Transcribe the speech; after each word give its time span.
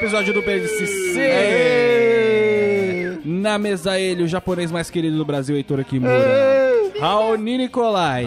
episódio 0.00 0.32
do 0.32 0.40
BSC. 0.42 1.20
Na 3.24 3.58
mesa 3.58 3.98
ele, 3.98 4.22
o 4.22 4.28
japonês 4.28 4.70
mais 4.70 4.88
querido 4.90 5.16
do 5.18 5.24
Brasil, 5.24 5.56
Heitor 5.56 5.84
Kimura. 5.84 6.50
Raoni 6.98 7.58
Nicolai. 7.58 8.26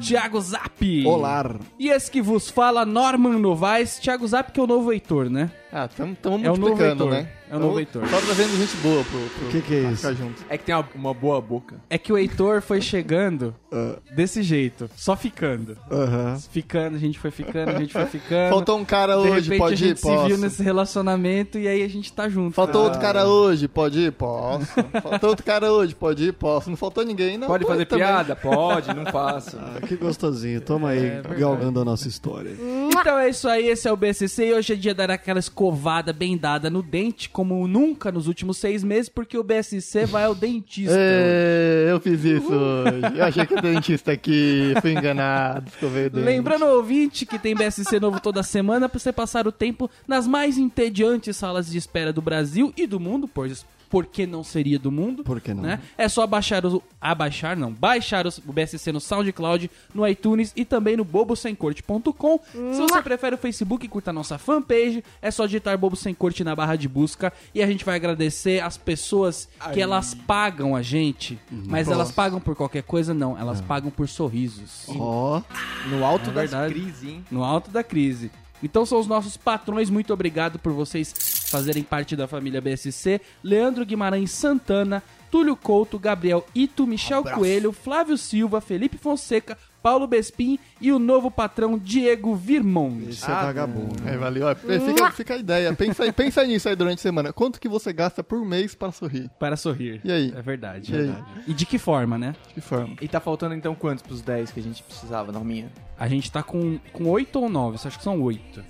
Thiago 0.00 0.40
Zap. 0.40 1.06
Olá. 1.06 1.56
E 1.78 1.88
esse 1.88 2.10
que 2.10 2.20
vos 2.22 2.50
fala, 2.50 2.84
Norman 2.84 3.38
Novaes. 3.38 3.98
Thiago 3.98 4.26
Zap, 4.26 4.52
que 4.52 4.60
é 4.60 4.62
o 4.62 4.66
novo 4.66 4.92
Heitor, 4.92 5.30
né? 5.30 5.50
Ah, 5.72 5.88
tamo, 5.88 6.16
tamo 6.20 6.36
É 6.36 6.50
o 6.50 6.56
novo 6.56 6.60
multiplicando, 6.60 7.04
Heitor. 7.04 7.10
né? 7.22 7.28
É 7.54 7.56
o 7.56 7.60
novo 7.60 7.68
Tamo 7.74 7.80
Heitor. 7.80 8.08
Só 8.08 8.20
trazendo 8.20 8.56
gente 8.58 8.76
boa 8.78 9.04
pro, 9.04 9.18
pro 9.20 9.46
O 9.46 9.50
que 9.50 9.60
que 9.62 9.74
é 9.74 9.80
isso? 9.90 9.96
ficar 10.08 10.12
junto. 10.14 10.44
É 10.48 10.58
que 10.58 10.64
tem 10.64 10.74
uma, 10.74 10.88
uma 10.94 11.14
boa 11.14 11.40
boca. 11.40 11.76
É 11.88 11.96
que 11.98 12.12
o 12.12 12.18
Heitor 12.18 12.60
foi 12.62 12.80
chegando 12.80 13.54
Ah. 13.72 13.96
desse 14.14 14.42
jeito, 14.42 14.90
só 14.96 15.16
ficando. 15.16 15.76
Aham. 15.90 16.36
Ficando, 16.50 16.96
a 16.96 16.98
gente 16.98 17.18
foi 17.18 17.30
ficando, 17.30 17.70
a 17.70 17.78
gente 17.78 17.92
foi 17.92 18.06
ficando. 18.06 18.50
Faltou 18.50 18.78
um 18.78 18.84
cara 18.84 19.14
De 19.14 19.28
hoje, 19.28 19.42
repente 19.50 19.58
pode 19.58 19.74
a 19.74 19.76
gente 19.76 19.96
ir? 19.96 20.00
se 20.00 20.08
viu 20.08 20.18
Posso. 20.20 20.36
nesse 20.40 20.62
relacionamento 20.62 21.58
e 21.58 21.68
aí 21.68 21.82
a 21.82 21.88
gente 21.88 22.12
tá 22.12 22.28
junto. 22.28 22.54
Faltou 22.54 22.82
Ah. 22.82 22.84
outro 22.84 23.00
cara 23.00 23.26
hoje, 23.26 23.68
pode 23.68 23.98
ir? 24.00 24.12
Posso. 24.12 24.66
Faltou 25.02 25.30
outro 25.30 25.44
cara 25.44 25.72
hoje, 25.72 25.94
pode 25.94 26.24
ir? 26.28 26.32
Posso. 26.32 26.70
Não 26.70 26.76
faltou 26.76 27.04
ninguém, 27.04 27.36
não. 27.38 27.46
Pode 27.46 27.64
fazer 27.66 27.84
também. 27.86 28.04
piada? 28.06 28.34
Pode, 28.36 28.94
não 28.94 29.06
faço. 29.06 29.56
Ah, 29.58 29.80
que 29.86 29.96
gostosinho. 29.96 30.60
Toma 30.60 30.90
aí, 30.90 31.22
galgando 31.38 31.80
a 31.80 31.84
nossa 31.84 32.08
história. 32.08 32.50
Então 32.90 33.18
é 33.18 33.28
isso 33.28 33.48
aí, 33.48 33.68
esse 33.68 33.86
é 33.88 33.92
o 33.92 33.96
BSC 33.96 34.46
e 34.46 34.54
hoje 34.54 34.72
é 34.72 34.76
dia 34.76 34.94
dar 34.94 35.10
aquela 35.10 35.38
escovada 35.38 36.12
bem 36.12 36.36
dada 36.36 36.70
no 36.70 36.82
dente, 36.82 37.28
como 37.44 37.68
nunca 37.68 38.10
nos 38.10 38.26
últimos 38.26 38.56
seis 38.56 38.82
meses, 38.82 39.10
porque 39.10 39.36
o 39.36 39.44
BSC 39.44 40.06
vai 40.06 40.24
ao 40.24 40.34
dentista. 40.34 40.96
É, 40.96 41.88
eu 41.90 42.00
fiz 42.00 42.24
isso 42.24 42.50
hoje. 42.50 43.18
Eu 43.18 43.24
achei 43.24 43.44
que 43.44 43.52
o 43.52 43.60
dentista 43.60 44.12
aqui, 44.12 44.72
fui 44.80 44.92
enganado, 44.92 45.68
escovei 45.68 46.06
o 46.06 46.10
dente. 46.10 46.24
Lembrando, 46.24 46.64
ouvinte, 46.64 47.26
que 47.26 47.38
tem 47.38 47.54
BSC 47.54 48.00
novo 48.00 48.18
toda 48.18 48.42
semana 48.42 48.88
pra 48.88 48.98
você 48.98 49.12
passar 49.12 49.46
o 49.46 49.52
tempo 49.52 49.90
nas 50.08 50.26
mais 50.26 50.56
entediantes 50.56 51.36
salas 51.36 51.70
de 51.70 51.76
espera 51.76 52.14
do 52.14 52.22
Brasil 52.22 52.72
e 52.78 52.86
do 52.86 52.98
mundo, 52.98 53.28
pois 53.28 53.66
por 53.94 54.06
que 54.06 54.26
não 54.26 54.42
seria 54.42 54.76
do 54.76 54.90
mundo? 54.90 55.22
Por 55.22 55.40
que 55.40 55.54
não? 55.54 55.62
né? 55.62 55.78
É 55.96 56.08
só 56.08 56.26
baixar 56.26 56.66
o. 56.66 56.82
Abaixar, 57.00 57.56
não. 57.56 57.70
Baixar 57.70 58.26
os- 58.26 58.38
o 58.38 58.52
BSC 58.52 58.90
no 58.90 59.00
SoundCloud, 59.00 59.70
no 59.94 60.04
iTunes 60.08 60.52
e 60.56 60.64
também 60.64 60.96
no 60.96 61.04
bobosemcorte.com. 61.04 62.40
Se 62.72 62.80
você 62.80 63.00
prefere 63.02 63.36
o 63.36 63.38
Facebook, 63.38 63.86
curta 63.86 64.10
a 64.10 64.12
nossa 64.12 64.36
fanpage. 64.36 65.04
É 65.22 65.30
só 65.30 65.46
digitar 65.46 65.78
Bobo 65.78 65.94
Sem 65.94 66.12
Corte 66.12 66.42
na 66.42 66.56
barra 66.56 66.74
de 66.74 66.88
busca. 66.88 67.32
E 67.54 67.62
a 67.62 67.66
gente 67.68 67.84
vai 67.84 67.94
agradecer 67.94 68.60
as 68.60 68.76
pessoas 68.76 69.48
que 69.72 69.80
elas 69.80 70.12
pagam 70.12 70.74
a 70.74 70.82
gente. 70.82 71.38
Mas 71.50 71.86
elas 71.88 72.10
pagam 72.10 72.40
por 72.40 72.56
qualquer 72.56 72.82
coisa? 72.82 73.14
Não. 73.14 73.38
Elas 73.38 73.60
pagam 73.60 73.92
por 73.92 74.08
sorrisos. 74.08 74.86
Ó, 74.88 75.40
No 75.88 76.04
alto 76.04 76.30
É 76.30 76.32
verdade. 76.32 76.74
crises, 76.74 77.04
hein? 77.04 77.24
No 77.30 77.44
alto 77.44 77.70
da 77.70 77.84
crise. 77.84 78.30
Então 78.64 78.86
são 78.86 78.98
os 78.98 79.06
nossos 79.06 79.36
patrões, 79.36 79.90
muito 79.90 80.12
obrigado 80.12 80.58
por 80.58 80.72
vocês 80.72 81.12
fazerem 81.50 81.82
parte 81.82 82.16
da 82.16 82.26
família 82.26 82.62
BSC. 82.62 83.20
Leandro 83.42 83.84
Guimarães 83.84 84.30
Santana, 84.30 85.02
Túlio 85.30 85.54
Couto, 85.54 85.98
Gabriel 85.98 86.46
Ito, 86.54 86.86
Michel 86.86 87.22
Coelho, 87.22 87.72
Flávio 87.72 88.16
Silva, 88.16 88.62
Felipe 88.62 88.96
Fonseca, 88.96 89.58
Paulo 89.84 90.06
Bespin 90.06 90.58
e 90.80 90.90
o 90.90 90.98
novo 90.98 91.30
patrão 91.30 91.78
Diego 91.78 92.34
Virmont. 92.34 93.06
esse 93.06 93.30
é 93.30 93.34
vagabundo. 93.34 93.96
É, 94.08 94.16
valeu. 94.16 94.46
Ó, 94.46 94.54
Fica, 94.54 95.10
fica 95.10 95.34
a 95.34 95.36
ideia. 95.36 95.74
Pensa, 95.74 96.10
pensa 96.10 96.42
nisso 96.46 96.70
aí 96.70 96.74
durante 96.74 97.00
a 97.00 97.02
semana. 97.02 97.34
Quanto 97.34 97.60
que 97.60 97.68
você 97.68 97.92
gasta 97.92 98.24
por 98.24 98.42
mês 98.46 98.74
para 98.74 98.90
sorrir? 98.90 99.30
Para 99.38 99.58
sorrir. 99.58 100.00
E 100.02 100.10
aí? 100.10 100.32
É 100.34 100.40
verdade. 100.40 100.90
E 100.90 100.96
verdade. 100.96 101.24
E 101.46 101.52
de 101.52 101.66
que 101.66 101.76
forma, 101.76 102.16
né? 102.16 102.34
De 102.48 102.54
que 102.54 102.60
forma? 102.62 102.96
E 102.98 103.06
tá 103.06 103.20
faltando 103.20 103.54
então 103.54 103.74
quantos 103.74 104.02
pros 104.02 104.22
10 104.22 104.52
que 104.52 104.60
a 104.60 104.62
gente 104.62 104.82
precisava, 104.82 105.30
Norminha? 105.30 105.70
A 105.98 106.08
gente 106.08 106.32
tá 106.32 106.42
com, 106.42 106.78
com 106.94 107.10
8 107.10 107.38
ou 107.38 107.50
9, 107.50 107.76
acho 107.86 107.98
que 107.98 108.04
são 108.04 108.22
8. 108.22 108.64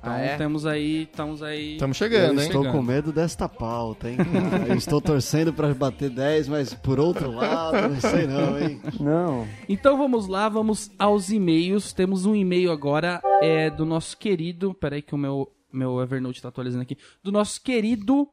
Então 0.00 0.12
Ah, 0.14 0.18
é? 0.18 0.36
temos 0.36 0.64
aí, 0.64 1.02
estamos 1.02 1.42
aí... 1.42 1.74
Estamos 1.74 2.00
Eu 2.00 2.08
chegando, 2.08 2.40
hein? 2.40 2.46
estou 2.46 2.62
Chegando. 2.62 2.72
com 2.78 2.82
medo 2.82 3.12
desta 3.12 3.46
pauta, 3.48 4.08
hein? 4.10 4.16
Ah, 4.20 4.68
Eu 4.68 4.74
estou 4.76 4.98
torcendo 5.00 5.52
pra 5.52 5.74
bater 5.74 6.08
10, 6.08 6.48
mas 6.48 6.72
por 6.72 6.98
outro 6.98 7.30
lado, 7.30 7.88
não 7.90 8.00
sei 8.00 8.26
não, 8.26 8.58
hein? 8.58 8.80
Não. 8.98 9.46
Então 9.68 9.98
vamos 9.98 10.26
lá, 10.26 10.48
vamos 10.48 10.90
aos 10.98 11.30
e-mails. 11.30 11.92
Temos 11.92 12.24
um 12.24 12.34
e-mail 12.34 12.72
agora 12.72 13.20
é 13.42 13.68
do 13.68 13.84
nosso 13.84 14.16
querido. 14.16 14.72
Peraí 14.72 15.02
que 15.02 15.14
o 15.14 15.18
meu, 15.18 15.46
meu 15.70 16.00
Evernote 16.00 16.40
tá 16.40 16.48
atualizando 16.48 16.82
aqui. 16.82 16.96
Do 17.22 17.30
nosso 17.30 17.62
querido 17.62 18.26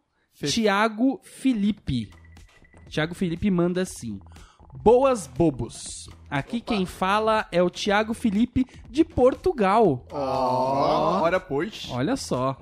Tiago 0.45 1.19
Felipe. 1.23 2.09
Tiago 2.87 3.13
Felipe 3.13 3.51
manda 3.51 3.81
assim: 3.81 4.19
Boas 4.83 5.27
bobos. 5.27 6.07
Aqui 6.29 6.61
quem 6.61 6.85
fala 6.85 7.47
é 7.51 7.61
o 7.63 7.69
Tiago 7.69 8.13
Felipe 8.13 8.65
de 8.89 9.03
Portugal. 9.03 10.05
Ora, 10.11 11.39
pois. 11.39 11.87
Olha 11.91 12.15
só. 12.15 12.55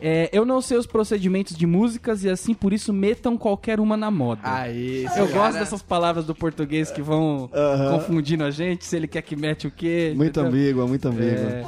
É, 0.00 0.28
eu 0.32 0.44
não 0.44 0.60
sei 0.60 0.76
os 0.76 0.86
procedimentos 0.86 1.56
de 1.56 1.66
músicas 1.66 2.22
e 2.22 2.30
assim 2.30 2.54
por 2.54 2.72
isso 2.72 2.92
metam 2.92 3.36
qualquer 3.36 3.80
uma 3.80 3.96
na 3.96 4.10
moda. 4.10 4.40
Aí, 4.44 5.04
Eu 5.16 5.28
gosto 5.28 5.58
dessas 5.58 5.82
palavras 5.82 6.24
do 6.24 6.34
português 6.34 6.90
que 6.90 7.02
vão 7.02 7.50
confundindo 7.90 8.44
a 8.44 8.50
gente, 8.50 8.84
se 8.84 8.96
ele 8.96 9.08
quer 9.08 9.22
que 9.22 9.34
mete 9.34 9.66
o 9.66 9.70
quê. 9.70 10.12
Muito 10.14 10.40
entendeu? 10.40 10.60
ambígua, 10.60 10.86
muito 10.86 11.08
ambígua. 11.08 11.50
É. 11.50 11.64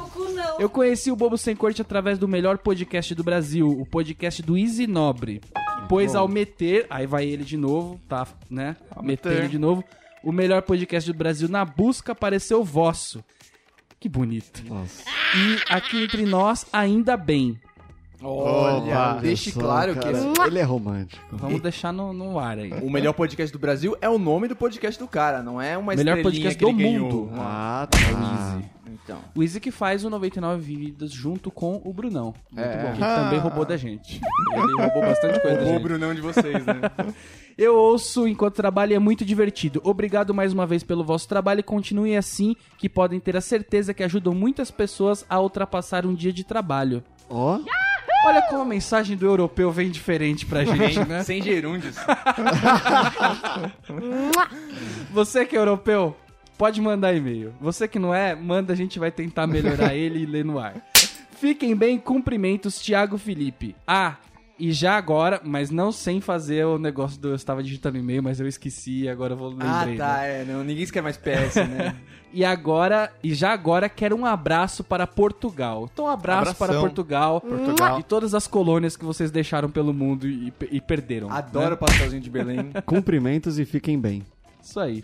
Eu 0.59 0.69
conheci 0.69 1.11
o 1.11 1.15
Bobo 1.15 1.37
Sem 1.37 1.55
Corte 1.55 1.81
através 1.81 2.17
do 2.17 2.27
melhor 2.27 2.57
podcast 2.57 3.13
do 3.15 3.23
Brasil, 3.23 3.67
o 3.67 3.85
podcast 3.85 4.41
do 4.41 4.57
Easy 4.57 4.87
Nobre. 4.87 5.41
Pois 5.89 6.15
ao 6.15 6.27
meter, 6.27 6.85
aí 6.89 7.05
vai 7.05 7.25
ele 7.25 7.43
de 7.43 7.57
novo, 7.57 7.99
tá, 8.07 8.25
né? 8.49 8.77
meter 9.01 9.29
meter. 9.29 9.39
ele 9.39 9.47
de 9.49 9.59
novo. 9.59 9.83
O 10.23 10.31
melhor 10.31 10.61
podcast 10.61 11.11
do 11.11 11.17
Brasil 11.17 11.49
na 11.49 11.65
busca 11.65 12.11
apareceu 12.11 12.61
o 12.61 12.63
vosso. 12.63 13.23
Que 13.99 14.07
bonito. 14.07 14.63
Nossa. 14.67 15.03
E 15.35 15.73
aqui 15.73 16.03
entre 16.03 16.25
nós, 16.25 16.65
ainda 16.71 17.17
bem. 17.17 17.59
Olha, 18.23 19.19
deixe 19.21 19.51
claro 19.51 19.95
cara, 19.95 20.11
que 20.13 20.17
esse- 20.17 20.41
Ele 20.47 20.59
é 20.59 20.63
romântico. 20.63 21.21
Vamos 21.31 21.61
deixar 21.61 21.91
no, 21.91 22.13
no 22.13 22.37
ar 22.39 22.57
aí. 22.59 22.71
o 22.81 22.89
melhor 22.89 23.13
podcast 23.13 23.51
do 23.51 23.59
Brasil 23.59 23.97
é 24.01 24.09
o 24.09 24.17
nome 24.19 24.47
do 24.47 24.55
podcast 24.55 24.99
do 24.99 25.07
cara, 25.07 25.41
não 25.41 25.61
é 25.61 25.77
uma 25.77 25.95
Melhor 25.95 26.17
estrelinha 26.17 26.23
podcast 26.23 26.57
que 26.57 26.65
ele 26.65 26.71
do 26.71 26.77
ganhou. 26.77 27.09
mundo. 27.25 27.31
Ah, 27.35 27.87
tá. 27.89 27.97
Então. 29.03 29.17
O 29.35 29.41
Easy 29.41 29.59
que 29.59 29.71
faz 29.71 30.03
o 30.05 30.09
99 30.09 30.61
Vidas 30.61 31.11
junto 31.11 31.49
com 31.49 31.81
o 31.83 31.91
Brunão. 31.93 32.33
Muito 32.51 32.67
É. 32.67 32.83
bom. 32.83 32.91
Que 32.93 32.99
também 32.99 33.39
roubou 33.39 33.65
da 33.65 33.75
gente. 33.77 34.21
Ele 34.53 34.73
roubou 34.81 35.01
bastante 35.01 35.39
coisa 35.41 35.57
da 35.57 35.63
O 35.63 35.65
gente. 35.67 35.81
Brunão 35.81 36.13
de 36.13 36.21
vocês, 36.21 36.65
né? 36.65 36.81
Eu 37.57 37.75
ouço 37.75 38.27
enquanto 38.27 38.55
trabalho 38.55 38.91
e 38.91 38.95
é 38.95 38.99
muito 38.99 39.23
divertido. 39.25 39.81
Obrigado 39.83 40.33
mais 40.33 40.53
uma 40.53 40.65
vez 40.67 40.83
pelo 40.83 41.03
vosso 41.03 41.27
trabalho 41.27 41.59
e 41.61 41.63
continue 41.63 42.15
assim, 42.15 42.55
que 42.77 42.87
podem 42.89 43.19
ter 43.19 43.35
a 43.35 43.41
certeza 43.41 43.93
que 43.93 44.03
ajudam 44.03 44.33
muitas 44.33 44.69
pessoas 44.71 45.25
a 45.29 45.39
ultrapassar 45.39 46.05
um 46.05 46.13
dia 46.13 46.31
de 46.33 46.43
trabalho. 46.43 47.03
Ó, 47.29 47.59
Olha 48.23 48.41
como 48.43 48.61
a 48.61 48.65
mensagem 48.65 49.17
do 49.17 49.25
europeu 49.25 49.71
vem 49.71 49.89
diferente 49.89 50.45
pra 50.45 50.63
gente, 50.63 50.99
né? 51.07 51.23
Sem 51.23 51.41
gerúndios. 51.41 51.95
Você 55.11 55.45
que 55.45 55.55
é 55.55 55.59
europeu, 55.59 56.15
pode 56.57 56.79
mandar 56.79 57.13
e-mail. 57.13 57.53
Você 57.59 57.87
que 57.87 57.97
não 57.97 58.13
é, 58.13 58.35
manda, 58.35 58.73
a 58.73 58.75
gente 58.75 58.99
vai 58.99 59.11
tentar 59.11 59.47
melhorar 59.47 59.95
ele 59.95 60.19
e 60.19 60.25
ler 60.25 60.45
no 60.45 60.59
ar. 60.59 60.75
Fiquem 61.39 61.75
bem, 61.75 61.97
cumprimentos, 61.97 62.79
Thiago 62.79 63.17
Felipe. 63.17 63.75
Ah, 63.87 64.17
e 64.61 64.71
já 64.71 64.95
agora, 64.95 65.41
mas 65.43 65.71
não 65.71 65.91
sem 65.91 66.21
fazer 66.21 66.63
o 66.67 66.77
negócio 66.77 67.19
do. 67.19 67.29
Eu 67.29 67.35
estava 67.35 67.63
digitando 67.63 67.97
e-mail, 67.97 68.21
mas 68.21 68.39
eu 68.39 68.47
esqueci, 68.47 69.09
agora 69.09 69.33
eu 69.33 69.37
vou 69.37 69.55
ah, 69.59 69.79
lembrei. 69.79 69.97
tá, 69.97 70.17
né? 70.17 70.41
é. 70.41 70.45
Não, 70.45 70.63
ninguém 70.63 70.85
quer 70.85 71.01
mais 71.01 71.17
PS, 71.17 71.55
né? 71.55 71.95
E 72.33 72.45
agora, 72.45 73.11
e 73.21 73.33
já 73.33 73.51
agora, 73.51 73.89
quero 73.89 74.15
um 74.15 74.25
abraço 74.25 74.85
para 74.85 75.05
Portugal. 75.05 75.89
Então, 75.91 76.05
um 76.05 76.07
abraço 76.07 76.51
Abração. 76.51 76.65
para 76.65 76.79
Portugal, 76.79 77.41
Portugal. 77.41 77.99
e 77.99 78.03
todas 78.03 78.33
as 78.33 78.47
colônias 78.47 78.95
que 78.95 79.03
vocês 79.03 79.29
deixaram 79.29 79.69
pelo 79.69 79.93
mundo 79.93 80.25
e, 80.25 80.53
e 80.71 80.79
perderam. 80.79 81.29
Adoro 81.29 81.71
né? 81.71 81.73
o 81.73 81.77
pastelzinho 81.77 82.21
de 82.21 82.29
Belém. 82.29 82.71
cumprimentos 82.85 83.59
e 83.59 83.65
fiquem 83.65 83.99
bem. 83.99 84.23
Isso 84.63 84.79
aí. 84.79 85.03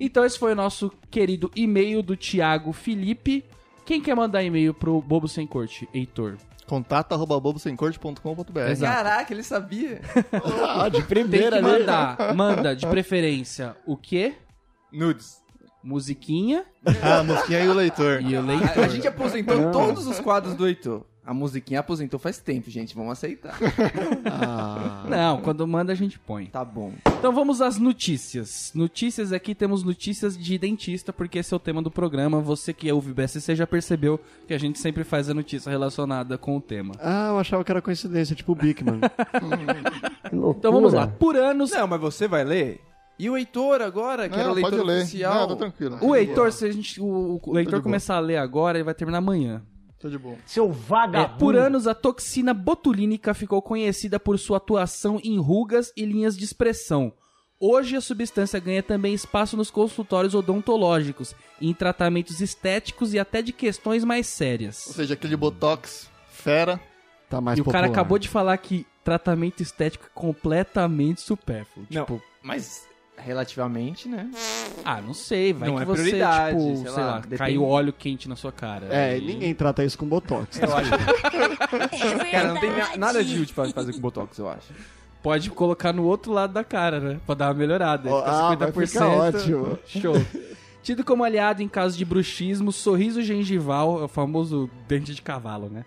Então 0.00 0.24
esse 0.24 0.38
foi 0.38 0.52
o 0.52 0.56
nosso 0.56 0.90
querido 1.10 1.50
e-mail 1.54 2.02
do 2.02 2.16
Thiago 2.16 2.72
Felipe. 2.72 3.44
Quem 3.84 4.00
quer 4.00 4.16
mandar 4.16 4.42
e-mail 4.42 4.72
pro 4.72 5.02
Bobo 5.02 5.28
Sem 5.28 5.46
Corte? 5.46 5.86
Heitor. 5.92 6.38
Contato 6.66 7.12
arroba 7.12 7.38
bobosemcorte.com.br. 7.40 8.58
Exato. 8.70 8.92
Caraca, 8.94 9.32
ele 9.32 9.42
sabia. 9.42 10.00
Ah, 10.66 10.88
de 10.88 10.98
Tem 10.98 11.06
primeira, 11.06 11.56
que 11.56 11.62
né? 11.62 12.32
Manda, 12.34 12.74
de 12.74 12.86
preferência, 12.86 13.76
o 13.86 13.96
quê? 13.96 14.34
Nudes. 14.92 15.42
Musiquinha 15.82 16.64
Ah, 17.02 17.18
a 17.18 17.22
musiquinha 17.22 17.60
e 17.60 17.68
o 17.68 17.74
leitor. 17.74 18.22
e 18.22 18.34
o 18.34 18.38
A, 18.38 18.42
leitor. 18.42 18.84
a 18.84 18.88
gente 18.88 19.06
aposentou 19.06 19.70
todos 19.70 20.06
os 20.06 20.18
quadros 20.18 20.54
do 20.54 20.66
Heitor. 20.66 21.04
A 21.26 21.32
musiquinha 21.32 21.80
aposentou 21.80 22.20
faz 22.20 22.38
tempo, 22.38 22.70
gente. 22.70 22.94
Vamos 22.94 23.12
aceitar. 23.12 23.56
Ah, 24.26 25.04
Não, 25.08 25.40
quando 25.40 25.66
manda 25.66 25.92
a 25.92 25.94
gente 25.94 26.18
põe. 26.18 26.46
Tá 26.46 26.64
bom. 26.64 26.92
Então 27.18 27.32
vamos 27.32 27.60
às 27.60 27.78
notícias. 27.78 28.72
Notícias 28.74 29.32
aqui, 29.32 29.54
temos 29.54 29.82
notícias 29.82 30.36
de 30.36 30.58
dentista, 30.58 31.12
porque 31.12 31.38
esse 31.38 31.52
é 31.52 31.56
o 31.56 31.60
tema 31.60 31.80
do 31.82 31.90
programa. 31.90 32.40
Você 32.40 32.72
que 32.72 32.90
ouve 32.92 33.10
o 33.10 33.14
BSC 33.14 33.54
já 33.54 33.66
percebeu 33.66 34.20
que 34.46 34.52
a 34.54 34.58
gente 34.58 34.78
sempre 34.78 35.04
faz 35.04 35.30
a 35.30 35.34
notícia 35.34 35.70
relacionada 35.70 36.36
com 36.36 36.56
o 36.56 36.60
tema. 36.60 36.94
ah, 37.00 37.28
eu 37.30 37.38
achava 37.38 37.64
que 37.64 37.70
era 37.70 37.80
coincidência, 37.82 38.34
tipo 38.36 38.52
o 38.52 38.54
Bigman. 38.54 39.00
Então 40.32 40.72
vamos 40.72 40.92
lá. 40.92 41.06
Por 41.06 41.36
anos, 41.36 41.70
Não, 41.70 41.86
mas 41.86 42.00
você 42.00 42.26
vai 42.26 42.42
ler? 42.44 42.80
E 43.18 43.30
o 43.30 43.36
Heitor 43.36 43.80
agora, 43.80 44.28
que 44.28 44.34
era 44.34 44.50
o 44.50 44.54
Não, 44.54 44.60
pode 44.60 44.74
leitor 44.74 44.86
ler. 44.86 45.02
oficial? 45.02 45.34
Não, 45.34 45.48
tá 45.48 45.56
tranquilo. 45.56 45.98
o 46.02 46.16
Heitor, 46.16 46.50
se 46.52 46.64
a 46.66 46.72
gente, 46.72 47.00
o, 47.00 47.40
o 47.46 47.58
Heitor 47.58 47.74
boa. 47.74 47.82
começar 47.82 48.16
a 48.16 48.20
ler 48.20 48.38
agora, 48.38 48.76
ele 48.78 48.84
vai 48.84 48.94
terminar 48.94 49.18
amanhã. 49.18 49.62
Tô 50.04 50.10
de 50.10 50.18
boa. 50.18 50.36
Seu 50.44 50.66
É, 50.66 50.72
vagabundo. 50.72 51.38
por 51.38 51.56
anos, 51.56 51.86
a 51.86 51.94
toxina 51.94 52.52
botulínica 52.52 53.32
ficou 53.32 53.62
conhecida 53.62 54.20
por 54.20 54.38
sua 54.38 54.58
atuação 54.58 55.18
em 55.24 55.38
rugas 55.38 55.90
e 55.96 56.04
linhas 56.04 56.36
de 56.36 56.44
expressão. 56.44 57.10
Hoje, 57.58 57.96
a 57.96 58.02
substância 58.02 58.60
ganha 58.60 58.82
também 58.82 59.14
espaço 59.14 59.56
nos 59.56 59.70
consultórios 59.70 60.34
odontológicos, 60.34 61.34
em 61.58 61.72
tratamentos 61.72 62.42
estéticos 62.42 63.14
e 63.14 63.18
até 63.18 63.40
de 63.40 63.50
questões 63.50 64.04
mais 64.04 64.26
Ou 64.26 64.32
sérias. 64.36 64.76
seja, 64.76 65.14
aquele 65.14 65.36
botox 65.38 66.10
fera. 66.28 66.78
Tá 67.30 67.40
mais 67.40 67.58
E 67.58 67.62
o 67.62 67.64
cara 67.64 67.86
popular. 67.86 67.90
acabou 68.02 68.18
de 68.18 68.28
falar 68.28 68.58
que 68.58 68.86
tratamento 69.02 69.62
estético 69.62 70.04
é 70.04 70.10
completamente 70.12 71.22
supérfluo. 71.22 71.86
Não, 71.90 72.02
Tipo, 72.04 72.22
mas 72.42 72.86
relativamente, 73.16 74.08
né? 74.08 74.30
ah, 74.84 75.00
não 75.00 75.14
sei, 75.14 75.52
vai 75.52 75.68
Não 75.68 75.76
que 75.76 75.82
é 75.82 75.84
você, 75.86 76.02
prioridade, 76.02 76.56
tipo, 76.58 76.76
sei 76.76 76.76
sei 76.76 76.90
lá, 77.02 77.06
lá, 77.06 77.18
depende- 77.20 77.36
caiu 77.38 77.64
óleo 77.64 77.92
quente 77.92 78.28
na 78.28 78.36
sua 78.36 78.52
cara. 78.52 78.86
É, 78.90 79.16
E- 79.18 79.20
ninguém 79.20 79.54
trata 79.54 79.84
isso 79.84 79.96
com 79.98 80.06
botox. 80.06 80.58
Eu 80.60 80.76
acho 80.76 80.90
É 80.94 82.30
Cara, 82.30 82.48
não 82.54 82.60
tem 82.60 82.70
nada 82.98 83.24
de 83.24 83.40
útil 83.40 83.54
pra 83.54 83.68
fazer 83.70 83.92
com 83.92 84.00
Botox, 84.00 84.38
eu 84.38 84.48
acho. 84.48 84.72
Pode 85.22 85.48
colocar 85.50 85.92
no 85.92 86.04
outro 86.04 86.32
lado 86.32 86.52
da 86.52 86.62
cara, 86.62 87.00
né? 87.00 87.20
Pra 87.24 87.34
dar 87.34 87.48
uma 87.48 87.54
melhorada. 87.54 88.10
Ó, 88.10 88.20
Fica 88.20 88.30
ah, 88.30 88.56
vai 88.70 88.86
ficar 88.86 89.08
ótimo. 89.08 89.78
Show. 89.86 90.14
Tido 90.82 91.02
como 91.02 91.24
aliado 91.24 91.62
em 91.62 91.68
casos 91.68 91.96
de 91.96 92.04
bruxismo, 92.04 92.70
sorriso 92.70 93.22
gengival, 93.22 94.02
é 94.02 94.04
o 94.04 94.08
famoso 94.08 94.68
dente 94.86 95.14
de 95.14 95.22
cavalo, 95.22 95.70
né? 95.70 95.86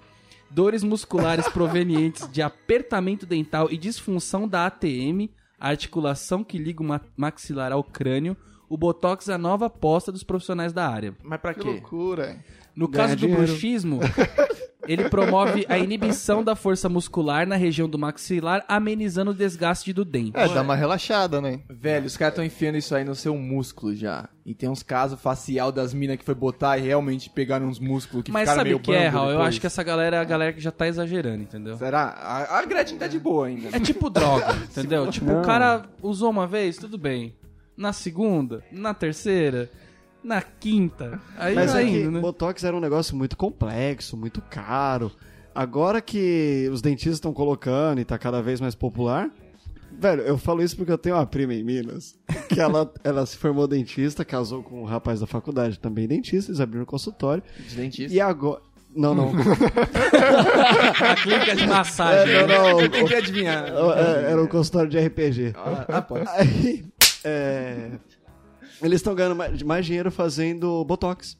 Dores 0.49 0.81
musculares 0.81 1.47
provenientes 1.49 2.27
de 2.31 2.41
apertamento 2.41 3.25
dental 3.27 3.67
e 3.69 3.77
disfunção 3.77 4.47
da 4.47 4.65
ATM, 4.65 5.29
a 5.59 5.69
articulação 5.69 6.43
que 6.43 6.57
liga 6.57 6.81
o 6.81 6.85
ma- 6.85 7.01
maxilar 7.15 7.71
ao 7.71 7.83
crânio, 7.83 8.35
o 8.69 8.77
Botox 8.77 9.29
é 9.29 9.33
a 9.33 9.37
nova 9.37 9.67
aposta 9.67 10.11
dos 10.11 10.23
profissionais 10.23 10.73
da 10.73 10.87
área. 10.87 11.15
Mas 11.23 11.39
pra 11.39 11.53
Que 11.53 11.61
quê? 11.61 11.67
loucura. 11.69 12.43
No 12.77 12.87
caso 12.87 13.15
do 13.15 13.21
dinheiro. 13.21 13.43
bruxismo, 13.43 13.99
ele 14.87 15.09
promove 15.09 15.65
a 15.67 15.79
inibição 15.79 16.43
da 16.43 16.55
força 16.55 16.87
muscular 16.87 17.47
na 17.47 17.55
região 17.55 17.89
do 17.89 17.97
maxilar, 17.97 18.63
amenizando 18.67 19.31
o 19.31 19.33
desgaste 19.33 19.91
do 19.91 20.05
dente. 20.05 20.31
É, 20.35 20.47
dá 20.47 20.61
uma 20.61 20.75
relaxada, 20.75 21.41
né? 21.41 21.61
Velho, 21.67 22.05
os 22.05 22.15
caras 22.15 22.33
estão 22.33 22.45
enfiando 22.45 22.77
isso 22.77 22.93
aí 22.93 23.03
no 23.03 23.15
seu 23.15 23.35
músculo 23.35 23.95
já. 23.95 24.29
E 24.45 24.53
tem 24.53 24.69
uns 24.69 24.83
casos 24.83 25.19
facial 25.19 25.71
das 25.71 25.91
minas 25.91 26.17
que 26.17 26.23
foi 26.23 26.35
botar 26.35 26.77
e 26.77 26.81
realmente 26.81 27.31
pegaram 27.31 27.67
uns 27.67 27.79
músculos 27.79 28.23
que 28.23 28.31
Mas 28.31 28.41
ficaram 28.41 28.59
sabe 28.59 28.69
meio 28.69 28.77
o 28.77 28.79
que 28.79 28.93
é, 28.93 29.07
Raul? 29.07 29.31
Eu 29.31 29.41
acho 29.41 29.59
que 29.59 29.65
essa 29.67 29.81
galera 29.81 30.17
é 30.17 30.19
a 30.19 30.23
galera 30.23 30.53
que 30.53 30.61
já 30.61 30.71
tá 30.71 30.87
exagerando, 30.87 31.41
entendeu? 31.41 31.75
Será? 31.77 32.03
A, 32.03 32.59
a 32.59 32.65
Gretchen 32.65 32.97
tá 32.99 33.07
de 33.07 33.19
boa 33.19 33.47
ainda. 33.47 33.75
É 33.75 33.79
tipo 33.79 34.07
droga, 34.07 34.55
entendeu? 34.69 35.09
Tipo, 35.09 35.33
o 35.33 35.41
cara 35.41 35.83
usou 36.01 36.29
uma 36.29 36.45
vez, 36.45 36.77
tudo 36.77 36.97
bem. 36.97 37.33
Na 37.75 37.91
segunda, 37.91 38.63
na 38.71 38.93
terceira, 38.93 39.69
na 40.23 40.41
quinta. 40.41 41.19
Aí 41.37 41.55
Mas 41.55 41.73
vai 41.73 41.83
é 41.83 41.87
que 41.87 41.97
indo, 41.99 42.11
né? 42.11 42.19
Botox 42.19 42.63
era 42.63 42.75
um 42.75 42.79
negócio 42.79 43.15
muito 43.15 43.37
complexo, 43.37 44.17
muito 44.17 44.41
caro. 44.41 45.11
Agora 45.53 46.01
que 46.01 46.69
os 46.71 46.81
dentistas 46.81 47.15
estão 47.15 47.33
colocando 47.33 47.99
e 47.99 48.05
tá 48.05 48.17
cada 48.17 48.41
vez 48.41 48.61
mais 48.61 48.75
popular. 48.75 49.29
Velho, 49.99 50.21
eu 50.21 50.37
falo 50.37 50.61
isso 50.61 50.75
porque 50.77 50.91
eu 50.91 50.97
tenho 50.97 51.15
uma 51.15 51.25
prima 51.25 51.53
em 51.53 51.63
Minas. 51.63 52.15
Que 52.47 52.61
ela, 52.61 52.91
ela 53.03 53.25
se 53.25 53.35
formou 53.35 53.67
dentista, 53.67 54.23
casou 54.23 54.63
com 54.63 54.81
um 54.81 54.85
rapaz 54.85 55.19
da 55.19 55.27
faculdade 55.27 55.77
também 55.79 56.07
dentista, 56.07 56.49
eles 56.49 56.61
abriram 56.61 56.83
um 56.83 56.85
consultório. 56.85 57.43
De 57.67 57.75
dentista. 57.75 58.15
E 58.15 58.21
agora. 58.21 58.61
Não, 58.95 59.13
não. 59.13 59.29
A 61.05 61.15
clínica 61.15 61.55
de 61.55 61.67
massagem. 61.67 62.33
É, 62.33 62.47
não, 62.47 62.63
não. 62.71 62.81
Eu 62.81 62.89
tentei 62.89 63.17
adivinhar. 63.17 63.65
É, 63.67 64.31
Era 64.31 64.41
um 64.41 64.47
consultório 64.47 64.89
de 64.89 64.97
RPG. 64.97 65.53
Ah, 65.87 66.01
pode. 66.01 66.27
Aí, 66.29 66.85
é, 67.23 67.91
eles 68.81 68.97
estão 68.99 69.13
ganhando 69.15 69.35
mais, 69.35 69.61
mais 69.63 69.85
dinheiro 69.85 70.11
fazendo 70.11 70.83
Botox. 70.85 71.37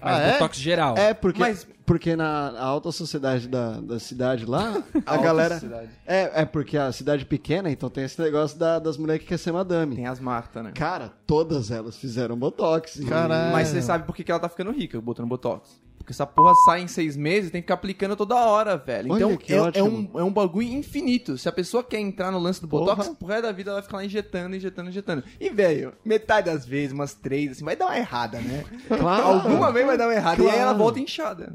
Mas 0.00 0.16
Ah, 0.16 0.20
é? 0.20 0.32
Botox 0.32 0.58
geral. 0.58 0.98
É, 0.98 1.14
porque, 1.14 1.38
Mas- 1.38 1.64
porque 1.86 2.16
na 2.16 2.58
alta 2.60 2.90
sociedade 2.90 3.46
da, 3.46 3.80
da 3.80 4.00
cidade 4.00 4.44
lá, 4.44 4.82
a 5.06 5.12
Alta 5.12 5.22
galera. 5.24 5.54
sociedade. 5.54 5.90
É, 6.04 6.42
é 6.42 6.44
porque 6.44 6.76
a 6.76 6.90
cidade 6.90 7.22
é 7.22 7.24
pequena, 7.24 7.70
então 7.70 7.88
tem 7.88 8.02
esse 8.02 8.20
negócio 8.20 8.58
da- 8.58 8.80
das 8.80 8.96
mulheres 8.96 9.22
que 9.22 9.28
querem 9.28 9.38
ser 9.42 9.52
madame. 9.52 9.94
Tem 9.94 10.06
as 10.08 10.18
Marta, 10.18 10.60
né? 10.60 10.72
Cara, 10.74 11.12
todas 11.24 11.70
elas 11.70 11.96
fizeram 11.96 12.36
Botox. 12.36 12.96
e- 12.96 13.04
Caralho. 13.06 13.52
Mas 13.52 13.68
você 13.68 13.80
sabe 13.80 14.04
por 14.04 14.16
que 14.16 14.24
que 14.24 14.30
ela 14.32 14.40
tá 14.40 14.48
ficando 14.48 14.72
rica 14.72 15.00
botando 15.00 15.28
Botox? 15.28 15.80
Porque 16.02 16.12
essa 16.12 16.26
porra 16.26 16.52
sai 16.64 16.82
em 16.82 16.88
seis 16.88 17.16
meses 17.16 17.50
tem 17.50 17.60
que 17.62 17.66
ficar 17.66 17.74
aplicando 17.74 18.16
toda 18.16 18.34
hora, 18.34 18.76
velho. 18.76 19.12
Olha 19.12 19.24
Então 19.24 19.36
que 19.36 19.52
é, 19.52 19.56
é 19.74 19.82
um, 19.82 20.10
é 20.16 20.24
um 20.24 20.32
bagulho 20.32 20.66
infinito. 20.68 21.38
Se 21.38 21.48
a 21.48 21.52
pessoa 21.52 21.84
quer 21.84 22.00
entrar 22.00 22.32
no 22.32 22.38
lance 22.40 22.60
do 22.60 22.66
Botox, 22.66 23.04
Porra. 23.06 23.16
pro 23.16 23.28
resto 23.28 23.42
da 23.42 23.52
vida 23.52 23.70
ela 23.70 23.76
vai 23.80 23.82
ficar 23.84 23.96
lá 23.98 24.04
injetando, 24.04 24.56
injetando, 24.56 24.88
injetando. 24.90 25.22
E, 25.40 25.48
velho, 25.48 25.92
metade 26.04 26.50
das 26.50 26.66
vezes, 26.66 26.92
umas 26.92 27.14
três, 27.14 27.52
assim, 27.52 27.64
vai 27.64 27.76
dar 27.76 27.86
uma 27.86 27.96
errada, 27.96 28.40
né? 28.40 28.64
Claro. 28.88 29.22
Alguma 29.24 29.70
vez 29.72 29.86
vai 29.86 29.96
dar 29.96 30.08
uma 30.08 30.14
errada. 30.14 30.42
E 30.42 30.46
aí 30.46 30.54
ela 30.56 30.64
Claro. 30.64 30.78
volta 30.78 30.98
inchada. 31.00 31.54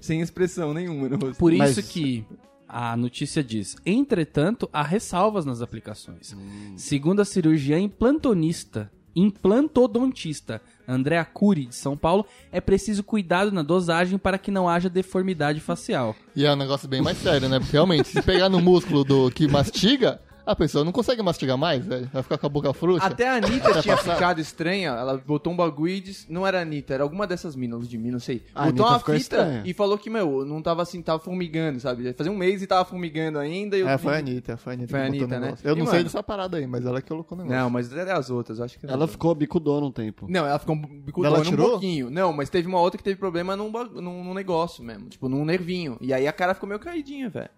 Sem 0.00 0.20
expressão 0.20 0.74
nenhuma 0.74 1.08
no 1.08 1.16
rosto. 1.16 1.38
Por 1.38 1.52
Mas- 1.52 1.76
isso 1.76 1.82
que 1.92 2.24
a 2.66 2.96
notícia 2.96 3.44
diz: 3.44 3.76
entretanto, 3.86 4.68
há 4.72 4.82
ressalvas 4.82 5.44
nas 5.44 5.62
aplicações. 5.62 6.34
Segundo 6.76 7.20
a 7.20 7.24
cirurgiã 7.24 7.78
implantonista, 7.78 8.90
implantodontista 9.14 10.60
Andréa 10.86 11.24
Cury, 11.24 11.66
de 11.66 11.74
São 11.74 11.96
Paulo, 11.96 12.26
é 12.50 12.60
preciso 12.60 13.02
cuidado 13.02 13.52
na 13.52 13.62
dosagem 13.62 14.18
para 14.18 14.38
que 14.38 14.50
não 14.50 14.68
haja 14.68 14.88
deformidade 14.88 15.60
facial. 15.60 16.16
E 16.34 16.44
é 16.44 16.52
um 16.52 16.56
negócio 16.56 16.88
bem 16.88 17.00
mais 17.00 17.18
sério, 17.18 17.48
né? 17.48 17.58
Porque 17.58 17.72
realmente, 17.72 18.08
se 18.08 18.22
pegar 18.22 18.48
no 18.48 18.60
músculo 18.60 19.04
do 19.04 19.30
que 19.30 19.46
mastiga, 19.46 20.20
a 20.44 20.56
pessoa 20.56 20.84
não 20.84 20.92
consegue 20.92 21.22
mastigar 21.22 21.56
mais, 21.58 21.84
velho. 21.84 22.08
Vai 22.12 22.22
ficar 22.22 22.38
com 22.38 22.46
a 22.46 22.48
boca 22.48 22.72
frouxa. 22.72 23.06
Até 23.06 23.28
a 23.28 23.34
Anitta 23.34 23.80
tinha 23.80 23.96
passar? 23.96 24.14
ficado 24.14 24.40
estranha. 24.40 24.90
Ela 24.90 25.16
botou 25.18 25.52
um 25.52 25.56
bagulho 25.56 25.92
e 25.94 26.00
disse. 26.00 26.30
Não 26.32 26.46
era 26.46 26.58
a 26.58 26.62
Anitta, 26.62 26.94
era 26.94 27.02
alguma 27.02 27.26
dessas 27.26 27.54
minas 27.56 27.88
de 27.88 27.96
mim, 27.98 28.10
não 28.10 28.18
sei. 28.20 28.42
A 28.54 28.66
botou 28.66 28.86
Anitta 28.86 28.92
uma 28.92 28.98
fita 29.00 29.16
estranha. 29.16 29.62
e 29.64 29.72
falou 29.74 29.98
que, 29.98 30.08
meu, 30.10 30.44
não 30.44 30.60
tava 30.62 30.82
assim, 30.82 31.00
tava 31.02 31.18
formigando, 31.18 31.78
sabe? 31.80 32.12
Fazia 32.12 32.32
um 32.32 32.36
mês 32.36 32.62
e 32.62 32.66
tava 32.66 32.84
formigando 32.84 33.38
ainda. 33.38 33.76
E 33.76 33.80
eu 33.80 33.88
É, 33.88 33.98
foi 33.98 34.14
a 34.14 34.18
Anitta, 34.18 34.56
foi 34.56 34.72
a 34.72 34.74
Anitta 34.74 34.90
Foi 34.90 35.00
a 35.00 35.06
Anitta, 35.06 35.40
né? 35.40 35.54
Eu 35.62 35.72
E, 35.74 35.78
não 35.78 35.84
mano? 35.84 35.90
sei 35.96 36.04
dessa 36.04 36.22
parada 36.22 36.56
aí, 36.56 36.66
mas 36.66 36.84
ela 36.84 37.00
que 37.00 37.08
colocou 37.08 37.36
o 37.38 37.40
negócio. 37.42 37.60
Não, 37.62 37.70
mas 37.70 37.92
até 37.92 38.12
as 38.12 38.30
outras, 38.30 38.60
acho 38.60 38.78
que 38.78 38.86
não. 38.86 38.94
Ela 38.94 39.06
ficou 39.08 39.34
bicudona 39.34 39.86
um 39.86 39.92
tempo. 39.92 40.26
Não, 40.28 40.46
ela 40.46 40.58
ficou 40.58 40.76
Ela 40.76 40.86
bicudona 41.04 41.38
um 41.38 41.42
tirou? 41.42 41.70
pouquinho. 41.70 42.10
Não, 42.10 42.32
mas 42.32 42.48
teve 42.50 42.66
uma 42.68 42.80
outra 42.80 42.98
que 42.98 43.04
teve 43.04 43.16
problema 43.18 43.54
num, 43.56 43.70
num, 43.70 44.24
num 44.24 44.34
negócio 44.34 44.82
mesmo. 44.82 45.08
Tipo, 45.08 45.28
num 45.28 45.44
nervinho. 45.44 45.96
E 46.00 46.12
aí 46.12 46.26
a 46.26 46.32
cara 46.32 46.54
ficou 46.54 46.68
meio 46.68 46.78
caidinha, 46.80 47.28
velho. 47.28 47.50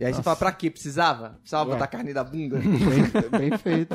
E 0.00 0.04
aí 0.06 0.14
você 0.14 0.22
fala, 0.22 0.36
pra 0.36 0.50
quê? 0.52 0.70
Precisava? 0.70 1.36
Precisava 1.40 1.68
Ué. 1.68 1.74
botar 1.76 1.86
carne 1.86 2.14
da 2.14 2.24
bunda? 2.24 2.56
Bem, 3.30 3.50
bem 3.50 3.58
feito. 3.58 3.94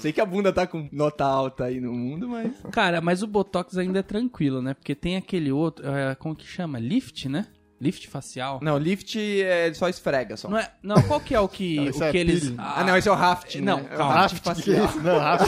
Sei 0.00 0.12
que 0.12 0.20
a 0.20 0.26
bunda 0.26 0.52
tá 0.52 0.66
com 0.66 0.86
nota 0.92 1.24
alta 1.24 1.64
aí 1.64 1.80
no 1.80 1.92
mundo, 1.92 2.28
mas... 2.28 2.52
Cara, 2.70 3.00
mas 3.00 3.22
o 3.22 3.26
Botox 3.26 3.78
ainda 3.78 4.00
é 4.00 4.02
tranquilo, 4.02 4.60
né? 4.60 4.74
Porque 4.74 4.94
tem 4.94 5.16
aquele 5.16 5.50
outro, 5.50 5.86
é, 5.88 6.14
como 6.16 6.36
que 6.36 6.46
chama? 6.46 6.78
Lift, 6.78 7.28
né? 7.28 7.46
Lift 7.80 8.06
facial. 8.08 8.60
Não, 8.62 8.76
lift 8.78 9.18
é 9.18 9.72
só 9.74 9.88
esfrega 9.88 10.36
só. 10.36 10.48
Não, 10.48 10.58
é, 10.58 10.70
não 10.82 11.00
qual 11.02 11.20
que 11.20 11.34
é 11.34 11.40
o 11.40 11.48
que, 11.48 11.76
Não, 11.76 11.84
o 11.84 12.04
é 12.04 12.10
que 12.12 12.18
eles... 12.18 12.40
peeling. 12.40 12.56
Ah, 12.58 12.84
não, 12.84 12.96
esse 12.96 13.08
é 13.08 13.12
o 13.12 13.14
raft, 13.14 13.56
Não, 13.56 13.78
né? 13.78 13.86
É 13.90 13.94
o 13.94 13.96
calma. 13.96 14.14
raft 14.14 14.46
Raft, 14.46 14.62
que 14.62 14.70
facial. 14.74 14.86
isso? 14.86 15.00
Não, 15.02 15.18
Raft. 15.18 15.46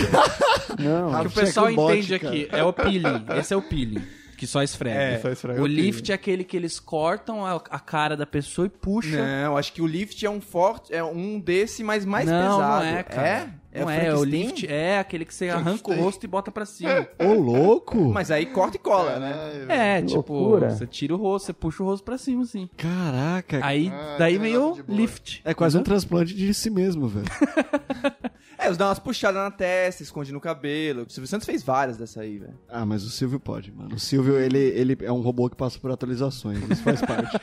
Não, 0.80 1.20
que 1.20 1.26
o 1.26 1.30
pessoal 1.30 1.70
entende 1.70 2.14
aqui 2.14 2.48
é 2.50 2.64
o 2.64 2.72
peeling. 2.72 3.24
Esse 3.38 3.52
é 3.54 3.56
o 3.56 3.62
peeling, 3.62 4.02
que 4.37 4.47
só 4.47 4.62
esfrega. 4.62 4.99
É, 4.99 5.19
Só 5.19 5.31
esfrega 5.31 5.62
o 5.62 5.67
lift 5.67 6.11
é 6.11 6.14
aquele 6.14 6.45
que 6.45 6.57
eles 6.57 6.79
cortam 6.81 7.45
a, 7.45 7.55
a 7.55 7.81
cara 7.81 8.17
da 8.17 8.26
pessoa 8.26 8.67
e 8.67 8.71
puxam. 8.71 9.25
Não, 9.25 9.57
acho 9.57 9.73
que 9.73 9.83
o 9.83 9.87
lift 9.87 10.25
é 10.25 10.31
um 10.31 10.41
forte, 10.41 10.95
é 10.95 11.03
um 11.03 11.38
desse, 11.38 11.83
mas 11.83 12.05
mais 12.05 12.29
não, 12.29 12.59
pesado. 12.59 12.85
não 12.85 12.91
é, 12.99 13.03
cara. 13.03 13.29
É? 13.29 13.49
Não 13.81 13.90
é, 13.90 14.12
o 14.14 14.19
Frankenstein? 14.19 14.31
lift 14.47 14.66
é 14.71 14.99
aquele 14.99 15.25
que 15.25 15.35
você 15.35 15.49
arranca 15.49 15.90
o 15.90 15.95
rosto 15.95 16.25
e 16.25 16.26
bota 16.28 16.50
pra 16.50 16.64
cima. 16.64 17.09
Ô, 17.19 17.33
louco! 17.35 17.97
Mas 18.12 18.31
aí 18.31 18.47
corta 18.47 18.76
e 18.76 18.81
cola, 18.81 19.19
né? 19.19 19.66
É, 19.69 20.02
tipo, 20.02 20.33
loucura. 20.33 20.71
você 20.71 20.87
tira 20.87 21.14
o 21.14 21.16
rosto, 21.16 21.47
você 21.47 21.52
puxa 21.52 21.83
o 21.83 21.87
rosto 21.87 22.04
pra 22.04 22.16
cima, 22.16 22.43
assim. 22.43 22.69
Caraca. 22.76 23.61
Aí, 23.64 23.88
Ah, 23.93 24.16
daí 24.19 24.38
meio 24.38 24.78
lift. 24.88 25.40
É 25.45 25.52
quase 25.52 25.76
um 25.76 25.83
transplante 25.83 26.35
de 26.35 26.54
si 26.54 26.71
mesmo, 26.71 27.09
velho. 27.09 27.26
É, 28.57 28.66
eles 28.66 28.76
dão 28.78 28.87
umas 28.87 29.00
puxadas 29.00 29.43
na 29.43 29.50
testa, 29.50 30.02
esconde 30.02 30.33
no 30.33 30.40
cabelo. 30.40 31.02
O 31.02 31.11
Silvio 31.11 31.26
Santos 31.28 31.45
fez 31.45 31.62
várias 31.62 31.97
dessa 31.97 32.21
aí, 32.21 32.38
velho. 32.38 32.54
Ah, 32.69 32.87
mas 32.87 33.02
o 33.02 33.11
Silvio 33.11 33.40
pode, 33.40 33.73
mano. 33.73 33.95
O 33.97 33.99
Silvio, 33.99 34.38
ele, 34.38 34.59
ele 34.59 34.97
é 35.02 35.11
um 35.12 35.21
robô 35.21 35.50
que 35.50 35.57
passa 35.57 35.78
por 35.78 35.90
atualizações. 35.90 36.61
Isso 36.71 36.83
faz 36.83 37.00
parte. 37.02 37.37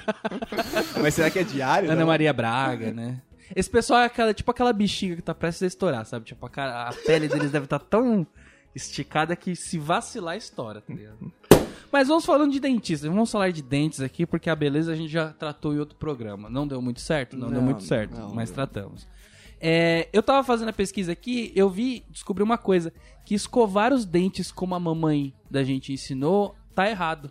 Mas 1.01 1.13
será 1.13 1.29
que 1.29 1.39
é 1.39 1.43
diário? 1.43 1.89
Ana 1.91 1.99
não? 1.99 2.07
Maria 2.07 2.31
Braga, 2.31 2.91
né? 2.93 3.21
Esse 3.55 3.69
pessoal 3.69 4.01
é 4.01 4.05
aquela, 4.05 4.33
tipo 4.33 4.49
aquela 4.51 4.71
bexiga 4.73 5.15
que 5.15 5.21
tá 5.21 5.33
prestes 5.35 5.63
a 5.63 5.67
estourar, 5.67 6.05
sabe? 6.05 6.25
Tipo, 6.25 6.45
a, 6.45 6.49
cara- 6.49 6.89
a 6.89 6.93
pele 6.93 7.27
deles 7.27 7.51
deve 7.51 7.65
estar 7.65 7.79
tão 7.79 8.25
esticada 8.73 9.35
que 9.35 9.55
se 9.55 9.77
vacilar, 9.77 10.37
estoura, 10.37 10.81
tá 10.81 10.93
ligado? 10.93 11.31
Mas 11.91 12.07
vamos 12.07 12.25
falando 12.25 12.51
de 12.53 12.59
dentista, 12.59 13.09
vamos 13.09 13.29
falar 13.29 13.51
de 13.51 13.61
dentes 13.61 13.99
aqui, 13.99 14.25
porque 14.25 14.49
a 14.49 14.55
beleza 14.55 14.93
a 14.93 14.95
gente 14.95 15.11
já 15.11 15.33
tratou 15.33 15.73
em 15.73 15.77
outro 15.79 15.97
programa. 15.97 16.49
Não 16.49 16.65
deu 16.65 16.81
muito 16.81 17.01
certo? 17.01 17.35
Não, 17.37 17.49
deu 17.49 17.57
Não, 17.57 17.63
muito 17.65 17.83
certo, 17.83 18.17
não, 18.17 18.33
mas 18.33 18.49
não. 18.49 18.55
tratamos. 18.55 19.05
É, 19.59 20.07
eu 20.13 20.23
tava 20.23 20.43
fazendo 20.43 20.69
a 20.69 20.73
pesquisa 20.73 21.11
aqui, 21.11 21.51
eu 21.53 21.69
vi, 21.69 22.03
descobri 22.09 22.41
uma 22.43 22.57
coisa, 22.57 22.93
que 23.25 23.35
escovar 23.35 23.93
os 23.93 24.05
dentes 24.05 24.51
como 24.51 24.73
a 24.73 24.79
mamãe 24.79 25.33
da 25.49 25.63
gente 25.63 25.91
ensinou, 25.91 26.55
tá 26.73 26.89
errado. 26.89 27.29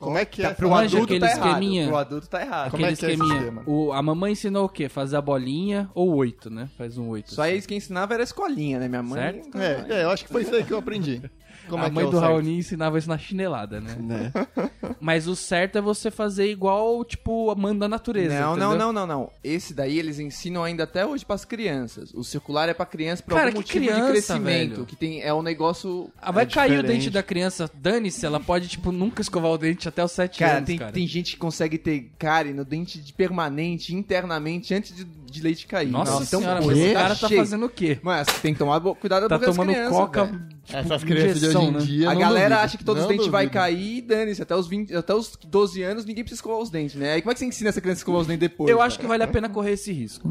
Como 0.00 0.16
é 0.16 0.24
que 0.24 0.42
é? 0.42 0.54
Pro 0.54 0.70
Manja 0.70 0.96
adulto 0.96 1.04
aquele 1.04 1.20
tá 1.20 1.26
errado. 1.26 1.46
esqueminha? 1.48 1.86
Pro 1.86 1.96
adulto 1.98 2.28
tá 2.28 2.40
errado. 2.40 2.70
Como 2.70 2.84
é 2.84 2.88
Aquele 2.88 2.96
que 2.98 3.04
é 3.06 3.08
esse 3.12 3.22
esqueminha. 3.22 3.38
esquema? 3.38 3.62
o, 3.66 3.92
a 3.92 4.02
mamãe 4.02 4.32
ensinou 4.32 4.64
o 4.64 4.68
quê? 4.68 4.88
Fazer 4.88 5.16
a 5.16 5.20
bolinha 5.20 5.90
ou 5.94 6.14
oito, 6.16 6.48
né? 6.48 6.70
Faz 6.78 6.96
um 6.96 7.08
oito. 7.08 7.34
Só 7.34 7.42
assim. 7.42 7.54
isso 7.54 7.68
que 7.68 7.74
ensinava 7.74 8.14
era 8.14 8.22
escolinha, 8.22 8.78
né? 8.78 8.88
Minha 8.88 9.02
mãe. 9.02 9.20
Certo? 9.20 9.58
É, 9.58 9.86
é, 9.90 10.04
eu 10.04 10.10
acho 10.10 10.24
que 10.24 10.32
foi 10.32 10.42
isso 10.42 10.54
aí 10.54 10.64
que 10.64 10.72
eu 10.72 10.78
aprendi. 10.78 11.22
Como 11.70 11.82
a 11.82 11.86
é 11.86 11.88
que 11.88 11.94
mãe 11.94 12.06
é 12.06 12.10
do? 12.10 12.18
Raoni 12.18 12.58
ensinava 12.58 12.98
isso 12.98 13.08
na 13.08 13.18
chinelada, 13.18 13.80
né? 13.80 13.96
Né? 13.98 14.32
Mas 15.00 15.26
o 15.26 15.34
certo 15.34 15.78
é 15.78 15.80
você 15.80 16.10
fazer 16.10 16.50
igual, 16.50 17.02
tipo, 17.04 17.54
manda 17.56 17.86
a 17.86 17.88
natureza. 17.88 18.38
Não, 18.38 18.56
não, 18.56 18.68
entendeu? 18.70 18.78
não, 18.78 18.92
não, 18.92 19.06
não. 19.06 19.30
Esse 19.42 19.72
daí 19.72 19.98
eles 19.98 20.18
ensinam 20.18 20.62
ainda 20.62 20.84
até 20.84 21.06
hoje 21.06 21.24
pras 21.24 21.44
crianças. 21.44 22.12
O 22.14 22.22
circular 22.22 22.68
é 22.68 22.74
pra 22.74 22.84
criança 22.84 23.22
por 23.22 23.34
Cara, 23.34 23.46
algum 23.48 23.62
que 23.62 23.78
motivo 23.78 23.84
criança, 23.86 24.04
de 24.06 24.10
crescimento. 24.12 24.70
velho. 24.74 24.86
Que 24.86 24.96
tem, 24.96 25.22
é 25.22 25.32
um 25.32 25.42
negócio. 25.42 26.10
Ah, 26.20 26.30
vai 26.30 26.44
É 26.44 26.46
cair 26.46 26.78
o 26.78 26.82
dente 26.82 27.08
da 27.10 27.22
criança, 27.22 27.70
dane-se, 27.74 28.26
ela 28.26 28.40
pode, 28.40 28.68
tipo, 28.68 28.92
nunca 28.92 29.22
escovar 29.22 29.50
o 29.52 29.58
dente 29.58 29.88
até 29.88 30.04
os 30.04 30.12
7 30.12 30.38
Cara, 30.38 30.56
anos, 30.58 30.66
tem, 30.66 30.78
cara. 30.78 30.92
tem 30.92 31.06
gente 31.06 31.32
que 31.32 31.38
consegue 31.38 31.78
ter 31.78 32.10
cárie 32.18 32.52
no 32.52 32.64
dente 32.64 33.00
de 33.00 33.12
permanente, 33.12 33.94
internamente, 33.94 34.74
antes 34.74 34.94
de, 34.94 35.04
de 35.30 35.42
leite 35.42 35.66
cair. 35.66 35.88
Nossa, 35.90 36.22
então, 36.24 36.40
senhora, 36.40 36.60
mas 36.60 36.76
esse 36.78 36.90
o 36.90 36.94
cara 36.94 37.14
tá 37.16 37.28
fazendo 37.28 37.66
o 37.66 37.68
quê? 37.68 37.98
Mas 38.02 38.26
tem 38.42 38.52
que 38.52 38.58
tomar 38.58 38.80
cuidado 38.80 39.28
Tá 39.28 39.38
com 39.38 39.44
as 39.44 39.50
tomando 39.56 39.68
crianças, 39.72 39.96
coca, 39.96 40.24
velho. 40.24 40.38
tipo, 40.64 40.78
Essas 40.78 41.04
crianças 41.04 41.40
de 41.40 41.46
hoje 41.46 41.58
em 41.58 41.70
né? 41.72 41.78
dia. 41.78 42.10
A 42.10 42.14
galera 42.14 42.48
duvido. 42.48 42.64
acha 42.64 42.78
que 42.78 42.84
todos 42.84 43.02
Não 43.02 43.08
os 43.10 43.16
dentes 43.16 43.30
vai 43.30 43.44
duvido. 43.46 43.60
cair 43.62 43.96
e 43.98 44.00
dane-se. 44.02 44.42
Até 44.42 44.56
os, 44.56 44.66
20, 44.66 44.94
até 44.96 45.14
os 45.14 45.38
12 45.46 45.82
anos 45.82 46.04
ninguém 46.04 46.24
precisa 46.24 46.38
escovar 46.38 46.58
os 46.60 46.70
dentes, 46.70 46.96
né? 46.96 47.12
Aí 47.14 47.22
como 47.22 47.30
é 47.30 47.34
que 47.34 47.38
você 47.40 47.46
ensina 47.46 47.70
essa 47.70 47.80
criança 47.80 47.98
a 47.98 48.02
escovar 48.02 48.20
os 48.20 48.26
dentes 48.26 48.40
depois? 48.40 48.68
Eu 48.70 48.80
acho 48.80 48.96
velho? 48.96 49.00
que 49.02 49.08
vale 49.08 49.22
a 49.22 49.28
pena 49.28 49.48
correr 49.48 49.72
esse 49.72 49.92
risco. 49.92 50.28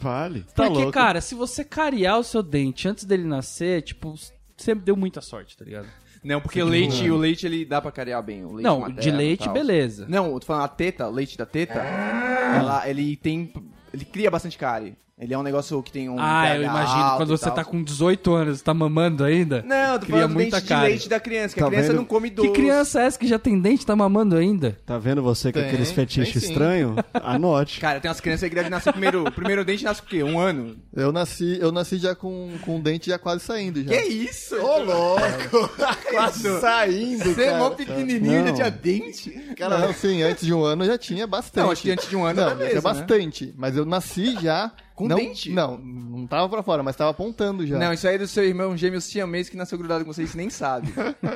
Vale. 0.00 0.40
Tá 0.54 0.64
Porque, 0.64 0.72
louco. 0.78 0.92
cara, 0.92 1.20
se 1.20 1.34
você 1.34 1.64
cariar 1.64 2.18
o 2.18 2.24
seu 2.24 2.42
dente 2.42 2.86
antes 2.88 3.04
dele 3.04 3.24
nascer, 3.24 3.82
tipo, 3.82 4.14
você 4.56 4.74
deu 4.74 4.96
muita 4.96 5.20
sorte, 5.20 5.56
tá 5.56 5.64
ligado? 5.64 5.86
Não, 6.24 6.40
porque 6.40 6.60
o 6.60 6.66
leite, 6.66 7.08
o 7.08 7.16
leite 7.16 7.46
ele 7.46 7.64
dá 7.64 7.80
pra 7.80 7.92
carear 7.92 8.20
bem. 8.22 8.44
O 8.44 8.48
leite 8.54 8.64
Não, 8.64 8.80
materno 8.80 9.00
de 9.00 9.08
e 9.08 9.12
leite, 9.12 9.44
tal. 9.44 9.52
beleza. 9.54 10.04
Não, 10.08 10.32
eu 10.32 10.40
tô 10.40 10.46
falando 10.46 10.64
a 10.64 10.68
teta, 10.68 11.06
o 11.08 11.12
leite 11.12 11.38
da 11.38 11.46
teta, 11.46 11.78
ela, 11.78 12.88
ele 12.88 13.16
tem. 13.16 13.52
Ele 13.92 14.04
cria 14.04 14.30
bastante 14.30 14.58
cárie. 14.58 14.96
Ele 15.20 15.34
é 15.34 15.38
um 15.38 15.42
negócio 15.42 15.82
que 15.82 15.90
tem 15.90 16.08
um. 16.08 16.14
Ah, 16.16 16.54
eu 16.54 16.62
imagino, 16.62 17.16
quando 17.16 17.30
você 17.36 17.46
tal. 17.46 17.54
tá 17.56 17.64
com 17.64 17.82
18 17.82 18.32
anos, 18.34 18.62
tá 18.62 18.72
mamando 18.72 19.24
ainda. 19.24 19.64
Não, 19.66 19.94
eu 19.94 19.98
tô 19.98 20.06
cria 20.06 20.18
falando 20.18 20.32
muita 20.34 20.56
dente 20.58 20.62
de 20.62 20.68
cárie. 20.68 20.88
leite 20.90 21.08
da 21.08 21.18
criança, 21.18 21.54
que 21.54 21.60
Tá 21.60 21.66
a 21.66 21.70
criança 21.70 21.88
vendo? 21.88 21.96
não 21.96 22.04
come 22.04 22.30
Que 22.30 22.36
doce. 22.36 22.50
criança 22.52 23.00
é 23.02 23.06
essa 23.06 23.18
que 23.18 23.26
já 23.26 23.36
tem 23.36 23.60
dente 23.60 23.82
e 23.82 23.86
tá 23.86 23.96
mamando 23.96 24.36
ainda? 24.36 24.78
Tá 24.86 24.96
vendo 24.96 25.20
você 25.20 25.52
com 25.52 25.58
Tem, 25.58 25.68
aqueles 25.68 25.90
fetiches 25.90 26.44
estranhos? 26.44 26.94
Anote. 27.14 27.80
Cara, 27.82 27.98
tem 27.98 28.08
umas 28.08 28.20
crianças 28.20 28.44
aí 28.44 28.48
que 28.48 28.54
devem 28.54 28.70
nascer 28.70 28.92
primeiro. 28.92 29.24
O 29.26 29.32
primeiro 29.32 29.64
dente 29.64 29.82
nasce 29.82 30.00
com 30.00 30.06
o 30.06 30.10
quê? 30.10 30.22
Um 30.22 30.38
ano? 30.38 30.76
Eu 30.94 31.10
nasci, 31.10 31.58
eu 31.60 31.72
nasci 31.72 31.98
já 31.98 32.14
com, 32.14 32.52
com 32.62 32.76
o 32.78 32.80
dente 32.80 33.10
já 33.10 33.18
quase 33.18 33.42
saindo 33.42 33.82
já. 33.82 33.90
Que 33.90 34.02
isso? 34.04 34.54
Ô, 34.54 34.78
louco! 34.84 35.68
Quase 36.12 36.48
saindo, 36.60 37.24
Você 37.34 37.42
é 37.42 37.58
mó 37.58 37.70
cara. 37.70 37.74
pequenininho, 37.74 38.38
já 38.40 38.44
Não. 38.44 38.54
tinha 38.54 38.70
dente? 38.70 39.30
Cara, 39.56 39.78
não, 39.78 39.92
sim, 39.92 40.22
antes 40.22 40.46
de 40.46 40.54
um 40.54 40.62
ano 40.62 40.84
eu 40.84 40.88
já 40.88 40.98
tinha 40.98 41.26
bastante. 41.26 41.64
Não, 41.64 41.72
acho 41.72 41.82
que 41.82 41.90
antes 41.90 42.08
de 42.08 42.14
um 42.16 42.24
ano 42.24 42.36
Não, 42.40 42.42
era 42.42 42.50
já 42.52 42.56
mesmo, 42.56 42.70
tinha 42.80 42.92
né? 42.92 43.00
bastante. 43.00 43.54
Mas 43.56 43.76
eu 43.76 43.84
nasci 43.84 44.36
já... 44.40 44.70
Com 44.98 45.08
não, 45.08 45.16
dente? 45.16 45.50
Não, 45.50 45.78
não 45.78 46.26
tava 46.26 46.48
pra 46.48 46.62
fora, 46.62 46.82
mas 46.82 46.96
tava 46.96 47.10
apontando 47.10 47.66
já. 47.66 47.78
Não, 47.78 47.92
isso 47.92 48.06
aí 48.08 48.16
é 48.16 48.18
do 48.18 48.26
seu 48.26 48.44
irmão 48.44 48.76
gêmeo 48.76 49.00
siamês 49.00 49.48
que 49.48 49.56
nasceu 49.56 49.78
grudado 49.78 50.04
com 50.04 50.12
você, 50.12 50.26
você 50.26 50.36
nem 50.36 50.50
sabe. 50.50 50.92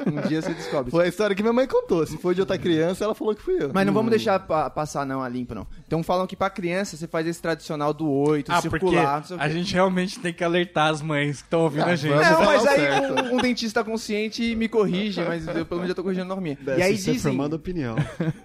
Um 0.06 0.26
dia 0.28 0.42
você 0.42 0.52
descobre. 0.52 0.90
Foi 0.90 1.04
a 1.04 1.08
história 1.08 1.36
que 1.36 1.42
minha 1.42 1.52
mãe 1.52 1.66
contou. 1.66 2.04
Se 2.06 2.16
foi 2.18 2.34
de 2.34 2.40
outra 2.40 2.58
criança, 2.58 3.04
ela 3.04 3.14
falou 3.14 3.34
que 3.34 3.42
fui 3.42 3.62
eu. 3.62 3.70
Mas 3.72 3.86
não 3.86 3.92
vamos 3.94 4.10
deixar 4.10 4.40
pa- 4.40 4.68
passar 4.68 5.06
não 5.06 5.22
a 5.22 5.28
limpa, 5.28 5.54
não. 5.54 5.66
Então 5.86 6.02
falam 6.02 6.26
que 6.26 6.34
pra 6.34 6.50
criança 6.50 6.96
você 6.96 7.06
faz 7.06 7.26
esse 7.26 7.40
tradicional 7.40 7.92
do 7.94 8.10
8, 8.10 8.50
Ah, 8.50 8.60
circular, 8.60 9.18
não 9.20 9.24
sei 9.26 9.36
o 9.36 9.40
quê. 9.40 9.50
gente 9.50 9.72
realmente 9.74 10.18
tem 10.18 10.32
que 10.32 10.42
alertar 10.42 10.90
as 10.90 11.00
mães 11.00 11.38
que 11.38 11.46
estão 11.46 11.60
ouvindo 11.60 11.82
Ah, 11.82 11.94
vamos. 11.94 12.02
Não, 12.04 12.22
falar 12.22 12.44
mas 12.44 12.66
aí 12.66 13.00
um, 13.32 13.34
um 13.34 13.38
dentista 13.38 13.84
consciente 13.84 14.56
me 14.56 14.68
corrige, 14.68 15.20
mas 15.22 15.46
eu 15.46 15.64
pelo 15.64 15.80
menos 15.80 15.88
já 15.88 15.94
tô 15.94 16.02
corrigindo 16.02 16.24
a 16.24 16.28
norminha. 16.34 16.58
E 16.76 16.82
aí 16.82 16.94
dizem 16.94 17.18
formando 17.18 17.54
opinião. 17.54 17.94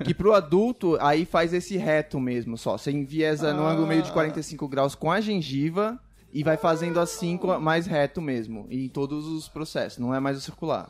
que 0.03 0.13
pro 0.13 0.33
adulto, 0.33 0.97
aí 1.01 1.25
faz 1.25 1.53
esse 1.53 1.77
reto 1.77 2.19
mesmo 2.19 2.57
só. 2.57 2.77
Você 2.77 2.91
enviesa 2.91 3.53
no 3.53 3.65
ângulo 3.65 3.88
meio 3.88 4.01
de 4.03 4.12
45 4.12 4.67
graus 4.67 4.93
com 4.95 5.06
a 5.11 5.19
gengiva 5.21 5.99
e 6.33 6.43
vai 6.43 6.57
fazendo 6.57 6.99
assim 6.99 7.37
com 7.37 7.57
mais 7.59 7.87
reto 7.87 8.21
mesmo. 8.21 8.67
Em 8.69 8.87
todos 8.89 9.25
os 9.25 9.47
processos, 9.47 9.97
não 9.97 10.13
é 10.13 10.19
mais 10.19 10.37
o 10.37 10.41
circular. 10.41 10.89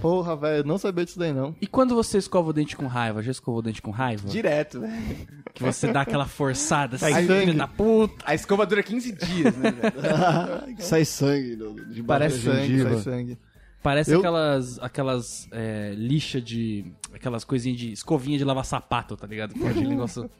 Porra, 0.00 0.34
velho, 0.34 0.64
não 0.66 0.78
sabia 0.78 1.04
disso 1.04 1.18
daí 1.18 1.32
não. 1.32 1.54
E 1.60 1.66
quando 1.66 1.94
você 1.94 2.18
escova 2.18 2.50
o 2.50 2.52
dente 2.52 2.76
com 2.76 2.86
raiva? 2.86 3.22
Já 3.22 3.30
escovou 3.30 3.60
o 3.60 3.62
dente 3.62 3.82
com 3.82 3.90
raiva? 3.90 4.28
Direto, 4.28 4.80
né? 4.80 5.26
Que 5.54 5.62
você 5.62 5.92
dá 5.92 6.00
aquela 6.00 6.26
forçada 6.26 6.96
assim, 6.96 7.12
Sai 7.12 7.22
filho 7.26 7.40
sangue. 7.46 7.52
da 7.58 7.68
puta. 7.68 8.24
A 8.24 8.34
escova 8.34 8.64
dura 8.66 8.82
15 8.82 9.12
dias, 9.12 9.56
né, 9.56 9.70
velho? 9.70 10.78
Sai 10.80 11.04
sangue 11.04 11.56
de 11.90 12.02
Parece 12.02 12.40
Sangue, 12.40 12.82
sai 12.82 12.96
sangue. 12.98 13.38
Parece 13.82 14.12
Eu- 14.12 14.18
aquelas, 14.18 14.78
aquelas 14.78 15.48
é, 15.50 15.94
lixa 15.96 16.40
de... 16.40 16.84
Aquelas 17.14 17.44
coisinhas 17.44 17.78
de... 17.78 17.92
Escovinha 17.92 18.36
de 18.36 18.44
lavar 18.44 18.64
sapato, 18.64 19.16
tá 19.16 19.26
ligado? 19.26 19.54
Aquele 19.64 19.88
negócio... 19.88 20.30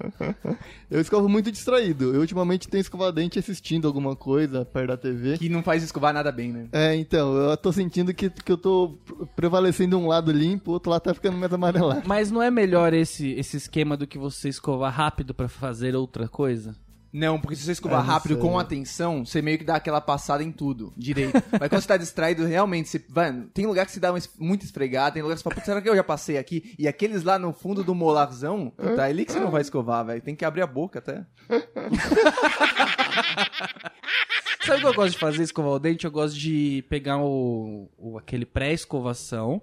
Eu 0.90 1.00
escovo 1.00 1.28
muito 1.28 1.50
distraído. 1.50 2.14
Eu 2.14 2.20
ultimamente 2.20 2.68
tenho 2.68 2.80
escovado 2.80 3.12
dente 3.12 3.38
assistindo 3.38 3.87
alguma 3.88 4.14
coisa 4.14 4.64
perto 4.64 4.88
da 4.88 4.97
TV. 4.97 5.38
Que 5.38 5.49
não 5.49 5.62
faz 5.62 5.82
escovar 5.82 6.12
nada 6.12 6.30
bem, 6.30 6.52
né? 6.52 6.68
É, 6.73 6.94
então, 6.94 7.35
eu 7.35 7.56
tô 7.56 7.73
sentindo 7.73 8.12
que, 8.12 8.28
que 8.28 8.52
eu 8.52 8.59
tô 8.59 8.99
prevalecendo 9.35 9.99
um 9.99 10.06
lado 10.06 10.30
limpo, 10.32 10.70
o 10.70 10.75
outro 10.75 10.90
lado 10.90 11.02
tá 11.02 11.14
ficando 11.14 11.37
mais 11.38 11.52
amarelado. 11.52 12.02
Mas 12.06 12.30
não 12.30 12.42
é 12.42 12.50
melhor 12.50 12.92
esse, 12.92 13.30
esse 13.32 13.56
esquema 13.56 13.97
do 13.97 14.06
que 14.06 14.18
você 14.18 14.49
escovar 14.49 14.92
rápido 14.92 15.32
pra 15.35 15.49
fazer 15.49 15.94
outra 15.97 16.28
coisa? 16.28 16.75
Não, 17.12 17.40
porque 17.40 17.57
se 17.57 17.62
você 17.64 17.73
escovar 17.73 18.00
não 18.05 18.07
rápido 18.12 18.35
sei. 18.35 18.40
com 18.40 18.57
atenção, 18.59 19.25
você 19.26 19.43
meio 19.43 19.59
que 19.59 19.64
dá 19.64 19.75
aquela 19.76 20.00
passada 20.00 20.45
em 20.45 20.52
tudo, 20.52 20.93
direito. 20.97 21.33
Mas 21.59 21.69
quando 21.69 21.81
você 21.83 21.88
tá 21.88 21.97
distraído, 21.97 22.45
realmente, 22.47 22.88
você, 22.88 23.05
vai, 23.09 23.33
tem 23.52 23.67
lugar 23.67 23.85
que 23.85 23.90
você 23.93 23.99
dá 23.99 24.17
es- 24.17 24.31
muito 24.38 24.64
esfregada, 24.64 25.14
tem 25.14 25.23
lugar 25.23 25.35
que 25.35 25.40
você 25.40 25.45
fala, 25.45 25.55
"Putz, 25.57 25.64
será 25.67 25.83
que 25.83 25.88
eu 25.88 25.97
já 25.97 26.05
passei 26.05 26.38
aqui? 26.38 26.75
E 26.79 26.87
aqueles 26.87 27.25
lá 27.25 27.38
no 27.38 27.52
fundo 27.52 27.83
do 27.83 27.95
molarzão, 27.97 28.71
puta, 28.76 29.07
é 29.07 29.11
ali 29.11 29.25
que 29.25 29.33
você 29.33 29.40
não 29.40 29.50
vai 29.50 29.62
escovar, 29.62 30.05
velho. 30.07 30.23
Tem 30.23 30.37
que 30.37 30.45
abrir 30.45 30.62
a 30.62 30.67
boca 30.67 31.00
até. 31.00 31.25
Sabe 34.64 34.79
o 34.79 34.81
que 34.83 34.87
eu 34.87 34.95
gosto 34.95 35.12
de 35.14 35.19
fazer, 35.19 35.43
escovar 35.43 35.73
o 35.73 35.79
dente? 35.79 36.05
Eu 36.05 36.11
gosto 36.11 36.38
de 36.38 36.85
pegar 36.88 37.19
o, 37.19 37.88
o- 37.99 38.19
aquele 38.19 38.45
pré-escovação, 38.47 39.61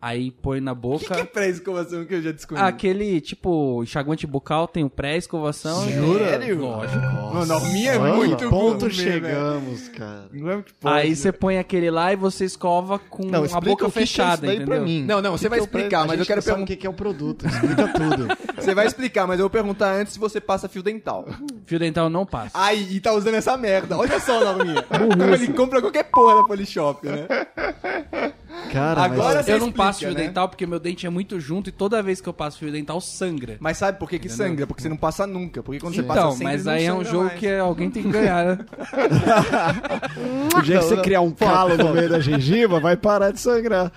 aí 0.00 0.30
põe 0.30 0.60
na 0.60 0.72
O 0.72 0.74
que, 0.74 0.80
boca... 0.80 1.14
que 1.14 1.20
é 1.20 1.24
pré-escovação 1.24 2.04
que 2.04 2.14
eu 2.14 2.22
já 2.22 2.32
descobri? 2.32 2.62
Aquele, 2.62 3.20
tipo, 3.20 3.82
enxaguante 3.82 4.26
bucal 4.26 4.66
tem 4.68 4.84
o 4.84 4.90
pré-escovação. 4.90 5.84
Sério? 5.86 6.60
Lógico. 6.60 6.98
Mano, 7.34 7.54
a 7.54 7.60
minha 7.60 7.92
é 7.92 7.98
muito 7.98 8.48
ponto 8.48 8.90
chegamos, 8.90 9.88
cara. 9.88 10.26
Não 10.32 10.50
é 10.50 10.62
que 10.62 10.72
pode, 10.74 10.96
Aí 10.96 11.14
você 11.16 11.32
põe 11.32 11.58
aquele 11.58 11.90
lá 11.90 12.12
e 12.12 12.16
você 12.16 12.44
escova 12.44 12.98
com 12.98 13.24
Não, 13.24 13.44
a 13.44 13.60
boca 13.60 13.86
o 13.86 13.90
que 13.90 13.92
que 13.92 13.98
é 13.98 14.02
fechada, 14.02 14.32
isso 14.34 14.42
daí 14.46 14.56
entendeu? 14.56 14.76
pra 14.76 14.84
mim. 14.84 15.04
Não, 15.04 15.20
não, 15.20 15.32
você 15.32 15.44
Que 15.44 15.48
vai 15.50 15.58
é 15.58 15.62
explicar, 15.62 16.06
mas 16.06 16.18
eu 16.20 16.26
quero 16.26 16.36
não 16.38 16.42
sabe 16.42 16.62
o 16.62 16.66
perguntar. 16.66 16.66
que 16.74 16.76
que 16.80 16.86
é 16.86 16.90
o 16.90 16.94
produto. 16.94 17.46
Explica 17.46 17.88
tudo. 17.92 18.28
Você 18.56 18.74
vai 18.74 18.86
explicar, 18.86 19.26
mas 19.26 19.38
eu 19.38 19.44
vou 19.44 19.50
perguntar 19.50 19.92
antes 19.92 20.12
se 20.14 20.18
você 20.18 20.40
passa 20.40 20.68
fio 20.68 20.82
dental. 20.82 21.26
Fio 21.66 21.78
dental 21.78 22.08
não 22.08 22.24
passa. 22.24 22.50
Ai, 22.54 22.86
e 22.90 23.00
tá 23.00 23.12
usando 23.12 23.34
essa 23.34 23.56
merda. 23.56 23.96
Olha 23.96 24.18
só, 24.20 24.40
Norminha. 24.54 24.82
Como 24.82 25.22
ele 25.34 25.48
compra 25.52 25.80
qualquer 25.80 26.04
porra 26.04 26.36
da 26.36 26.44
Polishop, 26.44 27.06
né? 27.06 27.26
Cara, 28.72 29.02
Agora 29.02 29.40
eu 29.40 29.58
não 29.58 29.68
explica, 29.68 29.76
passo 29.76 29.98
fio 30.00 30.08
né? 30.10 30.14
dental 30.26 30.48
porque 30.48 30.66
meu 30.66 30.78
dente 30.78 31.06
é 31.06 31.10
muito 31.10 31.40
junto 31.40 31.68
e 31.70 31.72
toda 31.72 32.02
vez 32.02 32.20
que 32.20 32.28
eu 32.28 32.32
passo 32.34 32.58
fio 32.58 32.70
dental 32.70 33.00
sangra. 33.00 33.56
Mas 33.60 33.78
sabe 33.78 33.98
por 33.98 34.08
que 34.10 34.18
que 34.18 34.28
sangra? 34.28 34.66
Porque 34.66 34.82
você 34.82 34.88
não 34.88 34.96
passa 34.96 35.26
nunca. 35.26 35.62
Porque 35.62 35.80
quando 35.80 35.94
você 35.94 36.02
passa 36.02 36.20
Então, 36.20 36.32
sempre, 36.32 36.44
mas 36.44 36.64
não 36.64 36.72
aí 36.72 36.84
é 36.84 36.92
um 36.92 37.04
jogo 37.04 37.24
mais. 37.26 37.38
que 37.38 37.48
alguém 37.54 37.90
tem 37.90 38.02
que 38.02 38.10
ganhar, 38.10 38.44
né? 38.44 38.58
o 40.56 40.62
dia 40.62 40.78
que 40.78 40.84
você 40.84 40.96
criar 40.98 41.20
um 41.20 41.30
calo 41.30 41.76
no 41.76 41.92
meio 41.92 42.08
da 42.08 42.20
gengiva, 42.20 42.80
vai 42.80 42.96
parar 42.96 43.30
de 43.30 43.40
sangrar. 43.40 43.92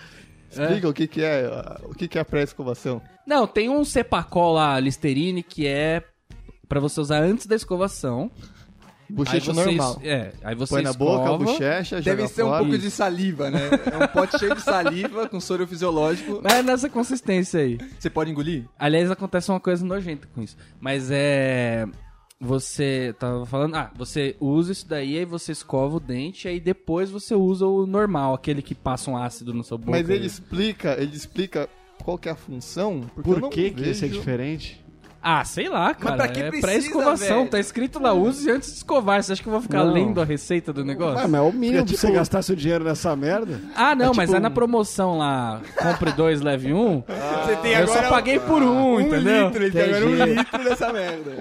Explica 0.49 0.89
o 0.89 0.93
que 0.93 1.07
que 1.07 1.23
é, 1.23 1.49
o 1.83 1.93
que 1.93 2.07
que 2.07 2.17
é 2.17 2.21
a 2.21 2.25
pré-escovação. 2.25 3.01
Não, 3.25 3.47
tem 3.47 3.69
um 3.69 3.85
Cepacol 3.85 4.53
lá, 4.53 4.79
Listerine, 4.79 5.43
que 5.43 5.65
é 5.65 6.03
pra 6.67 6.79
você 6.79 6.99
usar 6.99 7.21
antes 7.21 7.45
da 7.45 7.55
escovação. 7.55 8.29
Bochecha 9.15 9.53
normal. 9.53 9.99
É, 10.03 10.31
aí 10.43 10.55
você 10.55 10.75
Põe 10.75 10.83
na 10.83 10.93
boca, 10.93 11.23
escova. 11.23 11.43
bochecha, 11.43 12.01
Deve 12.01 12.27
ser 12.27 12.43
um 12.43 12.47
fora. 12.47 12.63
pouco 12.63 12.77
de 12.77 12.89
saliva, 12.91 13.49
né? 13.51 13.59
É 13.91 14.03
um 14.03 14.07
pote 14.07 14.37
cheio 14.39 14.55
de 14.55 14.61
saliva 14.61 15.27
com 15.27 15.39
soro 15.39 15.67
fisiológico. 15.67 16.39
Mas 16.43 16.53
é 16.53 16.63
nessa 16.63 16.89
consistência 16.89 17.59
aí. 17.61 17.77
Você 17.99 18.09
pode 18.09 18.31
engolir? 18.31 18.65
Aliás, 18.79 19.09
acontece 19.11 19.49
uma 19.51 19.59
coisa 19.59 19.85
nojenta 19.85 20.27
com 20.33 20.41
isso. 20.41 20.55
Mas 20.79 21.09
é. 21.11 21.85
Você 22.43 23.13
tava 23.19 23.45
falando, 23.45 23.75
ah, 23.75 23.91
você 23.95 24.35
usa 24.39 24.71
isso 24.71 24.87
daí, 24.87 25.15
aí 25.19 25.25
você 25.25 25.51
escova 25.51 25.97
o 25.97 25.99
dente, 25.99 26.47
aí 26.47 26.59
depois 26.59 27.11
você 27.11 27.35
usa 27.35 27.67
o 27.67 27.85
normal, 27.85 28.33
aquele 28.33 28.63
que 28.63 28.73
passa 28.73 29.11
um 29.11 29.15
ácido 29.17 29.53
no 29.53 29.63
seu 29.63 29.77
boca. 29.77 29.91
Mas 29.91 30.09
ele 30.09 30.21
aí. 30.21 30.25
explica, 30.25 30.95
ele 30.99 31.15
explica 31.15 31.69
qual 32.03 32.17
que 32.17 32.27
é 32.27 32.31
a 32.31 32.35
função. 32.35 33.01
Porque 33.13 33.29
eu 33.29 33.33
Por 33.35 33.41
não 33.41 33.49
que 33.51 33.69
que 33.69 33.81
esse 33.89 34.05
é 34.05 34.07
vejo- 34.07 34.19
diferente? 34.21 34.80
Ah, 35.23 35.43
sei 35.45 35.69
lá, 35.69 35.93
cara. 35.93 36.15
pra 36.17 36.27
que 36.27 36.39
é 36.41 36.49
precisa, 36.49 36.67
pré-escovação, 36.67 37.37
velho? 37.39 37.49
tá 37.51 37.59
escrito 37.59 38.01
lá, 38.01 38.11
use 38.13 38.49
antes 38.49 38.71
de 38.71 38.77
escovar. 38.77 39.21
Você 39.21 39.33
acha 39.33 39.41
que 39.43 39.47
eu 39.47 39.51
vou 39.53 39.61
ficar 39.61 39.83
Não. 39.83 39.93
lendo 39.93 40.19
a 40.19 40.25
receita 40.25 40.73
do 40.73 40.83
negócio? 40.83 41.17
Ué, 41.21 41.27
mas 41.27 41.41
é 41.41 41.43
o 41.43 41.51
mínimo 41.51 41.79
Fica 41.79 41.83
pra 41.85 41.95
você 41.97 42.07
tipo- 42.07 42.13
gastar 42.17 42.41
seu 42.41 42.55
dinheiro 42.55 42.83
nessa 42.83 43.15
merda. 43.15 43.61
Ah, 43.75 43.93
não, 43.95 44.11
é 44.11 44.15
mas 44.15 44.25
tipo 44.29 44.37
é 44.37 44.39
na 44.39 44.49
um- 44.49 44.53
promoção 44.53 45.17
lá, 45.19 45.61
compre 45.77 46.11
dois, 46.13 46.41
leve 46.41 46.73
um. 46.73 47.03
Você 47.45 47.55
tem 47.57 47.73
eu 47.73 47.87
só 47.87 48.09
paguei 48.09 48.39
por 48.39 48.63
um, 48.63 48.99
entendeu? 48.99 49.45
litro, 49.47 49.63
ele 49.63 49.71
tem 49.71 49.93
agora 49.93 50.05
um 50.05 50.25
litro 50.25 50.63
dessa 50.63 50.91
merda. 50.93 51.31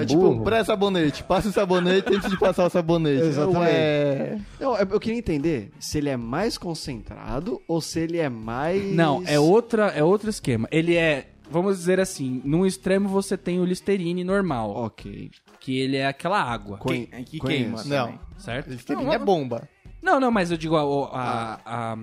É, 0.00 0.04
tipo 0.04 0.26
um 0.28 0.40
pré-sabonete. 0.42 1.22
Passa 1.22 1.48
o 1.48 1.52
sabonete 1.52 2.14
antes 2.14 2.28
de 2.30 2.36
passar 2.38 2.66
o 2.66 2.70
sabonete. 2.70 3.22
Exatamente. 3.28 3.58
Ué. 3.60 4.38
Não, 4.60 4.76
eu 4.76 4.88
eu 4.90 5.00
queria 5.00 5.18
entender 5.18 5.70
se 5.78 5.98
ele 5.98 6.08
é 6.08 6.16
mais 6.16 6.58
concentrado 6.58 7.60
ou 7.68 7.80
se 7.80 8.00
ele 8.00 8.18
é 8.18 8.28
mais... 8.28 8.82
Não, 8.94 9.22
é 9.26 9.38
outra, 9.38 9.86
é 9.94 10.02
outro 10.02 10.28
esquema. 10.28 10.66
Ele 10.72 10.96
é, 10.96 11.26
vamos 11.50 11.76
dizer 11.78 12.00
assim, 12.00 12.40
num 12.44 12.64
extremo 12.66 13.08
você 13.08 13.36
tem 13.36 13.60
o 13.60 13.64
Listerine 13.64 14.22
normal, 14.24 14.70
Ok. 14.70 15.30
que 15.60 15.78
ele 15.78 15.96
é 15.96 16.06
aquela 16.06 16.40
água, 16.42 16.78
Que 16.78 17.38
conheço. 17.38 17.46
queima. 17.46 17.84
Não. 17.84 18.06
também. 18.06 18.20
certo? 18.38 18.70
Listerine 18.70 19.10
é 19.14 19.18
bomba. 19.18 19.68
Não, 20.02 20.20
não, 20.20 20.30
mas 20.30 20.50
eu 20.50 20.56
digo 20.56 20.76
a. 20.76 20.82
a, 21.12 21.92
a- 21.92 21.98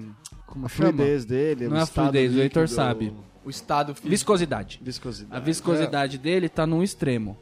como 0.45 0.65
A 0.67 0.69
chama? 0.69 0.89
fluidez 0.93 1.25
dele, 1.25 1.67
Não 1.67 1.75
o 1.75 1.79
é 1.79 1.81
a 1.81 1.85
fluidez, 1.85 2.33
o 2.35 2.39
Heitor 2.39 2.63
líquido, 2.63 2.75
sabe. 2.75 3.13
O 3.43 3.49
estado 3.49 3.93
físico. 3.93 4.09
Viscosidade. 4.09 4.79
A 4.81 4.85
Viscosidade. 4.85 5.45
viscosidade 5.45 6.17
dele 6.17 6.47
tá 6.49 6.65
num 6.65 6.81
extremo. 6.83 7.37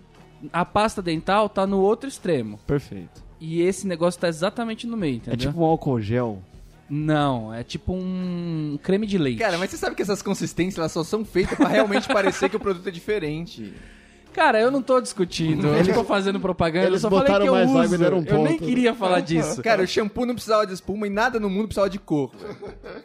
A 0.52 0.66
pasta 0.66 1.02
dental 1.02 1.48
tá 1.48 1.66
no 1.68 1.80
outro 1.80 2.08
extremo. 2.10 2.58
Perfeito. 2.68 3.24
E 3.40 3.62
esse 3.62 3.86
negócio 3.88 4.20
tá 4.20 4.28
exatamente 4.28 4.86
no 4.88 4.98
meio, 4.98 5.14
É 5.16 5.18
entendeu? 5.18 5.38
tipo 5.50 5.62
um 5.62 5.66
álcool 5.66 6.00
gel. 6.02 6.42
Não, 6.96 7.52
é 7.54 7.64
tipo 7.64 7.92
um 7.94 8.78
creme 8.84 9.08
de 9.08 9.18
leite. 9.18 9.40
Cara, 9.40 9.58
mas 9.58 9.72
você 9.72 9.78
sabe 9.78 9.96
que 9.96 10.02
essas 10.02 10.22
consistências 10.22 10.78
elas 10.78 10.92
só 10.92 11.04
são 11.04 11.26
feitas 11.26 11.58
pra 11.58 11.68
realmente 11.68 12.08
parecer 12.08 12.50
que 12.50 12.56
o 12.56 12.60
produto 12.60 12.88
é 12.88 12.92
diferente. 12.92 13.74
Cara, 14.32 14.60
eu 14.60 14.70
não 14.72 14.82
tô 14.82 15.00
discutindo, 15.02 15.68
eu 15.68 15.84
não 15.86 15.94
tô 15.94 16.04
fazendo 16.04 16.40
propaganda, 16.40 16.86
eu 16.86 16.92
Eles 16.92 17.02
só 17.02 17.10
falei 17.10 17.26
botaram 17.26 17.46
que 17.46 17.50
eu 17.50 17.54
mais 17.54 17.70
água 17.70 17.84
uso. 17.86 17.96
e 17.96 17.98
deram 17.98 18.18
um 18.20 18.24
eu 18.26 18.44
nem 18.44 18.58
ponto. 18.58 18.64
queria 18.68 18.94
falar 18.96 19.20
disso. 19.22 19.62
Cara, 19.64 19.82
o 19.84 19.88
shampoo 19.88 20.26
não 20.26 20.34
precisava 20.36 20.66
de 20.68 20.74
espuma 20.74 21.06
e 21.08 21.10
nada 21.10 21.40
no 21.40 21.50
mundo 21.50 21.66
precisava 21.68 21.90
de 21.90 22.00
cor. 22.00 22.32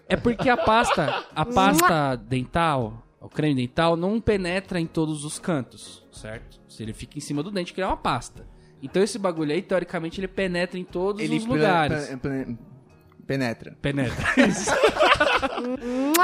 É 0.09 0.16
porque 0.16 0.49
a 0.50 0.57
pasta, 0.57 1.25
a 1.35 1.45
pasta 1.47 2.16
dental, 2.16 3.07
o 3.21 3.28
creme 3.28 3.54
dental, 3.54 3.95
não 3.97 4.21
penetra 4.21 4.78
em 4.80 4.87
todos 4.87 5.25
os 5.25 5.38
cantos, 5.38 6.02
certo? 6.12 6.59
Se 6.68 6.83
ele 6.83 6.92
fica 6.95 7.18
em 7.18 7.21
cima 7.21 7.42
do 7.42 7.50
dente, 7.50 7.73
que 7.75 7.80
é 7.83 7.87
uma 7.87 7.97
pasta. 7.97 8.47
Então 8.83 9.02
esse 9.02 9.18
bagulho 9.18 9.52
aí, 9.52 9.61
teoricamente, 9.61 10.21
ele 10.21 10.28
penetra 10.28 10.78
em 10.78 10.85
todos 10.85 11.23
os 11.23 11.28
pe- 11.45 11.47
lugares. 11.50 12.11
Pe- 13.28 13.35
Penetra. 13.35 13.76
Penetra. 13.82 14.25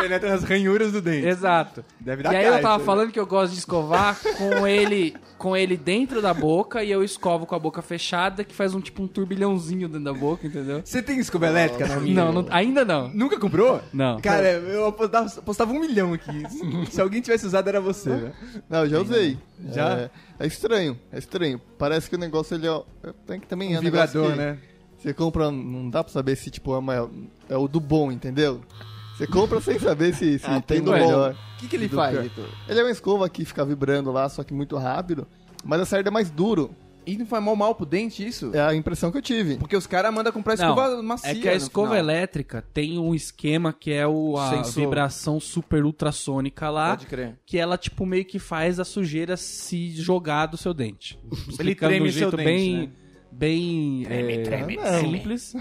Penetra 0.01 0.31
nas 0.31 0.43
ranhuras 0.45 0.93
do 0.93 1.01
dente. 1.01 1.27
Exato. 1.27 1.85
Deve 2.01 2.23
E 2.23 2.25
dar 2.25 2.31
aí 2.31 2.45
eu 2.47 2.61
tava 2.63 2.79
né? 2.79 2.85
falando 2.85 3.13
que 3.13 3.21
eu 3.21 3.27
gosto 3.27 3.53
de 3.53 3.59
escovar 3.59 4.17
com 4.39 4.67
ele, 4.67 5.15
com 5.39 5.57
ele 5.57 5.77
dentro 5.77 6.21
da 6.23 6.33
boca 6.33 6.83
e 6.83 6.91
eu 6.91 7.03
escovo 7.05 7.47
com 7.47 7.55
a 7.55 7.59
boca 7.59 7.83
fechada, 7.83 8.43
que 8.45 8.55
faz 8.55 8.75
um 8.75 8.81
tipo 8.81 9.03
um 9.03 9.07
turbilhãozinho 9.07 9.89
dentro 9.89 10.05
da 10.05 10.13
boca, 10.13 10.47
entendeu? 10.47 10.83
Você 10.85 11.03
tem 11.03 11.19
escova 11.19 11.47
elétrica 11.47 11.87
na 11.87 11.97
minha? 12.01 12.15
Não, 12.25 12.33
não- 12.33 12.47
ainda 12.51 12.85
não. 12.85 13.09
Nunca 13.09 13.39
comprou? 13.39 13.81
Não. 13.93 14.21
Cara, 14.21 14.49
eu 14.49 14.87
apostava, 14.87 15.27
apostava 15.27 15.73
um 15.73 15.81
milhão 15.81 16.13
aqui. 16.13 16.43
Se- 16.91 17.01
alguém 17.01 17.21
tivesse 17.21 17.47
usado, 17.47 17.69
era 17.69 17.81
você, 17.81 18.11
né? 18.11 18.33
Não, 18.69 18.81
eu 18.85 18.89
já 18.89 18.99
usei. 19.01 19.39
Já? 19.73 19.99
É, 19.99 20.11
é 20.41 20.47
estranho, 20.47 20.99
é 21.13 21.19
estranho. 21.19 21.61
Parece 21.79 22.09
que 22.09 22.17
o 22.17 22.19
negócio 22.19 22.55
ele 22.57 22.67
é. 22.67 22.83
Tem 23.27 23.39
que 23.41 23.47
também 23.47 23.75
é 23.75 23.77
Um 23.77 23.81
um 23.81 23.83
negócio 23.83 24.21
vibrador, 24.23 24.33
que 24.33 24.39
né? 24.39 24.59
Você 25.05 25.13
compra, 25.13 25.51
não 25.51 25.91
dá 25.91 26.03
pra 26.03 26.11
saber 26.13 26.35
se 26.35 26.51
tipo 26.51 26.75
é, 26.75 26.79
uma- 26.79 27.11
é 27.49 27.57
o 27.57 27.69
do 27.69 27.79
bom, 27.79 28.11
entendeu? 28.11 28.63
Você 29.19 29.27
compra 29.27 29.61
sem 29.61 29.79
saber 29.79 30.15
se, 30.15 30.39
se 30.39 30.47
Ah, 30.49 30.61
tem 30.63 30.79
do 30.81 30.87
do 30.87 30.91
bom. 30.93 30.97
melhor. 30.99 31.37
O 31.57 31.61
que, 31.61 31.69
que 31.69 31.77
ele 31.77 31.89
Do 31.89 31.97
faz. 31.97 32.19
Vitor? 32.21 32.47
Ele 32.67 32.81
é 32.81 32.83
uma 32.83 32.91
escova 32.91 33.29
que 33.29 33.45
fica 33.45 33.65
vibrando 33.67 34.11
lá, 34.11 34.27
só 34.31 34.43
que 34.43 34.55
muito 34.55 34.77
rápido. 34.79 35.27
Mas 35.63 35.81
a 35.83 35.85
cerda 35.85 36.09
é 36.09 36.11
mais 36.11 36.31
duro. 36.31 36.71
E 37.07 37.19
não 37.19 37.27
faz 37.27 37.45
mal 37.45 37.55
mal 37.55 37.75
pro 37.75 37.85
dente 37.85 38.27
isso? 38.27 38.51
É 38.55 38.61
a 38.63 38.75
impressão 38.75 39.13
que 39.13 39.19
eu 39.19 39.23
tive. 39.23 39.57
Porque 39.59 39.77
os 39.77 39.87
caras 39.87 40.13
mandam 40.13 40.33
comprar 40.33 40.55
escova 40.55 41.03
macia. 41.03 41.33
é 41.33 41.35
que 41.35 41.47
a 41.47 41.55
escova 41.55 41.89
final. 41.89 42.03
elétrica 42.03 42.65
tem 42.73 42.99
um 42.99 43.15
esquema 43.15 43.75
que 43.75 43.93
é 43.93 44.07
o, 44.07 44.39
a 44.39 44.49
Sensor. 44.49 44.83
vibração 44.85 45.39
super 45.39 45.85
ultrassônica 45.85 46.71
lá, 46.71 46.91
Pode 46.97 47.07
crer. 47.07 47.39
que 47.45 47.59
ela 47.59 47.77
tipo 47.77 48.07
meio 48.07 48.25
que 48.25 48.39
faz 48.39 48.81
a 48.81 48.85
sujeira 48.87 49.37
se 49.37 49.91
jogar 49.91 50.47
do 50.47 50.57
seu 50.57 50.73
dente. 50.73 51.19
Ele 51.59 51.75
treme 51.75 52.09
de 52.09 52.09
um 52.09 52.13
seu 52.13 52.31
jeito 52.31 52.37
dente, 52.39 52.47
bem, 52.47 52.77
né? 52.79 52.89
Bem 53.35 54.07
é, 54.09 55.01
simples. 55.01 55.55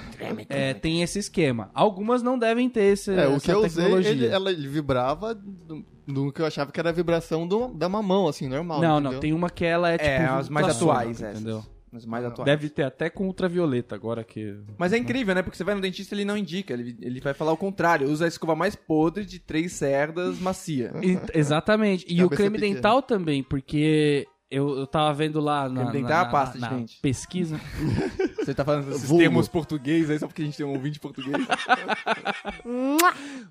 É, 0.49 0.73
tem 0.73 1.01
esse 1.01 1.19
esquema. 1.19 1.71
Algumas 1.73 2.21
não 2.21 2.37
devem 2.37 2.69
ter 2.69 2.83
esse, 2.83 3.11
É, 3.11 3.27
o 3.27 3.39
que 3.39 3.51
eu 3.51 3.65
usei, 3.65 3.93
ele, 4.05 4.27
ela, 4.27 4.51
ele 4.51 4.67
vibrava 4.67 5.33
do, 5.33 5.86
do 6.07 6.31
que 6.31 6.41
eu 6.41 6.45
achava 6.45 6.71
que 6.71 6.79
era 6.79 6.89
a 6.89 6.93
vibração 6.93 7.47
do, 7.47 7.67
da 7.69 7.89
mamão, 7.89 8.27
assim, 8.27 8.47
normal. 8.47 8.81
Não, 8.81 8.95
entendeu? 8.95 9.12
não, 9.12 9.19
tem 9.19 9.33
uma 9.33 9.49
que 9.49 9.65
ela 9.65 9.91
é 9.91 9.97
tipo 9.97 10.09
É, 10.09 10.25
as 10.25 10.49
mais 10.49 10.67
atuais, 10.69 11.21
essas. 11.21 11.41
entendeu? 11.41 11.63
As 11.95 12.07
mais 12.07 12.25
atuais. 12.25 12.45
Deve 12.45 12.69
ter 12.69 12.81
até 12.83 13.07
com 13.07 13.27
ultravioleta 13.27 13.93
agora 13.93 14.23
que 14.23 14.55
Mas 14.79 14.93
é 14.93 14.97
incrível, 14.97 15.36
né? 15.36 15.43
Porque 15.43 15.55
você 15.55 15.63
vai 15.63 15.75
no 15.75 15.81
dentista 15.81 16.15
ele 16.15 16.25
não 16.25 16.36
indica. 16.36 16.73
Ele, 16.73 16.97
ele 16.99 17.21
vai 17.21 17.36
falar 17.36 17.51
o 17.51 17.57
contrário. 17.57 18.09
Usa 18.09 18.25
a 18.25 18.27
escova 18.27 18.55
mais 18.55 18.75
podre 18.75 19.23
de 19.23 19.38
três 19.38 19.73
cerdas 19.73 20.39
macia. 20.39 20.91
E- 21.03 21.19
exatamente. 21.38 22.03
E 22.09 22.23
o 22.23 22.29
creme 22.31 22.57
pequena. 22.57 22.73
dental 22.75 22.99
também, 23.03 23.43
porque 23.43 24.27
eu, 24.55 24.77
eu 24.77 24.87
tava 24.87 25.13
vendo 25.13 25.39
lá 25.39 25.67
na, 25.67 25.91
na- 25.91 26.09
é 26.09 26.13
a 26.13 26.25
pasta 26.25 26.59
na- 26.59 26.67
de 26.69 26.75
na 26.75 26.85
pesquisa. 27.01 27.59
Você 28.43 28.53
tá 28.53 28.65
falando 28.65 28.91
esses 28.91 29.07
Vulgo. 29.07 29.23
termos 29.23 29.47
português 29.47 30.09
aí 30.09 30.19
só 30.19 30.27
porque 30.27 30.41
a 30.41 30.45
gente 30.45 30.57
tem 30.57 30.65
um 30.65 30.73
ouvinte 30.73 30.99
português. 30.99 31.33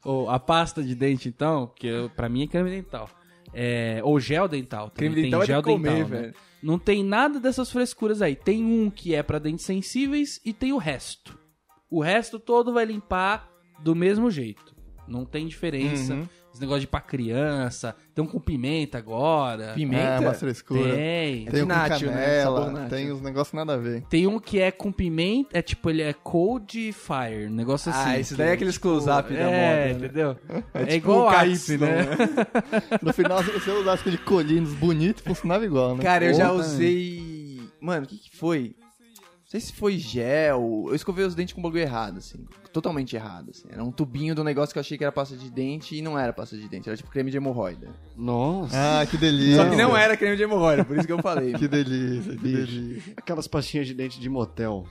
ou 0.04 0.28
a 0.30 0.38
pasta 0.38 0.82
de 0.82 0.94
dente, 0.94 1.28
então, 1.28 1.70
que 1.74 1.86
eu, 1.86 2.10
pra 2.10 2.28
mim 2.28 2.42
é 2.42 2.46
creme 2.46 2.70
dental. 2.70 3.08
É, 3.54 4.00
ou 4.02 4.18
gel 4.20 4.48
dental. 4.48 4.90
Creme 4.94 5.14
tem 5.14 5.24
dental 5.24 5.40
é 5.40 5.44
de 5.44 5.52
gel 5.52 5.62
comer, 5.62 5.94
dental, 5.94 6.08
né? 6.08 6.20
velho. 6.22 6.34
Não 6.62 6.78
tem 6.78 7.02
nada 7.04 7.40
dessas 7.40 7.70
frescuras 7.70 8.22
aí. 8.22 8.36
Tem 8.36 8.64
um 8.64 8.90
que 8.90 9.14
é 9.14 9.22
pra 9.22 9.38
dentes 9.38 9.64
sensíveis 9.64 10.40
e 10.44 10.52
tem 10.52 10.72
o 10.72 10.78
resto. 10.78 11.38
O 11.90 12.00
resto 12.00 12.38
todo 12.38 12.72
vai 12.72 12.84
limpar 12.84 13.48
do 13.80 13.94
mesmo 13.94 14.30
jeito. 14.30 14.74
Não 15.08 15.24
tem 15.24 15.46
diferença. 15.46 16.14
Uhum. 16.14 16.28
Esse 16.52 16.60
negócio 16.60 16.80
de 16.80 16.86
ir 16.86 16.90
pra 16.90 17.00
criança. 17.00 17.96
Tem 18.14 18.22
um 18.22 18.26
com 18.26 18.38
pimenta 18.38 18.98
agora. 18.98 19.72
Pimenta? 19.74 20.02
É, 20.02 20.20
uma 20.20 20.34
frescura. 20.34 20.94
Tem. 20.94 21.46
Tem 21.46 21.62
um 21.62 21.66
com 21.66 21.72
nacho, 21.72 22.06
né? 22.06 22.12
canela, 22.12 22.70
nacho. 22.70 22.90
tem 22.90 23.12
uns 23.12 23.22
negócios 23.22 23.54
nada 23.54 23.72
a 23.74 23.76
ver. 23.78 24.02
Tem 24.02 24.26
um 24.26 24.38
que 24.38 24.60
é 24.60 24.70
com 24.70 24.92
pimenta, 24.92 25.58
é 25.58 25.62
tipo, 25.62 25.88
ele 25.88 26.02
é 26.02 26.12
cold 26.12 26.92
fire, 26.92 27.46
um 27.46 27.54
negócio 27.54 27.90
assim. 27.90 28.10
Ah, 28.10 28.18
esse 28.18 28.34
daí 28.34 28.50
é 28.50 28.52
aqueles 28.52 28.76
close-up 28.76 29.32
da 29.32 29.40
é, 29.40 29.44
moda, 29.44 29.54
né? 29.54 29.90
entendeu? 29.92 30.36
É, 30.74 30.84
tipo 30.84 30.94
igual 30.96 31.20
o 31.20 31.28
Axe, 31.28 31.78
né? 31.78 31.88
No 33.00 33.12
final, 33.14 33.42
se 33.42 33.50
você 33.50 33.70
usasse 33.70 34.10
de 34.10 34.18
colinos 34.18 34.74
bonitos, 34.74 35.22
funcionava 35.22 35.64
igual, 35.64 35.96
né? 35.96 36.02
Cara, 36.02 36.26
eu 36.26 36.34
já 36.34 36.52
usei. 36.52 37.60
Mano, 37.80 38.04
o 38.04 38.08
que, 38.08 38.18
que 38.18 38.36
foi? 38.36 38.74
Não 39.52 39.60
sei 39.60 39.68
se 39.68 39.72
foi 39.74 39.98
gel. 39.98 40.84
Eu 40.88 40.94
escovei 40.94 41.26
os 41.26 41.34
dentes 41.34 41.52
com 41.52 41.60
um 41.60 41.62
bagulho 41.62 41.82
errado, 41.82 42.16
assim. 42.16 42.38
Totalmente 42.72 43.14
errado, 43.14 43.50
assim. 43.50 43.68
Era 43.70 43.84
um 43.84 43.92
tubinho 43.92 44.34
do 44.34 44.42
negócio 44.42 44.72
que 44.72 44.78
eu 44.78 44.80
achei 44.80 44.96
que 44.96 45.04
era 45.04 45.12
pasta 45.12 45.36
de 45.36 45.50
dente 45.50 45.94
e 45.94 46.00
não 46.00 46.18
era 46.18 46.32
pasta 46.32 46.56
de 46.56 46.66
dente. 46.70 46.88
Era 46.88 46.96
tipo 46.96 47.10
creme 47.10 47.30
de 47.30 47.36
hemorroida. 47.36 47.88
Nossa. 48.16 48.74
Ah, 49.02 49.04
que 49.04 49.18
delícia. 49.18 49.62
Só 49.62 49.68
que 49.68 49.76
não 49.76 49.94
era 49.94 50.16
creme 50.16 50.36
de 50.38 50.42
hemorroida, 50.42 50.86
por 50.86 50.96
isso 50.96 51.06
que 51.06 51.12
eu 51.12 51.18
falei. 51.18 51.52
Que 51.52 51.68
delícia, 51.68 52.32
que 52.34 52.38
Bicho. 52.38 52.66
delícia. 52.72 53.12
Aquelas 53.14 53.46
pastinhas 53.46 53.86
de 53.86 53.92
dente 53.92 54.18
de 54.18 54.28
motel. 54.30 54.86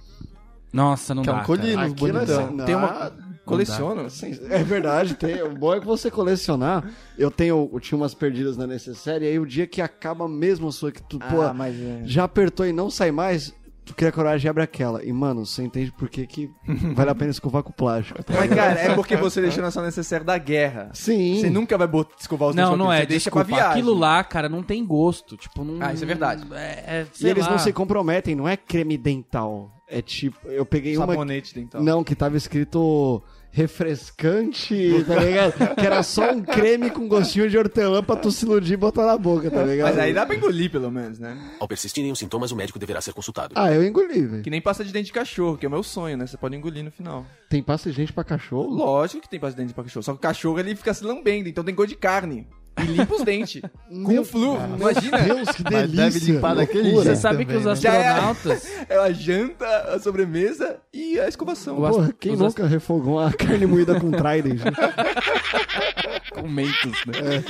Nossa, 0.71 1.15
não 1.15 1.23
Que 1.23 1.29
é 1.29 1.33
dá. 1.33 1.41
um 1.41 1.43
colino 1.43 1.75
cara. 1.77 1.87
Aquilo 1.87 2.07
é 2.07 2.11
bonitão. 2.13 2.45
assim, 2.45 2.57
Tem 2.65 2.75
uma. 2.75 3.11
Coleciono. 3.43 4.09
Sim, 4.11 4.39
É 4.49 4.63
verdade, 4.63 5.15
tem. 5.15 5.41
O 5.41 5.55
bom 5.55 5.73
é 5.73 5.79
que 5.79 5.85
você 5.85 6.11
colecionar. 6.11 6.87
Eu 7.17 7.31
tenho, 7.31 7.67
eu 7.73 7.79
tinha 7.79 7.97
umas 7.97 8.13
perdidas 8.13 8.55
na 8.55 8.67
necessária, 8.67 9.25
e 9.25 9.29
aí 9.29 9.39
o 9.39 9.45
dia 9.45 9.65
que 9.65 9.81
acaba 9.81 10.29
mesmo 10.29 10.67
a 10.67 10.71
sua, 10.71 10.91
que 10.91 11.01
tu, 11.01 11.17
pô, 11.19 11.41
Ah, 11.41 11.51
mas 11.53 11.75
é. 11.75 12.01
já 12.05 12.23
apertou 12.25 12.65
e 12.67 12.71
não 12.71 12.89
sai 12.91 13.11
mais, 13.11 13.53
tu 13.91 13.95
cria 13.95 14.11
coragem 14.11 14.47
e 14.47 14.49
abre 14.49 14.63
aquela. 14.63 15.03
E, 15.03 15.11
mano, 15.11 15.45
você 15.45 15.63
entende 15.63 15.91
por 15.91 16.09
que, 16.09 16.25
que 16.25 16.49
vale 16.95 17.09
a 17.11 17.15
pena 17.15 17.31
escovar 17.31 17.61
com 17.61 17.71
plástico. 17.71 18.23
tá? 18.23 18.33
Mas, 18.33 18.49
cara, 18.53 18.79
é 18.79 18.95
porque 18.95 19.15
você 19.15 19.41
deixou 19.41 19.61
na 19.61 19.69
sua 19.69 19.83
necessaire 19.83 20.23
da 20.23 20.37
guerra. 20.37 20.89
Sim. 20.93 21.39
Você 21.39 21.49
nunca 21.49 21.77
vai 21.77 21.87
botar, 21.87 22.15
escovar 22.19 22.49
os 22.49 22.55
Não, 22.55 22.75
não 22.77 22.89
aquilo, 22.89 22.91
é. 22.91 22.97
Você 23.01 23.05
deixa 23.05 23.23
Desculpa, 23.25 23.45
pra 23.45 23.55
viagem. 23.55 23.71
aquilo 23.71 23.93
lá, 23.93 24.23
cara, 24.23 24.47
não 24.49 24.63
tem 24.63 24.85
gosto. 24.85 25.35
Tipo, 25.37 25.63
não. 25.63 25.85
Ah, 25.85 25.93
isso 25.93 26.03
é 26.03 26.07
verdade. 26.07 26.43
É, 26.53 26.57
é, 26.57 27.07
E 27.19 27.27
eles 27.27 27.45
lá. 27.45 27.51
não 27.51 27.59
se 27.59 27.73
comprometem, 27.73 28.35
não 28.35 28.47
é 28.47 28.55
creme 28.55 28.97
dental. 28.97 29.71
É 29.87 30.01
tipo, 30.01 30.47
eu 30.47 30.65
peguei 30.65 30.95
uma. 30.95 31.05
Sabonete 31.05 31.53
dental. 31.53 31.83
Não, 31.83 32.03
que 32.03 32.15
tava 32.15 32.37
escrito 32.37 33.21
refrescante, 33.51 35.03
tá 35.05 35.15
ligado? 35.19 35.75
que 35.75 35.85
era 35.85 36.01
só 36.03 36.31
um 36.31 36.41
creme 36.41 36.89
com 36.89 37.07
gostinho 37.07 37.49
de 37.49 37.57
hortelã 37.57 38.03
pra 38.03 38.15
tu 38.15 38.31
se 38.31 38.45
iludir 38.45 38.73
e 38.73 38.77
botar 38.77 39.05
na 39.05 39.17
boca, 39.17 39.51
tá 39.51 39.63
ligado? 39.63 39.89
Mas 39.89 39.99
aí 39.99 40.13
dá 40.13 40.25
pra 40.25 40.35
engolir, 40.35 40.71
pelo 40.71 40.89
menos, 40.89 41.19
né? 41.19 41.37
Ao 41.59 41.67
persistirem 41.67 42.11
os 42.11 42.19
sintomas, 42.19 42.51
o 42.51 42.55
médico 42.55 42.79
deverá 42.79 43.01
ser 43.01 43.13
consultado. 43.13 43.53
Ah, 43.57 43.71
eu 43.71 43.83
engoli, 43.83 44.25
velho. 44.25 44.43
Que 44.43 44.49
nem 44.49 44.61
pasta 44.61 44.83
de 44.83 44.91
dente 44.91 45.07
de 45.07 45.13
cachorro, 45.13 45.57
que 45.57 45.65
é 45.65 45.69
o 45.69 45.71
meu 45.71 45.83
sonho, 45.83 46.17
né? 46.17 46.25
Você 46.25 46.37
pode 46.37 46.55
engolir 46.55 46.83
no 46.83 46.91
final. 46.91 47.25
Tem 47.49 47.61
pasta 47.61 47.89
de 47.89 47.95
gente 47.95 48.13
pra 48.13 48.23
cachorro? 48.23 48.69
Lógico 48.69 49.21
que 49.21 49.29
tem 49.29 49.39
pasta 49.39 49.55
de 49.55 49.63
dente 49.63 49.73
pra 49.73 49.83
cachorro. 49.83 50.03
Só 50.03 50.13
que 50.13 50.17
o 50.17 50.21
cachorro 50.21 50.59
ele 50.59 50.75
fica 50.75 50.93
se 50.93 51.03
lambendo, 51.03 51.49
então 51.49 51.63
tem 51.63 51.75
cor 51.75 51.87
de 51.87 51.95
carne. 51.95 52.47
E 52.79 52.83
limpa 52.83 53.15
os 53.15 53.23
dentes. 53.23 53.61
com 54.05 54.23
flu. 54.23 54.55
Imagina. 54.55 55.17
Deus, 55.19 55.49
que 55.49 55.63
Mas 55.63 55.73
delícia. 55.91 55.95
deve 56.09 56.19
limpar 56.31 56.55
daquele 56.55 56.83
loucura. 56.83 57.03
Você 57.03 57.09
jeito. 57.09 57.21
sabe 57.21 57.45
que 57.45 57.53
também, 57.53 57.71
os 57.71 57.83
né? 57.83 57.89
É. 57.89 58.07
astronautas. 58.07 58.71
É 58.89 58.97
a 58.97 59.11
janta, 59.11 59.65
a 59.65 59.99
sobremesa 59.99 60.77
e 60.93 61.19
a 61.19 61.27
escovação. 61.27 61.77
O 61.79 61.87
Porra, 61.87 62.13
quem 62.19 62.33
os 62.33 62.39
nunca 62.39 62.65
refogou 62.65 63.19
uma 63.19 63.31
carne 63.31 63.65
moída 63.65 63.99
com 63.99 64.11
trident? 64.11 64.61
com 66.33 66.47
mentos, 66.47 67.05
né? 67.05 67.43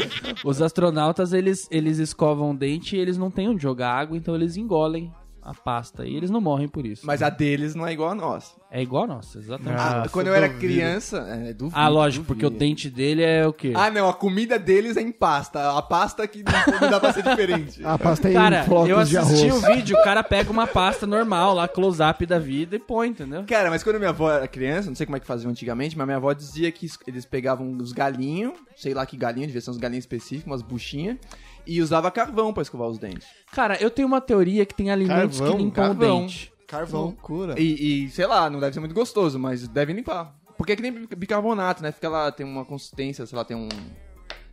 Os 0.44 0.62
astronautas, 0.62 1.34
eles, 1.34 1.68
eles 1.72 1.98
escovam 1.98 2.52
o 2.52 2.58
dente 2.58 2.96
e 2.96 3.00
eles 3.00 3.18
não 3.18 3.32
têm 3.32 3.50
onde 3.50 3.62
jogar 3.64 3.92
água, 3.92 4.16
então 4.18 4.36
eles 4.36 4.56
engolem 4.58 5.12
a 5.42 5.54
pasta. 5.54 6.06
E 6.06 6.16
eles 6.16 6.30
não 6.30 6.40
morrem 6.42 6.68
por 6.68 6.86
isso. 6.86 7.06
Mas 7.06 7.22
a 7.22 7.30
deles 7.30 7.74
não 7.76 7.86
é 7.88 7.94
igual 7.94 8.12
a 8.12 8.16
nossa. 8.16 8.60
É 8.74 8.82
igual 8.82 9.04
a 9.04 9.08
nossa, 9.08 9.38
exatamente. 9.40 9.82
Ah, 9.82 9.98
Nossa, 9.98 10.10
quando 10.12 10.28
eu 10.28 10.34
era 10.34 10.48
duvido. 10.48 10.62
criança. 10.66 11.18
É, 11.30 11.52
duvido, 11.54 11.78
Ah, 11.78 11.90
lógico, 11.90 12.26
porque 12.26 12.46
o 12.46 12.50
duvido. 12.50 12.60
dente 12.66 12.90
dele 12.90 13.22
é 13.22 13.46
o 13.46 13.52
quê? 13.52 13.74
Ah, 13.76 13.92
não, 13.92 14.08
a 14.08 14.14
comida 14.14 14.58
deles 14.58 14.96
é 14.96 15.02
em 15.02 15.12
pasta. 15.12 15.78
A 15.78 15.82
pasta 15.82 16.26
que 16.26 16.42
não, 16.42 16.90
dá 16.90 16.98
pra 17.00 17.12
ser 17.12 17.22
diferente. 17.24 17.84
A 17.86 17.98
pasta 17.98 18.28
tem 18.30 18.34
Cara, 18.34 18.64
flocos 18.64 18.90
eu 18.90 19.04
de 19.04 19.18
assisti 19.18 19.50
arroz. 19.50 19.64
o 19.64 19.74
vídeo, 19.74 19.98
o 20.00 20.04
cara 20.04 20.24
pega 20.24 20.50
uma 20.50 20.66
pasta 20.68 21.06
normal 21.06 21.54
lá, 21.54 21.68
close-up 21.68 22.26
da 22.26 22.40
vida 22.40 22.78
e 22.78 22.80
põe, 22.80 23.10
entendeu? 23.10 23.44
Cara, 23.46 23.70
mas 23.70 23.84
quando 23.84 23.98
minha 23.98 24.10
avó 24.12 24.32
era 24.32 24.48
criança, 24.48 24.88
não 24.88 24.96
sei 24.96 25.06
como 25.06 25.18
é 25.18 25.20
que 25.20 25.28
faziam 25.28 25.52
antigamente, 25.52 25.98
mas 25.98 26.06
minha 26.08 26.18
avó 26.18 26.32
dizia 26.32 26.72
que 26.72 26.88
eles 27.08 27.26
pegavam 27.26 27.76
os 27.78 27.92
galinhos, 27.92 28.54
sei 28.78 28.94
lá 28.94 29.06
que 29.06 29.18
galinho, 29.18 29.48
devia 29.48 29.60
ser 29.62 29.72
uns 29.72 29.78
galinhos 29.78 30.04
específicos, 30.04 30.46
umas 30.50 30.62
buchinhas, 30.62 31.18
e 31.66 31.82
usava 31.82 32.12
carvão 32.12 32.54
pra 32.54 32.64
escovar 32.64 32.88
os 32.88 32.98
dentes. 32.98 33.28
Cara, 33.52 33.82
eu 33.82 33.90
tenho 33.90 34.08
uma 34.08 34.22
teoria 34.22 34.66
que 34.66 34.74
tem 34.74 34.90
alimentos 34.92 35.40
Carvão, 35.40 35.58
que 35.58 35.64
limpam 35.64 35.84
carvão. 35.84 36.18
o 36.18 36.22
dente. 36.22 36.54
Carvão. 36.68 37.02
Loucura. 37.02 37.60
E, 37.60 38.06
e, 38.06 38.10
sei 38.10 38.26
lá, 38.26 38.50
não 38.50 38.60
deve 38.60 38.74
ser 38.74 38.80
muito 38.80 38.96
gostoso, 38.96 39.38
mas 39.38 39.68
deve 39.68 39.92
limpar. 39.94 40.34
Porque 40.58 40.74
é 40.74 40.76
que 40.76 40.82
nem 40.82 41.08
bicarbonato, 41.18 41.82
né? 41.84 41.92
Fica 41.92 42.08
lá, 42.08 42.32
tem 42.32 42.46
uma 42.46 42.64
consistência, 42.64 43.26
sei 43.26 43.38
lá, 43.38 43.44
tem 43.44 43.58
um. 43.58 43.68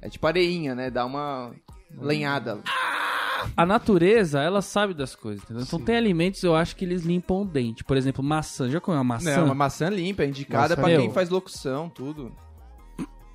É 0.00 0.08
tipo 0.08 0.26
areinha, 0.26 0.74
né? 0.74 0.90
Dá 0.90 1.04
uma 1.04 1.52
lenhada. 1.96 2.60
A 3.56 3.64
natureza, 3.64 4.40
ela 4.40 4.60
sabe 4.60 4.94
das 4.94 5.14
coisas, 5.14 5.44
entendeu? 5.44 5.62
Então 5.62 5.78
tem 5.80 5.96
alimentos, 5.96 6.42
eu 6.42 6.56
acho 6.56 6.74
que 6.74 6.84
eles 6.84 7.02
limpam 7.02 7.42
o 7.42 7.44
dente. 7.44 7.84
Por 7.84 7.96
exemplo, 7.96 8.22
maçã. 8.22 8.68
Já 8.68 8.80
comeu 8.80 8.98
uma 8.98 9.04
maçã? 9.04 9.36
Não, 9.36 9.44
uma 9.44 9.54
maçã 9.54 9.88
limpa, 9.88 10.24
é 10.24 10.26
indicada 10.26 10.76
Maçã 10.76 10.82
pra 10.82 10.96
quem 10.96 11.12
faz 11.12 11.28
locução, 11.28 11.88
tudo. 11.88 12.34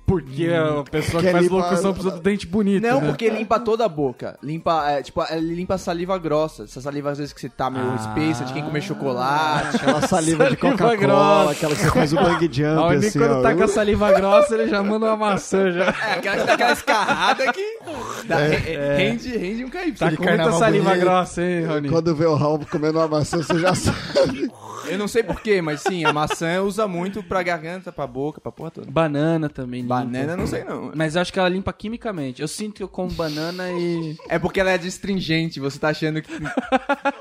Porque 0.06 0.48
a 0.52 0.82
pessoa 0.90 1.22
que 1.22 1.26
que 1.28 1.32
faz 1.32 1.44
limpa- 1.44 1.56
locução 1.56 1.92
precisa 1.94 2.14
do 2.14 2.20
dente 2.20 2.46
bonito, 2.46 2.82
Não, 2.82 3.00
né? 3.00 3.06
porque 3.08 3.30
limpa 3.30 3.58
toda 3.58 3.86
a 3.86 3.88
boca. 3.88 4.38
Limpa, 4.42 4.90
é, 4.90 5.02
tipo, 5.02 5.22
ele 5.30 5.54
limpa 5.54 5.74
a 5.76 5.78
saliva 5.78 6.18
grossa. 6.18 6.64
Essa 6.64 6.80
saliva, 6.80 7.10
às 7.10 7.16
vezes, 7.18 7.32
que 7.32 7.40
você 7.40 7.48
tá 7.48 7.70
meio 7.70 7.90
Ah. 7.90 7.94
espessa 7.96 8.44
de 8.44 8.52
quem 8.52 8.62
comer 8.62 8.82
chocolate. 8.82 9.76
Aquela 9.76 10.06
saliva 10.06 10.50
de 10.50 10.56
Saliva 10.60 10.76
Coca-Cola, 10.76 10.96
grossa. 10.96 11.50
aquela 11.52 11.74
que 11.74 11.82
você 11.82 11.90
faz 11.90 12.12
o 12.12 12.16
bang 12.16 12.50
jump, 12.52 12.78
Oni, 12.82 13.06
assim, 13.06 13.18
quando 13.18 13.30
ó. 13.32 13.42
tá 13.42 13.54
com 13.54 13.62
a 13.64 13.68
saliva 13.68 14.12
grossa, 14.12 14.54
ele 14.54 14.68
já 14.68 14.82
manda 14.82 15.06
uma 15.06 15.16
maçã 15.16 15.70
já. 15.72 15.84
É, 15.86 16.12
aquela 16.18 16.36
que 16.36 16.44
dá 16.46 16.52
aquela 16.54 16.72
escarrada 16.72 17.52
que 17.52 17.78
dá- 18.26 18.36
re- 18.38 18.96
rende, 18.96 19.36
rende 19.38 19.64
um 19.64 19.70
KY. 19.70 19.92
Tá 19.92 20.10
de 20.10 20.16
com 20.18 20.24
muita 20.24 20.52
saliva 20.52 20.90
bonito. 20.90 21.02
grossa, 21.04 21.42
hein, 21.42 21.64
Rony? 21.64 21.88
Quando 21.88 22.14
vê 22.14 22.26
o 22.26 22.34
Raul 22.34 22.60
comendo 22.70 22.98
uma 22.98 23.08
maçã, 23.08 23.38
você 23.38 23.58
já 23.58 23.74
sabe. 23.74 24.50
Eu 24.86 24.98
não 24.98 25.08
sei 25.08 25.22
porquê, 25.22 25.62
mas 25.62 25.80
sim, 25.80 26.04
a 26.04 26.12
maçã 26.12 26.60
usa 26.60 26.86
muito 26.86 27.22
pra 27.22 27.42
garganta, 27.42 27.90
pra 27.90 28.06
boca, 28.06 28.38
pra 28.38 28.52
porra 28.52 28.70
toda. 28.70 28.90
Banana 28.90 29.48
também. 29.48 29.82
Banana, 30.02 30.36
não 30.36 30.46
sei 30.46 30.64
não. 30.64 30.92
Mas 30.94 31.14
eu 31.14 31.22
acho 31.22 31.32
que 31.32 31.38
ela 31.38 31.48
limpa 31.48 31.72
quimicamente. 31.72 32.42
Eu 32.42 32.48
sinto 32.48 32.74
que 32.76 32.82
eu 32.82 32.88
como 32.88 33.10
banana 33.12 33.70
e... 33.70 34.16
É 34.28 34.38
porque 34.38 34.60
ela 34.60 34.70
é 34.70 34.74
astringente, 34.74 35.60
você 35.60 35.78
tá 35.78 35.88
achando 35.88 36.20
que... 36.22 36.32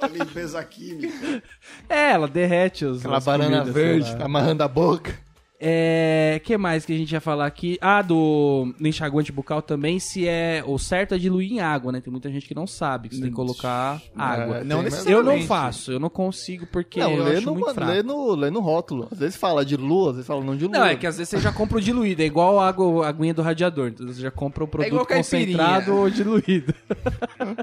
A 0.02 0.08
limpeza 0.08 0.64
química. 0.64 1.44
É, 1.90 2.12
ela 2.12 2.28
derrete 2.28 2.86
os 2.86 3.00
Aquela 3.00 3.18
as 3.18 3.26
banana 3.26 3.60
comidas, 3.60 3.74
verde, 3.74 4.16
lá. 4.16 4.26
amarrando 4.26 4.64
a 4.64 4.68
boca. 4.68 5.23
É, 5.66 6.42
que 6.44 6.58
mais 6.58 6.86
que 6.86 6.92
a 6.92 6.98
gente 6.98 7.14
ia 7.14 7.22
falar 7.22 7.46
aqui? 7.46 7.78
Ah, 7.80 8.02
do, 8.02 8.74
do 8.78 8.86
enxaguante 8.86 9.32
bucal 9.32 9.62
também, 9.62 9.98
se 9.98 10.28
é 10.28 10.62
o 10.68 10.78
certo 10.78 11.16
é 11.16 11.18
diluir 11.18 11.54
em 11.54 11.62
água, 11.62 11.90
né? 11.90 12.02
Tem 12.02 12.12
muita 12.12 12.30
gente 12.30 12.46
que 12.46 12.54
não 12.54 12.68
sabe 12.68 13.08
que 13.08 13.16
você 13.16 13.22
tem 13.22 13.30
que 13.30 13.36
colocar 13.36 14.02
água. 14.14 14.58
É, 14.58 14.64
Não. 14.66 14.84
Eu 15.06 15.24
não 15.24 15.42
faço, 15.44 15.94
eu 15.94 16.02
não 16.02 16.10
consigo 16.10 16.68
porque 16.68 17.00
Não, 17.00 17.12
eu 17.14 17.24
lê 17.24 17.38
acho 17.38 17.46
no, 17.46 17.54
muito 17.54 17.74
fraco. 17.74 17.92
lê, 17.94 18.04
no, 18.04 18.36
lê 18.36 18.50
no 18.50 18.60
rótulo. 18.60 19.08
Às 19.10 19.20
vezes 19.20 19.38
fala 19.38 19.64
de 19.64 19.78
lua, 19.78 20.10
às 20.10 20.16
vezes 20.18 20.28
fala 20.28 20.44
não 20.44 20.58
de 20.58 20.66
lua. 20.66 20.80
Não, 20.80 20.86
é 20.86 20.98
que 20.98 21.08
às 21.08 21.18
vezes 21.18 21.30
você 21.30 21.40
já 21.40 21.54
compra 21.54 21.78
o 21.78 21.82
diluído, 21.82 22.22
é 22.22 22.26
igual 22.26 22.60
a 22.60 22.68
água, 22.68 23.06
a 23.06 23.10
aguinha 23.10 23.34
do 23.34 23.42
radiador. 23.42 23.88
Então 23.88 24.06
você 24.06 24.22
já 24.22 24.32
compra 24.32 24.66
o 24.66 24.68
produto 24.68 24.92
igual 24.92 25.06
caipirinha. 25.06 25.58
concentrado 25.58 25.96
ou 25.96 26.10
diluído. 26.10 26.74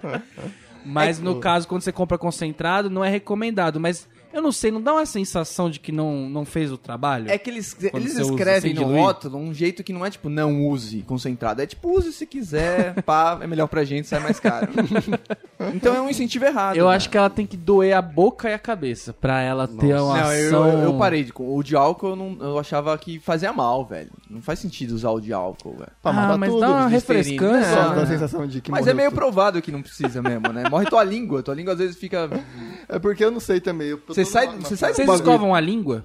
mas 0.87 1.21
no 1.21 1.39
caso, 1.39 1.69
quando 1.69 1.83
você 1.83 1.93
compra 1.93 2.17
concentrado, 2.17 2.89
não 2.89 3.05
é 3.05 3.11
recomendado. 3.11 3.79
Mas 3.79 4.09
eu 4.33 4.41
não 4.43 4.53
sei, 4.53 4.71
não 4.71 4.81
dá 4.81 4.93
uma 4.93 5.07
sensação 5.07 5.69
de 5.71 5.79
que 5.81 5.91
não, 5.93 6.29
não 6.29 6.45
fez 6.45 6.71
o 6.73 6.77
trabalho? 6.79 7.31
É 7.31 7.37
que 7.39 7.51
eles, 7.51 7.75
Quando 7.75 8.03
eles 8.03 8.13
usa 8.19 8.23
escrevem 8.33 8.75
no 8.75 8.85
rótulo 8.97 9.39
um 9.39 9.53
jeito 9.53 9.83
que 9.83 9.93
não 9.93 10.05
é 10.05 10.11
tipo, 10.11 10.29
não 10.29 10.67
use 10.67 11.03
concentrado. 11.03 11.61
É 11.63 11.67
tipo, 11.67 11.91
use 11.97 12.13
se 12.13 12.27
quiser, 12.27 13.01
pá, 13.05 13.39
é 13.41 13.47
melhor 13.47 13.67
pra 13.67 13.85
gente, 13.85 14.07
sai 14.09 14.21
mais 14.21 14.39
caro. 14.41 14.69
então 15.75 15.95
é 15.95 16.01
um 16.01 16.09
incentivo 16.09 16.45
errado. 16.45 16.77
Eu 16.77 16.89
né? 16.89 16.95
acho 16.97 17.09
que 17.11 17.17
ela 17.17 17.31
tem 17.31 17.47
que 17.47 17.57
doer 17.57 17.95
a 17.97 18.03
boca 18.03 18.49
e 18.49 18.55
a 18.55 18.59
cabeça 18.59 19.13
pra 19.13 19.41
ela 19.43 19.67
ter 19.69 19.95
uma 19.95 20.21
Não, 20.21 20.33
eu, 20.33 20.47
ação... 20.49 20.69
eu, 20.69 20.79
eu 20.85 20.99
parei 20.99 21.25
de. 21.25 21.33
O 21.37 21.63
de 21.63 21.77
álcool 21.77 22.09
eu, 22.11 22.17
não, 22.17 22.37
eu 22.41 22.59
achava 22.59 22.97
que 22.99 23.19
fazia 23.19 23.53
mal, 23.53 23.85
velho. 23.85 24.11
Não 24.29 24.41
faz 24.43 24.59
sentido 24.59 24.93
usar 24.95 25.11
o 25.11 25.21
de 25.21 25.33
álcool, 25.33 25.73
velho. 25.77 25.91
Pra 26.03 26.11
Ah, 26.11 26.15
matar 26.15 26.39
mas 26.39 26.51
tudo, 26.51 26.61
dá 26.61 26.69
uma 26.71 26.87
refrescância. 26.89 27.71
Só 27.75 27.83
Não, 27.83 27.95
dá 27.95 28.01
a 28.03 28.05
né? 28.05 28.07
sensação 28.07 28.47
de 28.47 28.61
que 28.61 28.71
Mas 28.71 28.87
é 28.87 28.95
meio 28.95 29.11
tudo. 29.11 29.19
provável 29.19 29.61
que 29.63 29.73
não 29.73 29.83
precisa 29.83 30.23
mesmo, 30.23 30.49
né? 30.53 30.69
Morre 30.71 30.87
tua 30.87 31.03
língua. 31.05 31.43
Tua 31.43 31.55
língua 31.55 31.73
às 31.73 31.79
vezes 31.79 31.97
fica. 31.97 32.29
É 32.89 32.99
porque 32.99 33.25
eu 33.25 33.31
não 33.31 33.39
sei 33.39 33.61
também. 33.61 33.89
eu- 33.89 34.01
eu 34.09 34.15
Você 34.25 34.33
sai, 34.33 34.47
você 34.59 34.77
sai 34.77 34.95
Vocês 34.95 35.09
escovam 35.09 35.55
a 35.55 35.61
língua? 35.61 36.05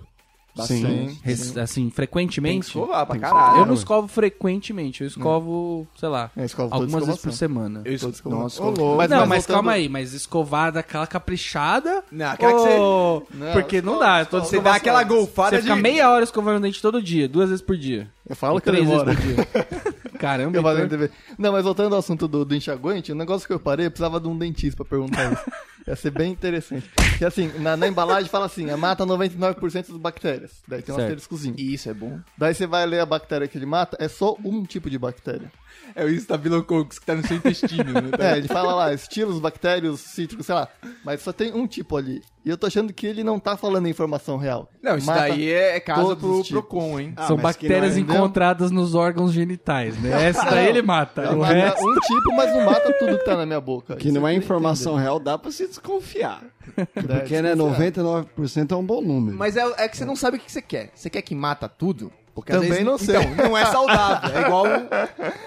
Sim. 0.66 1.20
Res- 1.22 1.58
assim, 1.58 1.82
Tem 1.82 1.90
que 1.90 1.96
frequentemente? 1.98 2.68
escovar 2.68 3.06
pra 3.06 3.16
Tem 3.16 3.22
que 3.22 3.28
caralho. 3.30 3.58
Eu 3.60 3.66
não 3.66 3.74
escovo 3.74 4.08
frequentemente, 4.08 5.02
eu 5.02 5.08
escovo, 5.08 5.86
sei 6.00 6.08
lá, 6.08 6.32
É, 6.34 6.46
escova 6.46 6.70
toda 6.70 6.82
algumas 6.86 7.06
vezes 7.06 7.22
por 7.22 7.34
semana. 7.34 7.82
Eu 7.84 8.00
Todos 8.00 8.16
esco... 8.16 8.30
com- 8.30 8.36
Nossa, 8.38 8.56
escovo. 8.56 8.70
louco. 8.82 8.86
não, 8.86 8.96
mas 8.96 9.10
mas 9.10 9.20
voltando- 9.40 9.54
calma 9.54 9.72
aí, 9.74 9.90
mas 9.90 10.14
escovada 10.14 10.80
aquela 10.80 11.06
caprichada. 11.06 12.06
Não, 12.10 12.28
aquela 12.28 12.54
que 12.54 12.60
você- 12.60 12.78
Não, 12.78 13.52
Porque 13.52 13.82
não 13.82 13.94
escova- 13.96 14.12
dá, 14.12 14.22
escova- 14.22 14.46
Você 14.46 14.62
dá 14.62 14.76
aquela 14.76 15.04
golfada 15.04 15.58
Você 15.58 15.62
fica 15.64 15.76
de... 15.76 15.82
meia 15.82 16.10
hora 16.10 16.24
escovando 16.24 16.56
o 16.56 16.62
dente 16.62 16.82
todo 16.82 17.02
dia, 17.02 17.28
duas 17.28 17.50
vezes 17.50 17.62
por 17.62 17.76
dia. 17.76 18.10
Eu 18.26 18.36
falo 18.38 18.58
que 18.62 18.66
três 18.72 18.88
demora. 18.88 19.14
vezes 19.14 19.36
por 19.36 19.46
dia. 19.46 19.94
Caramba, 20.18 20.58
Eu 20.58 20.62
então- 20.62 20.88
TV. 20.88 21.12
Não, 21.38 21.52
mas 21.52 21.66
voltando 21.66 21.92
ao 21.92 22.00
assunto 22.00 22.30
do, 22.30 22.46
do 22.46 22.56
enxaguante, 22.56 23.12
o 23.12 23.16
negócio 23.16 23.46
que 23.46 23.54
eu 23.54 23.60
parei, 23.60 23.88
eu 23.88 23.92
precisava 23.92 24.22
de 24.22 24.28
um 24.30 24.38
dentista 24.38 24.78
pra 24.86 24.86
perguntar 24.86 25.34
isso. 25.34 25.42
Ia 25.88 25.96
ser 25.96 26.10
bem 26.12 26.32
interessante. 26.32 26.90
Que 27.18 27.24
assim, 27.26 27.52
na, 27.60 27.78
na 27.78 27.88
embalagem 27.88 28.30
fala 28.30 28.46
assim, 28.48 28.70
"Ah, 28.72 28.78
mata 28.78 29.06
99% 29.06 29.88
das 29.90 29.98
bactérias. 29.98 30.64
Daí 30.68 30.82
tem 30.82 30.94
um 30.94 30.98
Certo. 30.98 31.08
asteriscozinho. 31.10 31.56
Isso, 31.60 31.90
é 31.90 31.94
bom. 31.94 32.20
Daí 32.38 32.54
você 32.56 32.66
vai 32.66 32.86
ler 32.86 33.00
a 33.02 33.06
bactéria 33.06 33.48
que 33.48 33.58
ele 33.58 33.66
mata, 33.68 33.96
é 34.00 34.08
só 34.08 34.36
um 34.44 34.64
tipo 34.66 34.90
de 34.90 34.98
bactéria. 34.98 35.52
É 35.94 36.04
o 36.04 36.10
Staphylococcus 36.10 36.98
que 36.98 37.06
tá 37.06 37.14
no 37.16 37.26
seu 37.26 37.38
intestino, 37.38 37.84
né? 37.94 38.10
É, 38.20 38.38
ele 38.38 38.48
fala 38.48 38.74
lá, 38.74 38.94
estilos, 38.94 39.40
bactérios, 39.40 40.00
cítricos, 40.02 40.46
sei 40.48 40.56
lá. 40.56 40.68
Mas 41.04 41.22
só 41.22 41.32
tem 41.32 41.54
um 41.54 41.68
tipo 41.68 41.96
ali. 41.96 42.22
E 42.46 42.50
eu 42.50 42.58
tô 42.58 42.68
achando 42.68 42.94
que 42.94 43.08
ele 43.08 43.24
não 43.24 43.40
tá 43.40 43.58
falando 43.58 43.88
informação 43.88 44.38
real. 44.38 44.70
Não, 44.80 44.96
isso 44.96 45.08
Mata 45.08 45.22
daí 45.22 45.52
é, 45.52 45.80
casa 45.80 46.16
todos 46.16 46.48
pro. 46.48 46.62
Procon, 46.62 47.00
hein? 47.00 47.14
Ah, 47.18 47.26
São 47.26 47.38
bactérias 47.38 47.98
é- 47.98 48.00
encontradas 48.00 48.70
nos 48.70 48.94
órgãos 48.94 49.34
genitais, 49.34 50.00
né? 50.00 50.28
Essa 50.28 50.46
daí 50.46 50.68
ele 50.68 50.84
mata. 50.84 51.24
Ela 51.24 51.36
O 51.36 51.40
mata 51.40 51.54
resto... 51.54 51.84
um 51.84 51.96
tipo, 51.96 52.36
mas 52.36 52.54
não 52.54 52.64
mata 52.66 52.94
tudo 53.00 53.18
que 53.18 53.26
tá 53.26 53.36
na 53.36 53.48
minha 53.48 53.60
boca. 53.60 53.96
Que 53.96 54.10
Isso 54.10 54.20
não 54.20 54.28
é 54.28 54.36
informação 54.36 54.96
real, 54.96 55.20
dá 55.20 55.40
pra 55.40 55.50
se 55.52 55.68
desconfiar. 55.68 56.44
entender. 56.78 57.20
Porque, 57.20 57.42
né, 57.42 57.56
99% 57.56 58.72
é 58.72 58.76
um 58.76 58.86
bom 58.86 59.02
número. 59.02 59.36
Mas 59.36 59.58
é, 59.58 59.64
é 59.78 59.88
que 59.88 59.98
você 59.98 60.06
não 60.06 60.16
sabe 60.16 60.38
o 60.38 60.40
que 60.40 60.52
você 60.52 60.62
quer. 60.62 60.92
Você 60.94 61.10
quer 61.10 61.24
que 61.24 61.34
mata 61.34 61.68
tudo? 61.68 62.12
Porque 62.36 62.52
Também 62.52 62.70
vezes, 62.70 62.84
não 62.86 62.98
sei. 62.98 63.16
Então, 63.16 63.46
não 63.50 63.58
é 63.58 63.66
saudável. 63.66 64.38
É 64.38 64.42
igual. 64.46 64.66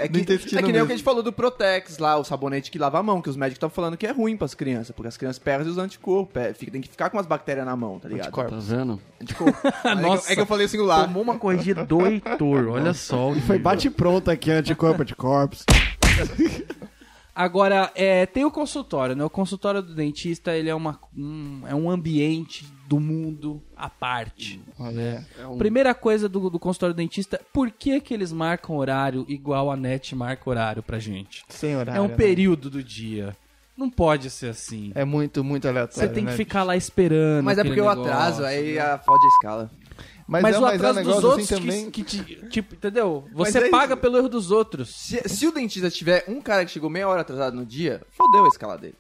É 0.01 0.07
Do 0.09 0.25
que, 0.25 0.33
é 0.33 0.39
que 0.39 0.55
nem 0.55 0.63
o 0.65 0.67
mesmo. 0.73 0.87
que 0.87 0.93
a 0.93 0.97
gente 0.97 1.05
falou 1.05 1.23
do 1.23 1.33
Protex 1.33 1.99
lá, 1.99 2.17
o 2.17 2.25
sabonete 2.25 2.71
que 2.71 2.79
lava 2.79 2.99
a 2.99 3.03
mão, 3.03 3.21
que 3.21 3.29
os 3.29 3.37
médicos 3.37 3.57
estão 3.57 3.69
falando 3.69 3.97
que 3.97 4.07
é 4.07 4.11
ruim 4.13 4.37
pras 4.37 4.55
crianças, 4.55 4.93
porque 4.95 5.09
as 5.09 5.17
crianças 5.17 5.39
perdem 5.39 5.71
os 5.71 5.77
anticorpos. 5.77 6.33
pe- 6.33 6.55
fica- 6.55 6.73
Tem 6.73 6.81
que 6.81 6.89
ficar 6.89 7.11
com 7.11 7.19
as 7.19 7.27
bactérias 7.27 7.67
na 7.67 7.77
mão, 7.77 7.99
tá 7.99 8.09
ligado? 8.09 8.31
Tá 8.33 8.47
vendo? 8.59 8.99
Anticorpo. 9.21 9.59
É 9.69 9.71
que 9.73 9.83
eu- 9.83 9.97
Nossa. 10.01 10.33
É 10.33 10.35
que 10.35 10.41
eu 10.41 10.47
falei 10.47 10.65
o 10.65 10.69
singular. 10.69 11.03
Tomou 11.05 11.23
uma 11.23 11.37
corrigida 11.39 11.85
do 11.85 12.07
Heitor, 12.07 12.69
olha 12.69 12.95
só. 12.95 13.31
o 13.33 13.41
Foi 13.43 13.59
bate 13.59 13.91
pronto 13.91 14.31
aqui, 14.31 14.51
anticorpo, 14.51 15.03
anticorpos. 15.03 15.65
Agora, 17.35 17.91
é, 17.95 18.27
tem 18.27 18.45
o 18.45 18.51
consultório, 18.51 19.15
né? 19.15 19.25
O 19.25 19.31
consultório 19.31 19.81
do 19.83 19.95
dentista, 19.95 20.53
ele 20.57 20.69
é, 20.69 20.75
uma, 20.75 20.99
um, 21.17 21.63
é 21.69 21.75
um 21.75 21.89
ambiente 21.91 22.67
do 22.89 22.99
mundo 22.99 23.63
à 23.77 23.91
parte. 23.91 24.59
Olha, 24.79 25.23
É 25.39 25.47
um... 25.47 25.59
Primeira 25.59 25.93
coisa 25.95 26.27
do, 26.27 26.49
do 26.49 26.59
consultório 26.59 26.95
do 26.95 26.97
dentista, 26.97 27.39
por 27.53 27.71
que 27.71 28.01
que 28.01 28.15
eles 28.15 28.33
marcam 28.33 28.77
horário 28.77 29.27
igual 29.29 29.71
a 29.71 29.77
NET 29.77 30.15
marca 30.17 30.49
horário 30.49 30.83
pra 30.83 30.99
gente? 30.99 31.45
sem 31.51 31.77
horário. 31.77 31.99
é 31.99 32.03
um 32.03 32.09
né? 32.09 32.17
período 32.17 32.71
do 32.71 32.83
dia. 32.83 33.37
Não 33.77 33.91
pode 33.91 34.31
ser 34.31 34.49
assim. 34.49 34.91
É 34.95 35.05
muito, 35.05 35.45
muito 35.45 35.69
aleatório. 35.69 36.09
Você 36.09 36.15
tem 36.15 36.25
que 36.25 36.31
né? 36.31 36.37
ficar 36.37 36.63
lá 36.65 36.75
esperando. 36.77 37.45
Mas 37.45 37.59
é 37.59 37.63
porque 37.63 37.79
o 37.81 37.85
negócio. 37.89 38.11
atraso, 38.11 38.45
aí 38.45 38.79
a 38.79 38.99
fode 38.99 39.23
a 39.25 39.29
escala. 39.29 39.71
Mas, 40.27 40.43
Mas, 40.43 40.55
é, 40.55 40.59
o 40.59 40.63
mas 40.63 40.71
é 40.73 40.75
um 40.75 40.77
atraso 40.77 40.99
dos 40.99 41.07
negócio 41.07 41.29
outros 41.29 41.53
assim 41.53 41.55
que- 41.63 41.69
também. 41.71 41.91
que, 41.91 42.03
te, 42.03 42.49
tipo, 42.49 42.75
entendeu? 42.75 43.29
Você 43.35 43.59
é 43.59 43.69
paga 43.71 43.93
isso. 43.95 44.01
pelo 44.03 44.17
erro 44.19 44.29
dos 44.29 44.51
outros. 44.51 44.89
Se, 44.95 45.29
se 45.29 45.47
o 45.47 45.53
dentista 45.53 45.91
tiver 45.91 46.25
um 46.27 46.41
cara 46.41 46.65
que 46.65 46.71
chegou 46.71 46.89
meia 46.91 47.07
hora 47.09 47.21
atrasado 47.21 47.55
no 47.55 47.65
dia, 47.65 48.01
fodeu 48.11 48.45
a 48.45 48.49
escala 48.49 48.77
dele. 48.79 48.95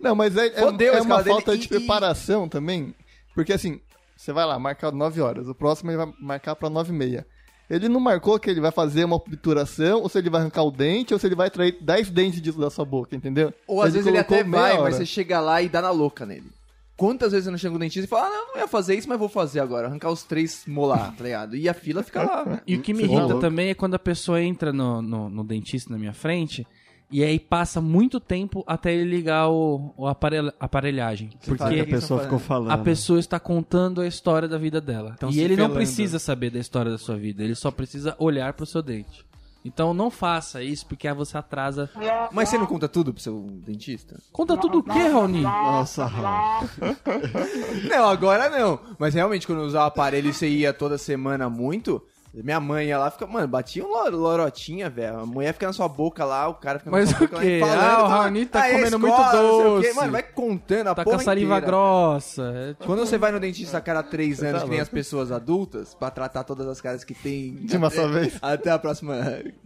Não, 0.00 0.14
mas 0.14 0.36
é, 0.36 0.46
é, 0.48 0.50
Fodeu 0.60 0.92
é 0.94 1.00
uma 1.00 1.18
dele 1.22 1.30
falta 1.30 1.54
e- 1.54 1.58
de 1.58 1.64
e- 1.66 1.68
preparação 1.68 2.48
também. 2.48 2.94
Porque 3.36 3.52
assim, 3.52 3.78
você 4.16 4.32
vai 4.32 4.46
lá, 4.46 4.58
marcar 4.58 4.90
9 4.90 5.20
horas. 5.20 5.46
O 5.46 5.54
próximo 5.54 5.90
ele 5.90 5.98
vai 5.98 6.12
marcar 6.18 6.56
pra 6.56 6.70
9 6.70 6.90
e 6.90 6.96
meia. 6.96 7.26
Ele 7.68 7.86
não 7.86 8.00
marcou 8.00 8.38
que 8.38 8.48
ele 8.48 8.62
vai 8.62 8.70
fazer 8.70 9.04
uma 9.04 9.16
obturação, 9.16 10.00
ou 10.00 10.08
se 10.08 10.16
ele 10.16 10.30
vai 10.30 10.40
arrancar 10.40 10.62
o 10.62 10.70
dente, 10.70 11.12
ou 11.12 11.20
se 11.20 11.26
ele 11.26 11.34
vai 11.34 11.48
extrair 11.48 11.76
10 11.80 12.10
dentes 12.10 12.40
disso 12.40 12.58
da 12.58 12.70
sua 12.70 12.84
boca, 12.84 13.14
entendeu? 13.14 13.52
Ou 13.66 13.82
às 13.82 13.92
vezes 13.92 14.06
ele 14.06 14.16
até 14.16 14.42
vai, 14.42 14.72
hora. 14.72 14.84
mas 14.84 14.96
você 14.96 15.04
chega 15.04 15.38
lá 15.38 15.60
e 15.60 15.68
dá 15.68 15.82
na 15.82 15.90
louca 15.90 16.24
nele. 16.24 16.50
Quantas 16.96 17.32
vezes 17.32 17.46
eu 17.46 17.50
não 17.50 17.58
chego 17.58 17.74
no 17.74 17.80
dentista 17.80 18.06
e 18.06 18.08
falo, 18.08 18.24
ah, 18.24 18.30
não, 18.30 18.54
não 18.54 18.60
ia 18.60 18.68
fazer 18.68 18.94
isso, 18.94 19.06
mas 19.06 19.18
vou 19.18 19.28
fazer 19.28 19.60
agora. 19.60 19.88
Arrancar 19.88 20.10
os 20.10 20.22
três 20.22 20.62
molar, 20.66 21.14
tá 21.14 21.24
ligado? 21.24 21.54
E 21.54 21.68
a 21.68 21.74
fila 21.74 22.02
fica 22.02 22.22
lá. 22.22 22.62
E 22.66 22.74
o 22.74 22.80
que 22.80 22.94
me 22.94 23.06
tá 23.06 23.12
irrita 23.12 23.38
também 23.38 23.68
é 23.68 23.74
quando 23.74 23.96
a 23.96 23.98
pessoa 23.98 24.40
entra 24.40 24.72
no, 24.72 25.02
no, 25.02 25.28
no 25.28 25.44
dentista 25.44 25.92
na 25.92 25.98
minha 25.98 26.14
frente 26.14 26.66
e 27.10 27.22
aí 27.22 27.38
passa 27.38 27.80
muito 27.80 28.18
tempo 28.18 28.64
até 28.66 28.92
ele 28.92 29.08
ligar 29.08 29.48
o, 29.48 29.92
o 29.96 30.06
aparelha- 30.06 30.52
aparelhagem. 30.58 31.30
Porque 31.46 31.80
a 31.80 31.84
pessoa 31.86 32.22
ficou 32.22 32.38
falando. 32.38 32.70
a 32.72 32.78
pessoa 32.78 33.18
está 33.20 33.38
contando 33.38 34.00
a 34.00 34.06
história 34.06 34.48
da 34.48 34.58
vida 34.58 34.80
dela. 34.80 35.14
Tão 35.18 35.30
e 35.30 35.40
ele 35.40 35.56
não 35.56 35.70
precisa 35.70 36.18
saber 36.18 36.50
da 36.50 36.58
história 36.58 36.90
da 36.90 36.98
sua 36.98 37.16
vida, 37.16 37.42
ele 37.44 37.54
só 37.54 37.70
precisa 37.70 38.14
olhar 38.18 38.52
pro 38.54 38.66
seu 38.66 38.82
dente. 38.82 39.24
Então 39.64 39.92
não 39.92 40.12
faça 40.12 40.62
isso 40.62 40.86
porque 40.86 41.08
aí 41.08 41.14
você 41.14 41.36
atrasa. 41.36 41.90
Mas 42.30 42.48
você 42.48 42.56
não 42.56 42.66
conta 42.66 42.86
tudo 42.88 43.12
pro 43.12 43.20
seu 43.20 43.40
dentista? 43.66 44.16
Conta 44.30 44.56
tudo 44.56 44.78
o 44.78 44.82
que, 44.82 44.96
Raoni? 44.96 45.40
Nossa, 45.42 46.04
Raul. 46.06 46.68
Não, 47.90 48.08
agora 48.08 48.48
não. 48.48 48.78
Mas 48.96 49.14
realmente, 49.14 49.44
quando 49.44 49.62
eu 49.62 49.66
usava 49.66 49.86
o 49.86 49.88
aparelho 49.88 50.28
e 50.30 50.32
você 50.32 50.48
ia 50.48 50.72
toda 50.72 50.96
semana 50.96 51.50
muito, 51.50 52.00
Minha 52.42 52.60
mãe, 52.60 52.90
ela 52.90 53.10
fica, 53.10 53.26
mano, 53.26 53.48
batia 53.48 53.84
um 53.84 53.88
lor- 53.88 54.12
lorotinha, 54.12 54.90
velho. 54.90 55.20
A 55.20 55.26
mulher 55.26 55.52
fica 55.54 55.66
na 55.66 55.72
sua 55.72 55.88
boca 55.88 56.24
lá, 56.24 56.46
o 56.48 56.54
cara 56.54 56.78
fica 56.78 56.90
Mas 56.90 57.10
na 57.10 57.16
sua 57.18 57.26
o 57.26 57.30
boca 57.30 57.40
quê? 57.42 57.60
lá, 57.60 57.66
Ah, 57.68 57.72
o 57.72 58.08
fala, 58.08 58.08
Raoni 58.22 58.46
tá 58.46 58.64
"Ah, 58.64 58.70
comendo 58.72 58.98
muito 58.98 59.16
não 59.16 59.30
sei 59.30 59.40
o 59.40 59.80
quê." 59.80 59.86
doce. 59.88 59.92
Mano, 59.94 60.12
vai 60.12 60.22
contando 60.22 60.88
a 60.88 60.94
Tá 60.94 61.02
com 61.04 61.10
porra 61.10 61.22
a 61.22 61.24
saliva 61.24 61.54
inteira. 61.54 61.66
grossa. 61.66 62.42
é 62.54 62.68
tipo- 62.74 62.84
Quando 62.84 62.98
você 63.00 63.16
vai 63.18 63.32
no 63.32 63.40
dentista 63.40 63.78
a 63.78 63.80
cada 63.80 64.02
três 64.02 64.42
anos, 64.42 64.60
tá 64.60 64.64
que 64.64 64.70
nem 64.70 64.80
as 64.80 64.88
pessoas 64.88 65.32
adultas, 65.32 65.94
pra 65.94 66.10
tratar 66.10 66.44
todas 66.44 66.66
as 66.66 66.80
caras 66.80 67.04
que 67.04 67.14
tem 67.14 67.54
De 67.54 67.76
uma 67.76 67.88
só 67.90 68.06
vez. 68.06 68.36
até 68.42 68.70
a 68.70 68.78
próxima 68.78 69.16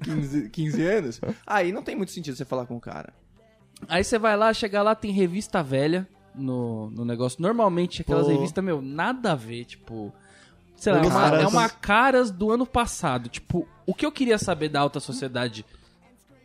15, 0.04 0.48
15 0.50 0.87
anos, 0.87 1.20
aí 1.46 1.72
não 1.72 1.83
tem 1.83 1.96
muito 1.96 2.12
sentido 2.12 2.37
você 2.37 2.44
falar 2.44 2.66
com 2.66 2.76
o 2.76 2.80
cara. 2.80 3.12
Aí 3.88 4.04
você 4.04 4.18
vai 4.18 4.37
lá, 4.37 4.52
chega 4.52 4.83
lá, 4.83 4.94
tem 4.94 5.11
revista 5.11 5.62
velha 5.62 6.06
no, 6.35 6.90
no 6.90 7.04
negócio. 7.04 7.40
Normalmente 7.42 8.02
aquelas 8.02 8.26
Pô. 8.26 8.33
revistas, 8.33 8.62
meu, 8.62 8.80
nada 8.80 9.33
a 9.33 9.35
ver, 9.35 9.64
tipo. 9.64 10.12
Sei 10.80 10.94
lá, 10.94 11.00
é 11.00 11.06
uma, 11.06 11.40
é 11.42 11.46
uma 11.46 11.68
caras 11.68 12.30
do 12.30 12.50
ano 12.50 12.64
passado. 12.64 13.28
Tipo, 13.28 13.68
o 13.86 13.94
que 13.94 14.06
eu 14.06 14.10
queria 14.10 14.38
saber 14.38 14.70
da 14.70 14.80
alta 14.80 14.98
sociedade 14.98 15.62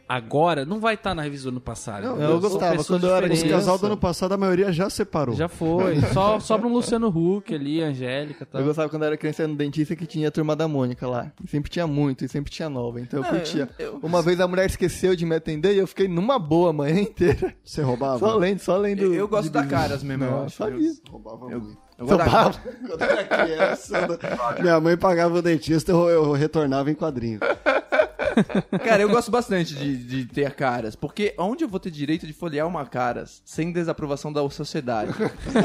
agora 0.08 0.66
não 0.66 0.80
vai 0.80 0.96
estar 0.96 1.14
na 1.16 1.22
revista 1.22 1.46
do 1.46 1.50
ano 1.54 1.62
passado. 1.62 2.04
Não, 2.04 2.12
entendeu? 2.14 2.30
eu 2.32 2.40
gostava, 2.40 2.84
quando 2.84 3.08
eu 3.08 3.16
era 3.16 3.32
Os 3.32 3.44
casal 3.44 3.78
do 3.78 3.86
ano 3.88 3.98
passado, 3.98 4.34
a 4.34 4.38
maioria 4.38 4.72
já 4.72 4.90
separou. 4.90 5.36
Já 5.36 5.48
foi. 5.48 6.00
Só 6.14 6.40
sobra 6.40 6.68
um 6.68 6.74
Luciano 6.74 7.08
Huck 7.08 7.54
ali, 7.54 7.82
Angélica 7.82 8.44
e 8.44 8.46
tal. 8.46 8.62
Eu 8.62 8.68
gostava 8.68 8.90
quando 8.90 9.04
eu 9.04 9.08
era 9.08 9.18
criança 9.18 9.44
ia 9.44 9.48
no 9.48 9.56
dentista 9.56 9.96
que 9.96 10.06
tinha 10.06 10.28
a 10.28 10.32
turma 10.32 10.56
da 10.56 10.68
Mônica 10.68 11.08
lá. 11.08 11.32
E 11.44 11.50
sempre 11.50 11.70
tinha 11.70 11.88
muito, 11.88 12.24
e 12.26 12.28
sempre 12.30 12.52
tinha 12.52 12.70
nova. 12.70 13.00
Então 13.02 13.20
eu 13.20 13.26
Ah, 13.26 13.30
curtia. 13.30 13.70
eu- 13.80 14.00
Uma 14.02 14.22
vez 14.22 14.40
a 14.40 14.48
mulher 14.48 14.66
esqueceu 14.68 15.16
de 15.16 15.26
me 15.26 15.36
atender 15.36 15.74
e 15.74 15.78
eu 15.78 15.88
fiquei 15.88 16.08
numa 16.08 16.38
boa 16.40 16.70
a 16.70 16.74
manhã 16.74 17.00
inteira. 17.02 17.54
Você 17.64 17.82
roubava? 17.82 18.20
Só 18.20 18.36
lendo, 18.36 18.60
só 18.60 18.78
lendo. 18.78 19.02
Eu, 19.04 19.14
eu 19.14 19.28
gosto 19.28 19.46
de 19.46 19.50
da 19.52 19.66
caras 19.66 20.04
mesmo, 20.04 20.24
eu 20.24 20.32
Não, 20.32 20.44
acho. 20.46 20.56
sabia. 20.58 20.92
Roubava 21.10 21.46
Eu, 21.52 21.60
muito. 21.62 21.78
eu 21.98 22.06
gosto 22.06 22.18
da 22.18 22.24
Roubava. 22.26 22.60
Quando 22.88 23.02
eu 23.02 23.10
era 23.10 23.24
criança, 23.24 24.08
minha 24.62 24.80
mãe 24.80 24.98
pagava 24.98 25.36
o 25.38 25.42
dentista, 25.42 25.92
eu, 25.92 26.10
eu 26.10 26.32
retornava 26.34 26.92
em 26.92 26.96
quadrinho. 26.96 27.40
Cara, 28.84 29.02
eu 29.02 29.10
gosto 29.10 29.32
bastante 29.32 29.76
de, 29.76 29.98
de 29.98 30.26
ter 30.26 30.52
caras, 30.54 30.96
porque 30.96 31.34
onde 31.38 31.64
eu 31.64 31.68
vou 31.68 31.80
ter 31.80 31.92
direito 31.92 32.26
de 32.26 32.34
folhear 32.34 32.68
uma 32.68 32.86
caras 32.86 33.42
sem 33.46 33.72
desaprovação 33.72 34.32
da 34.32 34.48
sociedade? 34.50 35.12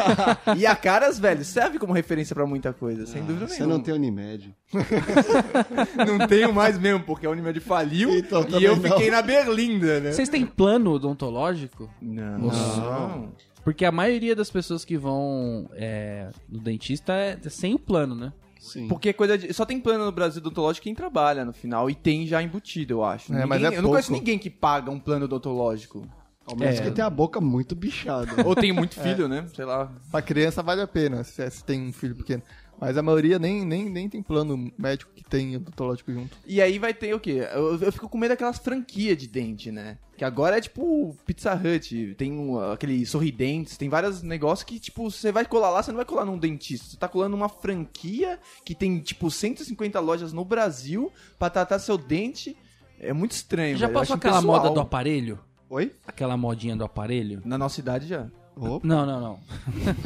e 0.57 0.67
a 0.67 0.75
caras, 0.75 1.19
velho, 1.19 1.45
serve 1.45 1.79
como 1.79 1.93
referência 1.93 2.35
pra 2.35 2.47
muita 2.47 2.73
coisa, 2.73 3.07
sem 3.07 3.23
dúvida 3.23 3.47
Você 3.47 3.59
nenhuma. 3.59 3.75
não 3.75 3.83
tem 3.83 3.95
Unimed. 3.95 4.55
Não 6.07 6.27
tenho 6.27 6.53
mais 6.53 6.79
mesmo, 6.79 7.05
porque 7.05 7.27
a 7.27 7.31
Unimed 7.31 7.59
faliu 7.61 8.11
Então, 8.11 8.47
e 8.49 8.65
eu 8.65 8.77
também 8.77 8.93
fiquei 8.93 9.11
na 9.11 9.21
Berlinda, 9.21 10.01
né? 10.01 10.13
Vocês 10.13 10.29
têm 10.29 10.47
plano 10.47 10.93
odontológico? 10.93 11.91
Não. 12.01 12.39
Não. 12.39 13.33
Porque 13.65 13.85
a 13.85 13.93
maioria 13.93 14.35
das 14.35 14.51
pessoas 14.51 14.85
que 14.85 14.97
vão 14.97 15.69
é, 15.75 16.31
no 16.49 16.61
dentista 16.61 17.13
é 17.13 17.39
sem 17.49 17.75
o 17.75 17.79
plano, 17.79 18.15
né? 18.15 18.33
Sim. 18.61 18.87
Porque 18.89 19.09
é 19.09 19.13
coisa 19.13 19.37
de... 19.39 19.53
Só 19.55 19.65
tem 19.65 19.81
plano 19.81 20.05
no 20.05 20.13
Brasil 20.13 20.41
odontológico 20.41 20.85
quem 20.85 20.95
trabalha 20.95 21.45
no 21.45 21.53
final 21.53 21.89
e 21.91 21.95
tem 21.95 22.27
já 22.27 22.43
embutido, 22.43 22.93
eu 22.95 23.05
acho. 23.05 23.33
É, 23.35 23.47
mas 23.47 23.61
Ninguém- 23.61 23.75
é 23.75 23.79
eu 23.79 23.83
não 23.83 23.91
conheço 23.91 24.09
pouco. 24.09 24.21
ninguém 24.21 24.39
que 24.39 24.51
paga 24.51 24.91
um 24.91 25.01
plano 25.01 25.25
odontológico. 25.25 26.07
Ao 26.47 26.57
menos 26.57 26.79
É. 26.79 26.83
que 26.83 26.91
tem 26.91 27.05
a 27.05 27.11
boca 27.11 27.41
muito 27.41 27.75
bichada. 27.75 28.31
Ou 28.47 28.55
tem 28.55 28.73
muito 28.73 29.01
filho, 29.01 29.29
né? 29.29 29.47
Sei 29.55 29.65
lá. 29.65 29.91
Pra 30.11 30.21
criança 30.21 30.63
vale 30.63 30.81
a 30.83 30.87
pena, 30.87 31.23
se, 31.25 31.49
se 31.51 31.65
tem 31.65 31.81
um 31.89 31.93
filho 31.93 32.15
pequeno. 32.17 32.43
Mas 32.81 32.97
a 32.97 33.03
maioria 33.03 33.39
nem, 33.39 33.65
nem, 33.65 33.91
nem 33.91 34.09
tem 34.09 34.23
plano 34.23 34.73
médico 34.79 35.13
que 35.15 35.23
tem 35.23 35.57
odontológico 35.57 36.11
junto. 36.11 36.39
E 36.47 36.63
aí 36.63 36.79
vai 36.79 36.95
ter 36.95 37.15
o 37.15 37.21
quê? 37.21 37.47
Eu, 37.53 37.79
eu 37.79 37.93
fico 37.93 38.09
com 38.09 38.17
medo 38.17 38.31
daquelas 38.31 38.59
franquias 38.59 39.19
de 39.19 39.27
dente, 39.27 39.71
né? 39.71 39.99
Que 40.17 40.25
agora 40.25 40.57
é 40.57 40.61
tipo 40.61 41.15
Pizza 41.27 41.55
Hut, 41.55 42.15
tem 42.17 42.33
um, 42.33 42.59
aquele 42.73 43.05
sorridentes, 43.05 43.77
tem 43.77 43.89
vários 43.89 44.23
negócios 44.23 44.65
que, 44.65 44.79
tipo, 44.79 45.11
você 45.11 45.31
vai 45.31 45.45
colar 45.45 45.71
lá, 45.71 45.83
você 45.83 45.91
não 45.91 45.97
vai 45.97 46.07
colar 46.07 46.25
num 46.25 46.39
dentista. 46.39 46.89
Você 46.89 46.97
tá 46.97 47.07
colando 47.07 47.37
numa 47.37 47.49
franquia 47.51 48.39
que 48.65 48.75
tem, 48.75 48.99
tipo, 49.01 49.31
150 49.31 50.01
lojas 50.01 50.33
no 50.33 50.45
Brasil 50.45 51.13
pra 51.39 51.51
tratar 51.51 51.79
seu 51.79 51.99
dente. 51.99 52.57
É 52.99 53.13
muito 53.13 53.33
estranho, 53.33 53.77
Já 53.77 53.87
velho. 53.87 53.99
Passou 53.99 54.17
aquela 54.17 54.39
impessoal. 54.39 54.63
moda 54.63 54.75
do 54.75 54.81
aparelho? 54.81 55.39
Oi? 55.69 55.93
Aquela 56.07 56.37
modinha 56.37 56.75
do 56.75 56.85
aparelho? 56.85 57.43
Na 57.45 57.57
nossa 57.57 57.79
idade 57.81 58.07
já. 58.07 58.27
Opa. 58.61 58.87
Não, 58.87 59.07
não, 59.07 59.21
não. 59.21 59.39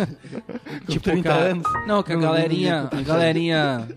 tipo, 0.88 1.05
30 1.05 1.23
cara- 1.29 1.45
anos. 1.51 1.67
Não, 1.87 2.03
que 2.03 2.12
a 2.12 2.17
Não, 2.17 2.23
galerinha, 2.23 2.88
a 2.93 3.03
galerinha 3.03 3.88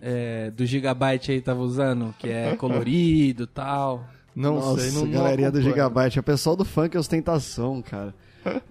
é, 0.00 0.50
do 0.50 0.64
Gigabyte 0.64 1.30
aí 1.32 1.40
tava 1.40 1.60
usando, 1.60 2.14
que 2.18 2.28
é 2.28 2.54
colorido 2.56 3.44
e 3.44 3.46
tal. 3.46 4.04
Não 4.34 4.54
Nossa, 4.54 4.80
sei, 4.80 4.92
não 4.92 5.04
não 5.06 5.12
galeria 5.12 5.50
do 5.50 5.58
acompanho. 5.58 5.74
Gigabyte. 5.74 6.18
O 6.18 6.22
pessoal 6.22 6.56
do 6.56 6.64
funk 6.64 6.96
é 6.96 7.00
ostentação, 7.00 7.82
cara. 7.82 8.14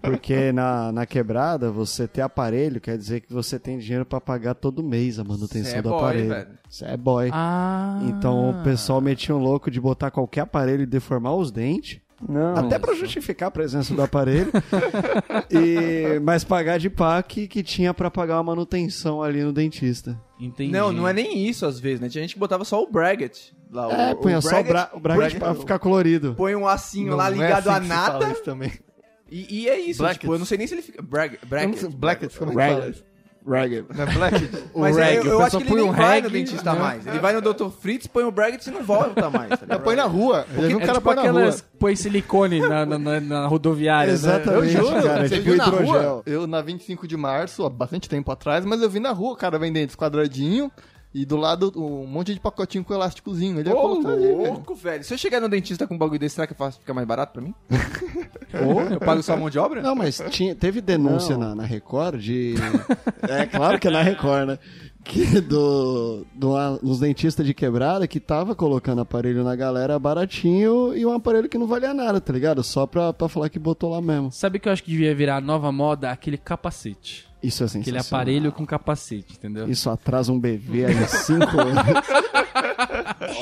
Porque 0.01 0.51
na, 0.53 0.91
na 0.91 1.05
quebrada, 1.05 1.71
você 1.71 2.07
ter 2.07 2.21
aparelho 2.21 2.81
quer 2.81 2.97
dizer 2.97 3.21
que 3.21 3.31
você 3.31 3.59
tem 3.59 3.77
dinheiro 3.77 4.03
pra 4.05 4.19
pagar 4.19 4.55
todo 4.55 4.83
mês 4.83 5.19
a 5.19 5.23
manutenção 5.23 5.71
Cê 5.71 5.77
é 5.77 5.81
do 5.81 5.89
boy, 5.89 5.99
aparelho. 5.99 6.47
Você 6.67 6.85
é 6.85 6.97
boy. 6.97 7.29
Ah. 7.31 7.99
Então 8.09 8.49
o 8.49 8.63
pessoal 8.63 8.99
metia 8.99 9.35
um 9.35 9.39
louco 9.39 9.69
de 9.69 9.79
botar 9.79 10.09
qualquer 10.11 10.41
aparelho 10.41 10.81
e 10.81 10.85
deformar 10.87 11.35
os 11.35 11.51
dentes. 11.51 11.99
Não. 12.27 12.55
Até 12.55 12.77
pra 12.79 12.93
justificar 12.93 13.47
a 13.47 13.51
presença 13.51 13.93
do 13.93 14.01
aparelho. 14.01 14.51
e, 15.49 16.19
mas 16.21 16.43
pagar 16.43 16.77
de 16.77 16.89
pá 16.89 17.21
que, 17.23 17.47
que 17.47 17.63
tinha 17.63 17.93
pra 17.93 18.09
pagar 18.11 18.37
uma 18.37 18.43
manutenção 18.43 19.21
ali 19.21 19.43
no 19.43 19.51
dentista. 19.51 20.19
Entendi. 20.39 20.71
Não, 20.71 20.91
não 20.91 21.07
é 21.07 21.13
nem 21.13 21.47
isso 21.47 21.65
às 21.65 21.79
vezes, 21.79 21.99
né? 21.99 22.09
Tinha 22.09 22.21
gente 22.23 22.33
que 22.33 22.39
botava 22.39 22.63
só 22.65 22.81
o 22.81 22.89
bracket. 22.91 23.37
Lá, 23.71 23.91
É, 24.09 24.13
o, 24.13 24.17
punha 24.17 24.41
só 24.41 24.47
o, 24.59 24.63
bracket- 24.63 24.67
bra 24.71 24.89
o 24.93 24.99
bracket 24.99 25.37
pra 25.39 25.55
ficar 25.55 25.79
colorido. 25.79 26.35
Põe 26.35 26.55
um 26.55 26.67
Não 27.05 27.17
lá 27.17 27.27
é 27.27 27.31
ligado 27.31 27.67
assim 27.69 27.77
a 27.77 27.79
nada. 27.95 28.33
também. 28.43 28.71
E, 29.29 29.61
e 29.61 29.69
é 29.69 29.79
isso, 29.79 29.99
Brackets. 29.99 30.19
tipo, 30.21 30.33
eu 30.33 30.39
não 30.39 30.45
sei 30.45 30.57
nem 30.57 30.67
se 30.67 30.73
ele 30.73 30.81
fica. 30.81 31.01
Bracket. 31.01 31.39
sei, 31.45 31.89
Blackett, 31.89 32.37
como 32.37 32.59
é 32.59 32.67
que 32.67 32.73
fala 32.73 32.89
isso? 32.89 33.03
Ragged. 33.47 33.85
Não 33.95 34.03
é 34.03 34.13
Blackett? 34.13 34.49
Mas 34.75 34.95
O 34.95 34.99
é, 34.99 35.03
rag, 35.03 35.15
eu, 35.15 35.23
o 35.23 35.27
eu 35.27 35.41
acho 35.41 35.43
pessoal 35.43 35.49
que 35.49 35.57
ele 35.57 35.69
põe 35.69 35.81
nem 35.81 35.89
um 35.89 35.93
vai 35.93 36.21
no 36.21 36.29
dentista 36.29 36.73
né? 36.73 36.79
mais. 36.79 37.07
Ele 37.07 37.19
vai 37.19 37.33
no 37.33 37.41
Dr. 37.41 37.69
Fritz, 37.69 38.07
põe 38.07 38.23
o 38.23 38.31
bracket 38.31 38.65
e 38.67 38.71
não 38.71 38.83
volta 38.83 39.29
mais. 39.29 39.49
Tá 39.49 39.55
Já 39.55 39.61
ligado? 39.65 39.81
põe 39.83 39.95
na 39.95 40.03
rua. 40.05 40.45
Já 40.55 40.67
viu 40.67 40.77
um 40.77 40.81
É 40.81 40.85
cara 40.85 40.93
tipo 40.99 41.01
põe 41.13 41.15
na 41.15 41.31
rua. 41.31 41.55
põe 41.79 41.95
silicone 41.95 42.59
na, 42.59 42.85
na, 42.85 42.99
na- 42.99 43.19
na 43.19 43.47
rodoviária, 43.47 44.07
né? 44.07 44.13
Exatamente. 44.13 44.75
Eu 44.75 44.85
juro, 44.85 45.03
cara, 45.03 45.27
você 45.27 45.35
tipo 45.35 45.43
viu 45.45 45.57
na 45.57 45.67
hidrogel. 45.67 45.85
rua? 46.11 46.23
Eu, 46.25 46.47
na 46.47 46.61
25 46.61 47.07
de 47.07 47.17
março, 47.17 47.65
há 47.65 47.69
bastante 47.69 48.07
tempo 48.07 48.31
atrás, 48.31 48.63
mas 48.65 48.81
eu 48.81 48.89
vi 48.89 48.99
na 48.99 49.11
rua 49.11 49.33
o 49.33 49.35
cara 49.35 49.57
vendendo 49.57 49.87
esse 49.87 49.97
quadradinho 49.97 50.71
e 51.13 51.25
do 51.25 51.35
lado 51.35 51.71
um 51.75 52.05
monte 52.07 52.33
de 52.33 52.39
pacotinho 52.39 52.83
com 52.83 52.93
elásticozinho. 52.93 53.59
Ele 53.59 53.69
ia 53.69 53.75
Ô, 53.75 53.81
colocar 53.81 54.09
ali, 54.11 54.27
velho. 54.27 54.37
louco, 54.37 54.75
velho. 54.75 55.03
Se 55.03 55.13
eu 55.13 55.17
chegar 55.17 55.39
no 55.41 55.49
dentista 55.49 55.85
com 55.87 55.95
um 55.95 55.97
bagulho 55.97 56.19
desse, 56.19 56.35
será 56.35 56.47
que 56.47 56.53
eu 56.53 56.57
faço- 56.57 56.79
fica 56.79 56.93
mais 56.93 57.07
barato 57.07 57.33
pra 57.33 57.41
mim? 57.41 57.53
Ou 58.65 58.81
eu 58.81 58.99
pago 58.99 59.21
só 59.23 59.33
a 59.33 59.37
mão 59.37 59.49
de 59.49 59.57
obra? 59.59 59.81
Não, 59.81 59.95
mas 59.95 60.21
tinha, 60.29 60.53
teve 60.55 60.81
denúncia 60.81 61.37
na, 61.37 61.55
na 61.55 61.63
Record 61.63 62.19
de. 62.19 62.55
é 63.27 63.45
claro 63.45 63.79
que 63.79 63.87
é 63.87 63.91
na 63.91 64.01
Record, 64.01 64.47
né? 64.47 64.59
Que 65.03 65.41
do, 65.41 66.25
do 66.33 66.53
uns 66.83 66.99
dentistas 66.99 67.45
de 67.45 67.53
quebrada 67.53 68.07
que 68.07 68.19
tava 68.19 68.53
colocando 68.55 69.01
aparelho 69.01 69.43
na 69.43 69.55
galera 69.55 69.97
baratinho 69.97 70.95
e 70.95 71.05
um 71.05 71.11
aparelho 71.13 71.49
que 71.49 71.57
não 71.57 71.65
valia 71.67 71.93
nada, 71.93 72.21
tá 72.21 72.31
ligado? 72.31 72.63
Só 72.63 72.85
pra, 72.85 73.11
pra 73.11 73.27
falar 73.27 73.49
que 73.49 73.57
botou 73.59 73.89
lá 73.91 73.99
mesmo. 74.01 74.31
Sabe 74.31 74.59
que 74.59 74.69
eu 74.69 74.73
acho 74.73 74.83
que 74.83 74.91
devia 74.91 75.13
virar 75.15 75.37
a 75.37 75.41
nova 75.41 75.71
moda? 75.71 76.11
Aquele 76.11 76.37
capacete. 76.37 77.25
Isso 77.41 77.63
é 77.63 77.65
Aquele 77.65 77.83
sensacional. 77.85 78.21
aparelho 78.21 78.51
com 78.51 78.63
capacete, 78.65 79.33
entendeu? 79.33 79.67
Isso 79.67 79.89
atrasa 79.89 80.31
um 80.31 80.39
bebê 80.39 80.85
aí 80.85 81.07
5 81.07 81.43
anos. 81.59 81.83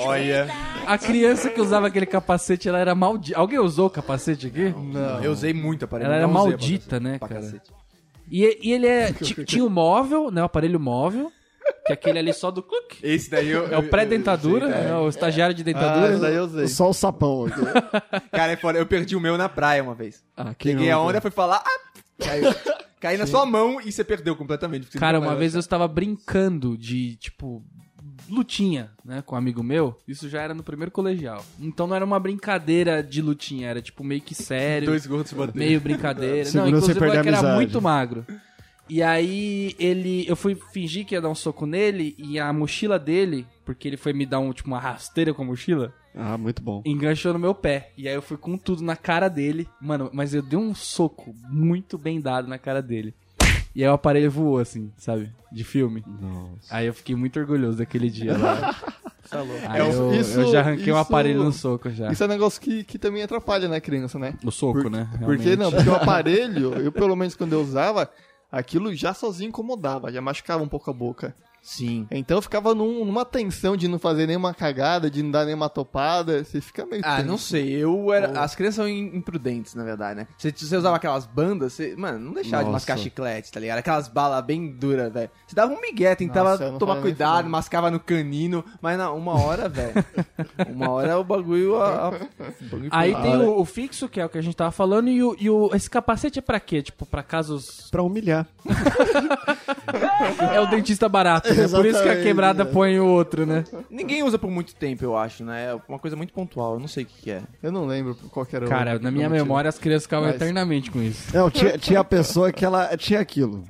Olha. 0.06 0.48
A 0.88 0.98
criança 0.98 1.50
que 1.50 1.60
usava 1.60 1.88
aquele 1.88 2.06
capacete, 2.06 2.70
ela 2.70 2.80
era 2.80 2.96
maldita. 2.96 3.38
Alguém 3.38 3.60
usou 3.60 3.88
o 3.88 3.90
capacete 3.90 4.48
aqui? 4.48 4.70
Não, 4.70 5.22
eu 5.22 5.32
usei 5.32 5.54
muito 5.54 5.86
aparelho. 5.86 6.08
Ela 6.08 6.16
era 6.16 6.28
não 6.28 6.34
maldita, 6.34 7.00
né, 7.00 7.18
pra 7.20 7.28
cara? 7.28 7.42
cacete. 7.42 7.70
E, 8.32 8.60
e 8.62 8.72
ele 8.72 8.88
é. 8.88 9.12
ti- 9.12 9.44
Tinha 9.44 9.66
o 9.66 9.70
móvel, 9.70 10.32
né? 10.32 10.42
O 10.42 10.46
aparelho 10.46 10.80
móvel. 10.80 11.32
Que 11.86 11.92
é 11.92 11.94
aquele 11.94 12.20
ali 12.20 12.34
só 12.34 12.52
do 12.52 12.62
cluck. 12.62 12.98
Esse 13.02 13.30
daí 13.30 13.50
eu. 13.50 13.68
É 13.74 13.78
o 13.78 13.90
pré-dentadura, 13.90 14.68
né, 14.68 14.96
o 14.96 15.08
estagiário 15.10 15.56
de 15.56 15.62
Ah, 15.62 15.66
dentadura. 15.66 16.12
esse 16.12 16.22
daí 16.22 16.36
eu 16.36 16.44
usei. 16.44 16.68
Só 16.68 16.90
o 16.90 16.94
sapão 16.94 17.46
aqui. 17.46 17.60
Cara, 18.32 18.52
é 18.52 18.56
foda. 18.56 18.78
Eu 18.78 18.86
perdi 18.86 19.16
o 19.16 19.20
meu 19.20 19.38
na 19.38 19.50
praia 19.50 19.82
uma 19.84 19.96
vez. 19.96 20.24
Ah, 20.38 20.54
quem 20.54 20.74
Peguei 20.76 20.92
a 20.92 20.96
nunca? 20.98 21.10
onda, 21.10 21.22
fui 21.22 21.32
falar. 21.32 21.64
Ah, 21.66 22.00
caiu. 22.24 22.54
Cai 23.00 23.16
na 23.16 23.26
sua 23.26 23.46
mão 23.46 23.80
e 23.80 23.92
você 23.94 24.04
perdeu 24.04 24.36
completamente. 24.36 24.82
porque 24.82 24.98
você 24.98 25.00
Cara, 25.00 25.20
uma 25.22 25.34
vez 25.36 25.54
eu 25.54 25.62
estava 25.62 25.88
brincando 25.88 26.78
de, 26.78 27.16
tipo, 27.16 27.64
lutinha, 28.30 28.92
né, 29.06 29.24
com 29.26 29.36
um 29.36 29.38
amigo 29.38 29.64
meu. 29.64 29.98
Isso 30.08 30.28
já 30.28 30.42
era 30.42 30.54
no 30.54 30.64
primeiro 30.64 30.92
colegial. 30.92 31.44
Então 31.60 31.88
não 31.88 31.96
era 31.96 32.04
uma 32.04 32.20
brincadeira 32.20 33.02
de 33.02 33.22
lutinha, 33.22 33.70
era 33.70 33.82
tipo 33.82 34.04
meio 34.04 34.20
que 34.22 34.36
sério. 34.36 34.88
Dois 34.88 35.08
gordos 35.08 35.32
batendo. 35.32 35.58
meio 35.58 35.80
brincadeira. 35.80 36.44
não, 36.54 36.66
Segura 36.66 36.66
você 36.82 36.92
inclusive 36.92 37.00
o 37.00 37.04
a 37.04 37.08
moleque 37.08 37.28
era 37.30 37.38
amizade. 37.38 37.56
muito 37.56 37.82
magro. 37.82 38.26
E 38.90 39.04
aí 39.04 39.76
ele, 39.78 40.26
eu 40.28 40.36
fui 40.36 40.56
fingir 40.74 41.06
que 41.06 41.14
ia 41.16 41.22
dar 41.22 41.30
um 41.30 41.36
soco 41.36 41.66
nele 41.66 42.16
e 42.18 42.40
a 42.40 42.52
mochila 42.52 42.98
dele, 42.98 43.46
porque 43.64 43.88
ele 43.88 43.98
foi 43.98 44.14
me 44.14 44.26
dar 44.26 44.40
um 44.40 44.52
tipo 44.52 44.68
uma 44.68 44.80
rasteira 44.80 45.34
com 45.34 45.44
a 45.44 45.46
mochila, 45.46 45.94
Ah, 46.16 46.38
muito 46.38 46.62
bom. 46.62 46.82
enganchou 46.86 47.32
no 47.34 47.40
meu 47.40 47.54
pé. 47.54 47.92
E 47.98 48.08
aí 48.08 48.16
eu 48.16 48.22
fui 48.22 48.36
com 48.38 48.58
tudo 48.58 48.82
na 48.84 48.96
cara 48.96 49.28
dele. 49.30 49.68
Mano, 49.80 50.10
mas 50.12 50.34
eu 50.34 50.42
dei 50.42 50.58
um 50.58 50.74
soco 50.74 51.36
muito 51.48 51.98
bem 51.98 52.20
dado 52.20 52.48
na 52.48 52.58
cara 52.58 52.82
dele. 52.82 53.14
E 53.76 53.84
aí 53.84 53.90
o 53.90 53.94
aparelho 53.94 54.32
voou 54.32 54.58
assim, 54.58 54.92
sabe? 54.98 55.32
De 55.52 55.64
filme. 55.64 56.04
Nossa. 56.20 56.76
Aí 56.76 56.88
eu 56.88 56.94
fiquei 56.94 57.16
muito 57.16 57.40
orgulhoso 57.40 57.78
daquele 57.78 58.10
dia 58.10 58.36
lá. 58.36 58.76
Aí 59.68 59.80
É, 59.80 59.84
eu, 59.88 60.12
isso- 60.16 60.40
eu 60.40 60.52
já 60.52 60.60
arranquei 60.62 60.86
um 60.92 60.96
isso- 60.96 61.06
aparelho 61.08 61.44
no 61.44 61.52
soco 61.52 61.88
já. 61.92 62.12
Isso 62.12 62.24
é 62.24 62.26
um 62.26 62.30
negócio 62.30 62.60
que, 62.60 62.84
que 62.84 62.98
também 62.98 63.22
atrapalha, 63.22 63.68
né, 63.68 63.80
criança, 63.80 64.18
né? 64.18 64.34
O 64.44 64.50
soco, 64.50 64.82
Por- 64.82 64.90
né? 64.92 65.08
Porque 65.24 65.44
Realmente. 65.44 65.56
não, 65.58 65.72
porque 65.72 65.88
o 65.88 65.94
aparelho, 65.94 66.74
eu 66.74 66.92
pelo 66.92 67.16
menos 67.16 67.36
quando 67.36 67.54
eu 67.54 67.62
usava, 67.62 68.10
aquilo 68.52 68.94
já 68.96 69.14
sozinho 69.14 69.50
incomodava, 69.50 70.12
já 70.12 70.22
machucava 70.22 70.64
um 70.64 70.68
pouco 70.68 70.90
a 70.90 70.94
boca. 70.94 71.36
Sim. 71.70 72.08
Então 72.10 72.38
eu 72.38 72.42
ficava 72.42 72.74
num- 72.74 73.06
numa 73.06 73.24
tensão 73.24 73.78
de 73.78 73.88
não 73.88 74.00
fazer 74.00 74.26
nenhuma 74.26 74.56
cagada, 74.56 75.08
de 75.10 75.22
não 75.22 75.30
dar 75.30 75.46
nenhuma 75.46 75.70
topada. 75.70 76.44
Você 76.44 76.60
fica 76.60 76.84
meio 76.84 77.04
Ah, 77.06 77.18
tenso. 77.18 77.28
não 77.28 77.38
sei. 77.38 77.70
Eu 77.70 78.12
era. 78.12 78.40
As 78.42 78.56
crianças 78.56 78.76
são 78.78 78.88
im- 78.90 79.16
imprudentes, 79.16 79.76
na 79.76 79.84
verdade, 79.84 80.16
né? 80.22 80.28
Você, 80.36 80.52
você 80.52 80.76
usava 80.76 80.96
aquelas 80.96 81.28
bandas, 81.28 81.74
você, 81.74 81.96
mano, 81.96 82.18
não 82.20 82.34
deixava 82.34 82.64
de 82.64 82.72
Nossa. 82.72 82.74
mascar 82.74 82.98
chiclete, 82.98 83.52
tá 83.52 83.60
ligado? 83.60 83.78
Aquelas 83.78 84.08
balas 84.08 84.44
bem 84.44 84.72
duras, 84.72 85.14
velho. 85.14 85.30
Você 85.46 85.56
dava 85.56 85.72
um 85.72 85.80
migué, 85.80 86.16
tentava 86.16 86.58
Nossa, 86.58 86.80
tomar 86.80 87.02
cuidado, 87.02 87.48
mascava 87.48 87.92
no 87.92 88.00
canino, 88.00 88.66
mas 88.82 88.98
na 88.98 89.12
uma 89.12 89.40
hora, 89.40 89.70
velho. 89.70 89.94
uma 90.74 90.90
hora 90.90 91.20
o 91.20 91.24
bagulho. 91.24 91.76
A, 91.80 91.88
a- 92.06 92.10
o 92.10 92.64
bagulho 92.66 92.90
Aí 92.92 93.14
tem 93.22 93.38
o, 93.38 93.60
o 93.60 93.64
fixo, 93.66 94.10
que 94.10 94.20
é 94.20 94.26
o 94.26 94.30
que 94.30 94.40
a 94.40 94.42
gente 94.42 94.56
tava 94.58 94.72
falando, 94.72 95.08
e, 95.08 95.22
o, 95.24 95.36
e 95.40 95.48
o- 95.52 95.70
esse 95.76 95.88
capacete 95.90 96.40
é 96.40 96.42
pra 96.42 96.60
quê? 96.60 96.82
Tipo, 96.82 97.06
pra 97.06 97.22
casos. 97.22 97.90
Pra 97.92 98.02
humilhar. 98.02 98.48
É 100.54 100.60
o 100.60 100.68
dentista 100.68 101.08
barato, 101.10 101.48
né? 101.62 101.68
Por 101.68 101.86
isso 101.86 101.94
que 101.96 102.00
a 102.00 102.12
Exatamente, 102.12 102.24
quebrada 102.24 102.64
é. 102.64 102.66
põe 102.66 103.00
o 103.00 103.06
outro, 103.06 103.46
né? 103.46 103.64
Ninguém 103.90 104.24
usa 104.24 104.38
por 104.38 104.50
muito 104.50 104.74
tempo, 104.76 105.04
eu 105.04 105.16
acho, 105.18 105.44
né? 105.44 105.72
É 105.72 105.80
uma 105.88 106.00
coisa 106.00 106.16
muito 106.16 106.34
pontual. 106.34 106.74
Eu 106.76 106.80
não 106.80 106.88
sei 106.88 107.04
o 107.04 107.08
que, 107.08 107.22
que 107.24 107.32
é. 107.32 107.42
Eu 107.62 107.72
não 107.72 107.86
lembro 107.86 108.16
qual 108.32 108.46
que 108.46 108.56
era 108.56 108.66
o- 108.66 108.70
Cara, 108.70 108.98
na 109.00 109.12
minha 109.12 109.28
o 109.28 109.32
memória 109.32 109.70
as 109.70 109.78
crianças 109.80 110.04
ficavam 110.04 110.28
Mas- 110.28 110.36
eternamente 110.36 110.92
com 110.92 111.02
isso. 111.02 111.36
Não, 111.36 111.50
tinha, 111.50 111.78
tinha 111.78 112.00
a 112.00 112.04
pessoa 112.04 112.52
que 112.52 112.64
ela 112.66 112.96
tinha 112.98 113.20
aquilo. 113.20 113.64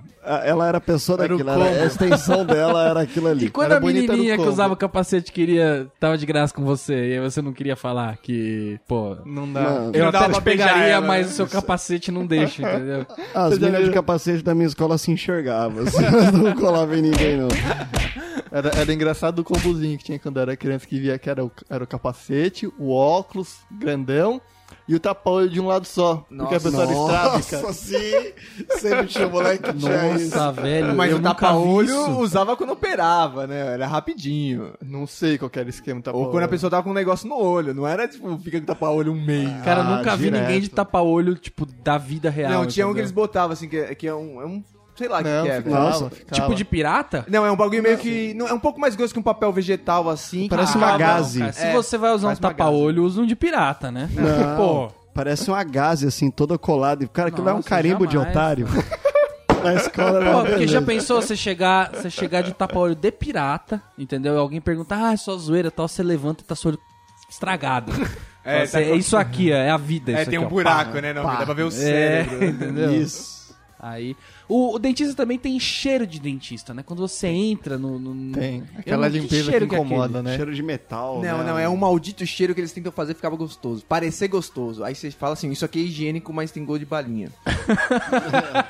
Ela 0.43 0.67
era 0.67 0.77
a 0.77 0.81
pessoa 0.81 1.17
Era 1.23 1.29
daquilo. 1.29 1.49
Era, 1.49 1.83
a 1.83 1.85
extensão 1.85 2.45
dela 2.45 2.87
era 2.87 3.01
aquilo 3.01 3.27
ali. 3.27 3.45
E 3.47 3.49
quando 3.49 3.71
Era 3.71 3.77
a 3.77 3.79
menininha 3.79 4.37
que 4.37 4.43
usava 4.43 4.73
o 4.75 4.77
capacete 4.77 5.31
queria. 5.31 5.87
tava 5.99 6.17
de 6.17 6.25
graça 6.25 6.53
com 6.53 6.63
você, 6.63 6.93
e 6.93 7.13
aí 7.13 7.19
você 7.19 7.41
não 7.41 7.51
queria 7.51 7.75
falar 7.75 8.17
que, 8.17 8.79
pô. 8.87 9.17
Não 9.25 9.51
dá. 9.51 9.61
Não. 9.61 9.91
Eu 9.91 10.05
Não 10.05 10.11
dava 10.11 10.25
até 10.25 10.33
te 10.35 10.41
pegaria, 10.43 10.83
ela, 10.83 11.07
mas 11.07 11.25
né? 11.25 11.31
o 11.31 11.35
seu 11.35 11.47
capacete 11.47 12.11
não 12.11 12.27
deixa, 12.27 12.61
entendeu? 12.61 13.07
As 13.33 13.55
já 13.55 13.59
meninas 13.59 13.85
de 13.85 13.91
capacete 13.91 14.43
da 14.43 14.53
minha 14.53 14.67
escola 14.67 14.97
se 14.99 15.11
enxergavam. 15.11 15.83
assim, 15.83 15.97
mas 16.11 16.31
não 16.31 16.53
colava 16.53 16.95
em 16.95 17.01
ninguém, 17.01 17.37
não. 17.37 17.47
Era, 18.51 18.69
era 18.75 18.93
engraçado 18.93 19.39
o 19.39 19.43
combozinho 19.43 19.97
que 19.97 20.03
tinha 20.03 20.19
quando 20.19 20.37
eu 20.37 20.41
era 20.43 20.55
criança, 20.57 20.85
que 20.85 20.99
via 20.99 21.17
que 21.17 21.29
era 21.29 21.43
o, 21.43 21.51
era 21.69 21.83
o 21.83 21.87
capacete, 21.87 22.67
o 22.77 22.91
óculos 22.91 23.57
grandão 23.71 24.41
e 24.89 24.95
o 24.95 24.99
tapa-olho 24.99 25.47
de 25.49 25.61
um 25.61 25.67
lado 25.67 25.85
só. 25.85 26.25
porque 26.35 26.55
a 26.55 26.59
pessoa 26.59 26.83
era 26.83 26.91
estrábica. 26.91 27.61
Nossa, 27.61 27.73
sim! 27.73 28.33
Sempre 28.79 29.05
tinha 29.05 29.27
um 29.27 29.29
moleque 29.29 29.63
que 29.71 29.77
tinha 29.77 30.15
isso. 30.17 30.35
Nossa, 30.35 30.51
velho. 30.61 30.95
Mas 30.95 31.11
eu 31.11 31.17
o 31.17 31.19
vi 31.19 31.23
tapa-olho 31.23 32.17
usava 32.17 32.57
quando 32.57 32.71
operava, 32.73 33.45
né? 33.45 33.73
Era 33.73 33.85
rapidinho. 33.87 34.73
Não 34.83 35.05
sei 35.05 35.37
qual 35.37 35.47
que 35.49 35.59
era 35.59 35.67
o 35.67 35.69
esquema 35.69 35.99
do 35.99 36.03
tapa 36.03 36.17
Ou 36.17 36.31
quando 36.31 36.43
a 36.43 36.47
pessoa 36.47 36.69
tava 36.71 36.81
com 36.83 36.89
um 36.89 36.93
negócio 36.93 37.29
no 37.29 37.35
olho. 37.37 37.73
Não 37.73 37.87
era 37.87 38.07
tipo, 38.07 38.35
fica 38.39 38.59
com 38.59 38.65
tapa-olho 38.65 39.11
um 39.13 39.21
mês. 39.23 39.49
Cara, 39.63 39.81
eu 39.81 39.85
Ah, 39.85 39.97
nunca 39.97 40.15
vi 40.15 40.23
direto. 40.25 40.41
ninguém 40.41 40.61
de 40.61 40.69
tapa-olho, 40.69 41.35
tipo, 41.35 41.65
da 41.65 41.97
vida 41.99 42.29
real. 42.29 42.51
não, 42.51 42.65
tinha 42.65 42.85
um 42.85 42.89
que 42.89 42.93
entendeu? 42.93 43.01
eles 43.03 43.11
botavam 43.11 43.51
assim, 43.53 43.69
que 43.69 43.77
é, 43.77 43.93
que 43.93 44.07
é 44.07 44.13
um. 44.15 44.41
É 44.41 44.45
um 44.45 44.63
sei 44.99 45.07
lá 45.07 45.19
o 45.19 45.23
que, 45.23 45.29
que 45.29 45.47
é, 45.49 45.61
ficava. 45.61 45.79
Nossa, 45.79 46.09
ficava. 46.09 46.41
Tipo 46.41 46.55
de 46.55 46.65
pirata? 46.65 47.25
Não, 47.27 47.45
é 47.45 47.51
um 47.51 47.55
bagulho 47.55 47.81
meio 47.81 47.97
que. 47.97 48.33
Não, 48.35 48.47
é 48.47 48.53
um 48.53 48.59
pouco 48.59 48.79
mais 48.79 48.95
grosso 48.95 49.13
que 49.13 49.19
um 49.19 49.23
papel 49.23 49.51
vegetal 49.51 50.09
assim. 50.09 50.47
Parece 50.49 50.77
uma 50.77 50.97
gaze. 50.97 51.39
Cara, 51.39 51.53
se 51.53 51.63
É, 51.65 51.73
você 51.73 51.97
vai 51.97 52.11
usar 52.13 52.29
um 52.29 52.35
tapa-olho, 52.35 53.03
usa 53.03 53.21
um 53.21 53.25
de 53.25 53.35
pirata, 53.35 53.91
né? 53.91 54.09
Não. 54.13 54.55
Pô, 54.57 54.99
Parece 55.13 55.49
uma 55.49 55.63
gaze, 55.63 56.07
assim, 56.07 56.29
toda 56.29 56.57
colada. 56.57 57.03
E, 57.03 57.07
Cara, 57.07 57.29
aquilo 57.29 57.49
é 57.49 57.53
um 57.53 57.61
carimbo 57.61 58.05
de 58.07 58.13
jamais. 58.13 58.31
otário. 58.31 58.67
Na 59.63 59.73
escola 59.73 60.21
Pô, 60.31 60.45
porque 60.45 60.67
já 60.67 60.81
pensou 60.81 61.21
você 61.21 61.35
chegar, 61.35 61.91
você 61.91 62.09
chegar 62.09 62.41
de 62.41 62.53
tapa-olho 62.53 62.95
de 62.95 63.11
pirata, 63.11 63.81
entendeu? 63.97 64.33
E 64.35 64.37
alguém 64.37 64.61
perguntar, 64.61 65.09
ah, 65.09 65.13
é 65.13 65.17
só 65.17 65.35
zoeira 65.37 65.67
e 65.67 65.71
tal, 65.71 65.85
você 65.87 66.01
levanta 66.01 66.41
e 66.43 66.45
tá 66.45 66.55
seu 66.55 66.69
olho 66.71 66.79
estragado. 67.29 67.91
É, 68.45 68.63
É, 68.63 68.67
tá 68.67 68.81
é 68.81 68.95
isso 68.95 69.17
aqui, 69.17 69.51
ó, 69.51 69.55
é 69.55 69.69
a 69.69 69.75
vida. 69.75 70.13
É, 70.13 70.21
isso 70.21 70.29
tem 70.29 70.37
aqui, 70.37 70.45
um 70.45 70.47
ó, 70.47 70.49
buraco, 70.49 70.93
pá. 70.93 71.01
né? 71.01 71.11
Não, 71.13 71.23
pá. 71.23 71.35
dá 71.35 71.45
pra 71.45 71.53
ver 71.53 71.63
o 71.63 71.67
É, 71.67 71.71
cérebro. 71.71 72.45
entendeu? 72.45 72.93
Isso. 72.95 73.38
Aí, 73.81 74.13
o, 74.47 74.75
o 74.75 74.79
dentista 74.79 75.15
também 75.15 75.37
tem 75.39 75.57
cheiro 75.59 76.05
de 76.05 76.19
dentista, 76.19 76.73
né? 76.73 76.83
Quando 76.83 76.99
você 76.99 77.27
entra 77.27 77.77
no... 77.77 77.97
no- 77.97 78.33
Tem. 78.33 78.63
Aquela 78.77 79.07
limpeza 79.07 79.45
que 79.45 79.49
cheiro 79.51 79.67
que 79.69 79.75
é 79.75 79.77
incomoda, 79.77 80.21
né? 80.21 80.35
Cheiro 80.35 80.53
de 80.53 80.61
metal. 80.61 81.21
Não, 81.21 81.37
né? 81.39 81.43
não, 81.45 81.57
é 81.57 81.69
um 81.69 81.77
maldito 81.77 82.25
cheiro 82.25 82.53
que 82.53 82.59
eles 82.59 82.73
tentam 82.73 82.91
fazer 82.91 83.13
ficava 83.13 83.37
gostoso. 83.37 83.85
Parecer 83.85 84.27
gostoso. 84.27 84.83
Aí 84.83 84.93
você 84.93 85.09
fala 85.11 85.31
assim, 85.33 85.49
isso 85.49 85.63
aqui 85.63 85.79
é 85.79 85.83
higiênico, 85.83 86.33
mas 86.33 86.51
tem 86.51 86.65
gosto 86.65 86.79
de 86.79 86.85
balinha. 86.85 87.29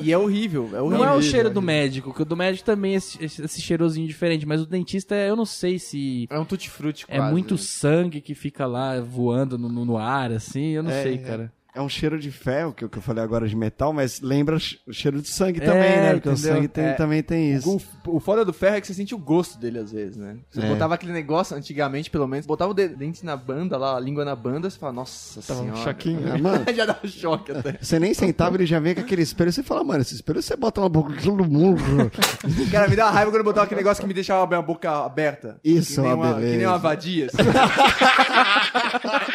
e 0.00 0.12
é 0.12 0.18
horrível, 0.18 0.70
é 0.74 0.80
horrível. 0.80 0.98
Não 0.98 1.04
é 1.04 1.12
o 1.14 1.22
cheiro 1.22 1.48
do 1.50 1.58
horrível. 1.58 1.62
médico, 1.62 2.14
que 2.14 2.22
o 2.22 2.24
do 2.24 2.36
médico 2.36 2.64
também 2.64 2.94
é 2.94 2.96
esse, 2.96 3.24
esse, 3.24 3.42
esse 3.44 3.60
cheirosinho 3.60 4.06
diferente, 4.06 4.46
mas 4.46 4.60
o 4.60 4.66
dentista, 4.66 5.14
eu 5.14 5.36
não 5.36 5.46
sei 5.46 5.78
se 5.78 6.26
É 6.30 6.38
um 6.38 6.44
tutti-frutti 6.44 7.04
é 7.08 7.16
quase, 7.18 7.32
muito 7.32 7.54
né? 7.54 7.60
sangue 7.60 8.20
que 8.20 8.34
fica 8.34 8.66
lá 8.66 9.00
voando 9.00 9.58
no, 9.58 9.68
no- 9.68 9.84
no 9.84 9.96
ar, 9.98 10.32
assim, 10.32 10.68
eu 10.70 10.82
não 10.82 10.90
É, 10.90 11.02
sei, 11.02 11.14
é. 11.14 11.18
cara. 11.18 11.42
É 11.44 11.63
um 11.80 11.88
cheiro 11.88 12.18
de 12.20 12.30
ferro, 12.30 12.72
que, 12.72 12.84
eu- 12.84 12.88
que 12.88 12.98
eu 12.98 13.02
falei 13.02 13.22
agora 13.24 13.48
de 13.48 13.56
metal, 13.56 13.92
mas 13.92 14.20
lembra 14.20 14.56
o 14.86 14.92
cheiro 14.92 15.20
de 15.20 15.28
sangue 15.28 15.60
É, 15.60 15.64
também, 15.64 15.82
né? 15.82 16.12
Porque 16.14 16.28
o 16.28 16.32
entendeu? 16.32 16.54
sangue 16.54 16.68
tem- 16.68 16.84
É. 16.84 16.92
também 16.92 17.22
tem 17.22 17.52
isso. 17.52 17.80
O, 18.06 18.16
o 18.16 18.20
foda 18.20 18.44
do 18.44 18.52
ferro 18.52 18.76
é 18.76 18.80
que 18.80 18.86
você 18.86 18.94
sente 18.94 19.14
o 19.14 19.18
gosto 19.18 19.58
dele 19.58 19.78
às 19.78 19.90
vezes, 19.90 20.16
né? 20.16 20.36
Você 20.50 20.60
É. 20.60 20.68
botava 20.68 20.94
aquele 20.94 21.12
negócio, 21.12 21.56
antigamente 21.56 22.10
pelo 22.10 22.26
menos, 22.28 22.46
botava 22.46 22.70
o 22.70 22.74
de- 22.74 22.88
dente 22.88 23.24
na 23.24 23.36
banda 23.36 23.76
lá, 23.76 23.96
a 23.96 24.00
língua 24.00 24.24
na 24.24 24.36
banda, 24.36 24.70
você 24.70 24.78
fala, 24.78 24.92
nossa 24.92 25.42
Tava 25.42 25.60
um 25.60 25.64
senhora. 25.64 25.80
choquinho. 25.82 26.32
Ah, 26.32 26.38
mano, 26.38 26.64
Já 26.74 26.86
dá 26.86 26.96
um 27.02 27.08
choque 27.08 27.52
até. 27.52 27.78
você 27.80 27.98
nem 27.98 28.14
sentava, 28.14 28.56
ele 28.56 28.66
já 28.66 28.78
vem 28.78 28.94
com 28.94 29.00
aquele 29.00 29.22
espelho. 29.22 29.52
Você 29.52 29.62
fala, 29.62 29.82
mano, 29.82 30.00
esse 30.02 30.14
espelho 30.14 30.40
você 30.42 30.54
bota 30.56 30.80
na 30.80 30.88
boca 30.88 31.12
de 31.12 31.22
todo 31.24 31.44
mundo. 31.44 31.82
Cara, 32.70 32.88
me 32.88 32.94
dá 32.96 33.06
uma 33.06 33.10
raiva 33.12 33.30
quando 33.30 33.38
eu 33.40 33.44
botava 33.44 33.64
aquele 33.66 33.80
negócio 33.80 34.00
que 34.00 34.06
me 34.08 34.14
deixava 34.14 34.56
a 34.56 34.62
boca 34.62 34.90
aberta. 35.04 35.58
Isso 35.64 35.94
que 35.96 36.00
nem 36.02 36.10
é 36.10 36.14
uma 36.14 36.24
uma, 36.26 36.34
Que 36.34 36.40
nem 36.40 36.50
beleza. 36.52 36.68
uma 36.70 36.78
vadia. 36.78 37.26
assim. 37.26 37.36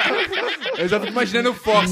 eu 0.77 0.87
já 0.87 0.99
fico 0.99 1.11
imaginando 1.11 1.51
o 1.51 1.53
Fox. 1.53 1.89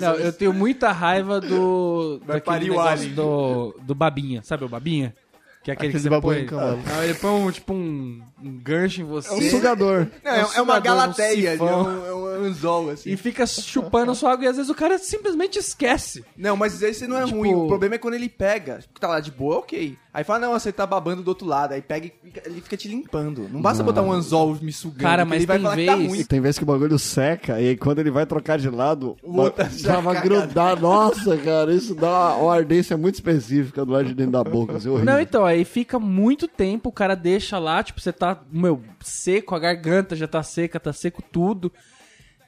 Não, 0.00 0.14
eu 0.14 0.32
tenho 0.32 0.52
muita 0.52 0.92
raiva 0.92 1.40
do. 1.40 2.20
Vai 2.24 2.36
daquele 2.36 2.40
parir 2.40 2.70
o 2.70 2.74
negócio 2.74 2.90
alien. 2.92 3.14
do, 3.14 3.74
do 3.82 3.94
babinha, 3.94 4.42
sabe 4.42 4.64
o 4.64 4.68
babinha? 4.68 5.14
Que 5.62 5.72
é 5.72 5.74
aquele 5.74 5.88
Aquele 5.88 6.04
que 6.04 6.08
você 6.08 6.20
põe. 6.20 6.46
Não, 6.46 7.02
ele 7.02 7.14
põe 7.14 7.30
um, 7.32 7.50
tipo 7.50 7.74
um, 7.74 8.22
um 8.42 8.58
gancho 8.60 9.00
em 9.00 9.04
você. 9.04 9.28
É 9.28 9.32
um 9.34 9.50
sugador. 9.50 10.06
Não, 10.24 10.30
É 10.32 10.44
um 10.46 10.52
é, 10.52 10.56
é 10.56 10.62
uma 10.62 10.78
um 10.78 10.82
galateia, 10.82 11.48
é 11.48 11.52
sifão. 11.52 11.82
um, 11.84 12.06
é 12.06 12.14
um 12.14 12.26
anzol, 12.46 12.90
assim. 12.90 13.10
E 13.10 13.16
fica 13.16 13.44
chupando 13.44 14.14
sua 14.14 14.32
água 14.32 14.44
e 14.44 14.48
às 14.48 14.56
vezes 14.56 14.70
o 14.70 14.74
cara 14.74 14.96
simplesmente 14.98 15.58
esquece. 15.58 16.24
Não, 16.36 16.56
mas 16.56 16.80
esse 16.80 17.06
não 17.08 17.18
é 17.18 17.24
Tipo- 17.24 17.38
ruim. 17.38 17.54
O 17.54 17.66
problema 17.66 17.96
é 17.96 17.98
quando 17.98 18.14
ele 18.14 18.28
pega. 18.28 18.78
Tá 19.00 19.08
lá 19.08 19.20
de 19.20 19.32
boa, 19.32 19.58
ok. 19.58 19.98
Aí 20.12 20.24
fala, 20.24 20.38
não, 20.40 20.52
você 20.52 20.72
tá 20.72 20.86
babando 20.86 21.22
do 21.22 21.28
outro 21.28 21.46
lado. 21.46 21.72
Aí 21.74 21.82
pega 21.82 22.06
e 22.06 22.12
fica- 22.24 22.42
ele 22.46 22.60
fica 22.62 22.76
te 22.76 22.88
limpando. 22.88 23.46
Não 23.52 23.60
basta 23.60 23.84
botar 23.84 24.02
um 24.02 24.10
anzol 24.10 24.56
me 24.60 24.72
sugando. 24.72 25.02
Cara, 25.02 25.24
mas 25.24 25.38
ele 25.38 25.46
vai 25.46 25.56
tem 25.58 25.62
falar 25.64 25.76
que 25.76 25.86
tá 25.86 25.96
vez- 25.96 26.08
ruim. 26.10 26.24
Tem 26.24 26.40
vezes 26.40 26.58
que 26.58 26.64
o 26.64 26.66
bagulho 26.66 26.98
seca 26.98 27.60
e 27.60 27.68
aí 27.68 27.76
quando 27.76 27.98
ele 27.98 28.10
vai 28.10 28.24
trocar 28.24 28.58
de 28.58 28.70
lado, 28.70 29.16
O 29.22 29.36
outro 29.38 29.64
já 29.70 29.94
tava 29.94 30.14
cagado. 30.14 30.28
grudado. 30.46 30.80
Nossa, 30.80 31.36
cara, 31.36 31.72
isso 31.74 31.94
dá 31.94 32.34
uma 32.36 32.54
ardência 32.54 32.96
muito 32.96 33.16
específica 33.16 33.84
do 33.84 33.92
lado 33.92 34.06
de 34.06 34.14
dentro 34.14 34.32
da 34.32 34.42
boca. 34.42 34.72
É 34.72 34.76
horrível. 34.76 35.04
Não, 35.04 35.20
então, 35.20 35.44
aí 35.44 35.64
fica 35.64 35.98
muito 35.98 36.48
tempo, 36.48 36.88
o 36.88 36.92
cara 36.92 37.14
deixa 37.14 37.58
lá, 37.58 37.82
tipo, 37.82 38.00
você 38.00 38.12
tá, 38.12 38.40
meu, 38.50 38.80
seco, 39.00 39.54
a 39.54 39.58
garganta 39.58 40.16
já 40.16 40.26
tá 40.26 40.42
seca, 40.42 40.80
tá 40.80 40.92
seco 40.92 41.22
tudo. 41.30 41.70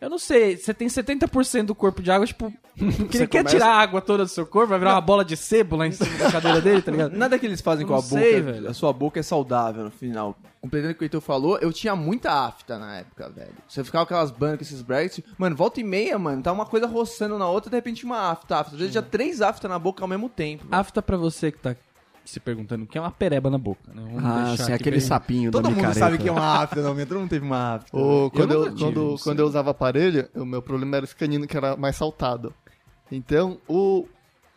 Eu 0.00 0.08
não 0.08 0.18
sei, 0.18 0.56
você 0.56 0.72
tem 0.72 0.88
70% 0.88 1.66
do 1.66 1.74
corpo 1.74 2.02
de 2.02 2.10
água, 2.10 2.26
tipo, 2.26 2.50
que 3.10 3.18
ele 3.18 3.26
quer 3.26 3.38
começa- 3.40 3.48
tirar 3.56 3.68
a 3.68 3.78
água 3.80 4.00
toda 4.00 4.24
do 4.24 4.28
seu 4.30 4.46
corpo, 4.46 4.68
vai 4.70 4.78
virar 4.78 4.94
uma 4.94 5.00
bola 5.00 5.24
de 5.24 5.36
sebo 5.36 5.76
lá 5.76 5.86
em 5.86 5.92
cima 5.92 6.16
da 6.16 6.32
cadeira 6.32 6.60
dele, 6.60 6.80
tá 6.80 6.90
ligado? 6.90 7.12
Nada 7.18 7.38
que 7.38 7.44
eles 7.44 7.60
fazem 7.60 7.86
com 7.86 7.92
a 7.92 7.96
não 7.96 8.02
boca, 8.02 8.20
sei, 8.22 8.40
velho. 8.40 8.70
a 8.70 8.72
sua 8.72 8.92
boca 8.92 9.20
é 9.20 9.22
saudável 9.22 9.84
no 9.84 9.90
final. 9.90 10.34
Completando 10.62 10.92
o 10.92 10.94
que 10.94 11.02
o 11.02 11.04
Heitor 11.04 11.20
falou, 11.20 11.58
eu 11.58 11.72
tinha 11.72 11.94
muita 11.96 12.32
afta 12.32 12.78
na 12.78 12.96
época, 12.98 13.28
velho. 13.30 13.52
Você 13.68 13.82
ficava 13.84 14.04
com 14.06 14.14
aquelas 14.14 14.30
bandas, 14.30 14.58
com 14.58 14.62
esses 14.64 14.82
brackets, 14.82 15.22
mano, 15.38 15.54
volta 15.56 15.80
e 15.80 15.84
meia, 15.84 16.18
mano, 16.18 16.42
tá 16.42 16.50
uma 16.52 16.66
coisa 16.66 16.86
roçando 16.86 17.38
na 17.38 17.48
outra, 17.48 17.70
de 17.70 17.76
repente 17.76 18.04
uma 18.04 18.30
afta, 18.30 18.56
afta. 18.56 18.72
Às 18.74 18.78
vezes 18.78 18.94
já 18.94 19.02
três 19.02 19.40
afta 19.42 19.68
na 19.68 19.78
boca 19.78 20.02
ao 20.04 20.08
mesmo 20.08 20.28
tempo. 20.28 20.64
velho. 20.66 20.80
Afta 20.80 21.00
pra 21.02 21.16
você 21.18 21.50
que 21.52 21.58
tá 21.58 21.74
se 22.30 22.40
perguntando 22.40 22.84
o 22.84 22.86
que 22.86 22.96
é 22.96 23.00
uma 23.00 23.10
pereba 23.10 23.50
na 23.50 23.58
boca, 23.58 23.92
né? 23.94 24.02
Vamos 24.02 24.24
Ah, 24.24 24.56
sim, 24.56 24.72
aquele 24.72 24.98
bem- 24.98 25.00
sapinho 25.00 25.50
Todo 25.50 25.62
da 25.64 25.68
mundo 25.68 25.76
micareta. 25.78 25.98
sabe 26.00 26.18
que 26.18 26.28
é 26.28 26.32
uma 26.32 26.62
afta, 26.62 26.80
não, 26.82 26.94
todo 26.96 27.18
mundo 27.20 27.28
teve 27.30 27.44
uma 27.44 27.74
afta. 27.76 27.96
O, 27.96 28.30
quando, 28.30 28.52
eu, 28.52 28.64
tive, 28.74 28.78
quando, 28.80 29.16
quando 29.22 29.38
eu 29.40 29.46
usava 29.46 29.70
aparelho, 29.70 30.28
o 30.34 30.44
meu 30.44 30.62
problema 30.62 30.96
era 30.96 31.04
esse 31.04 31.14
canino 31.16 31.46
que 31.46 31.56
era 31.56 31.76
mais 31.76 31.96
saltado. 31.96 32.54
Então, 33.10 33.58
o 33.68 34.06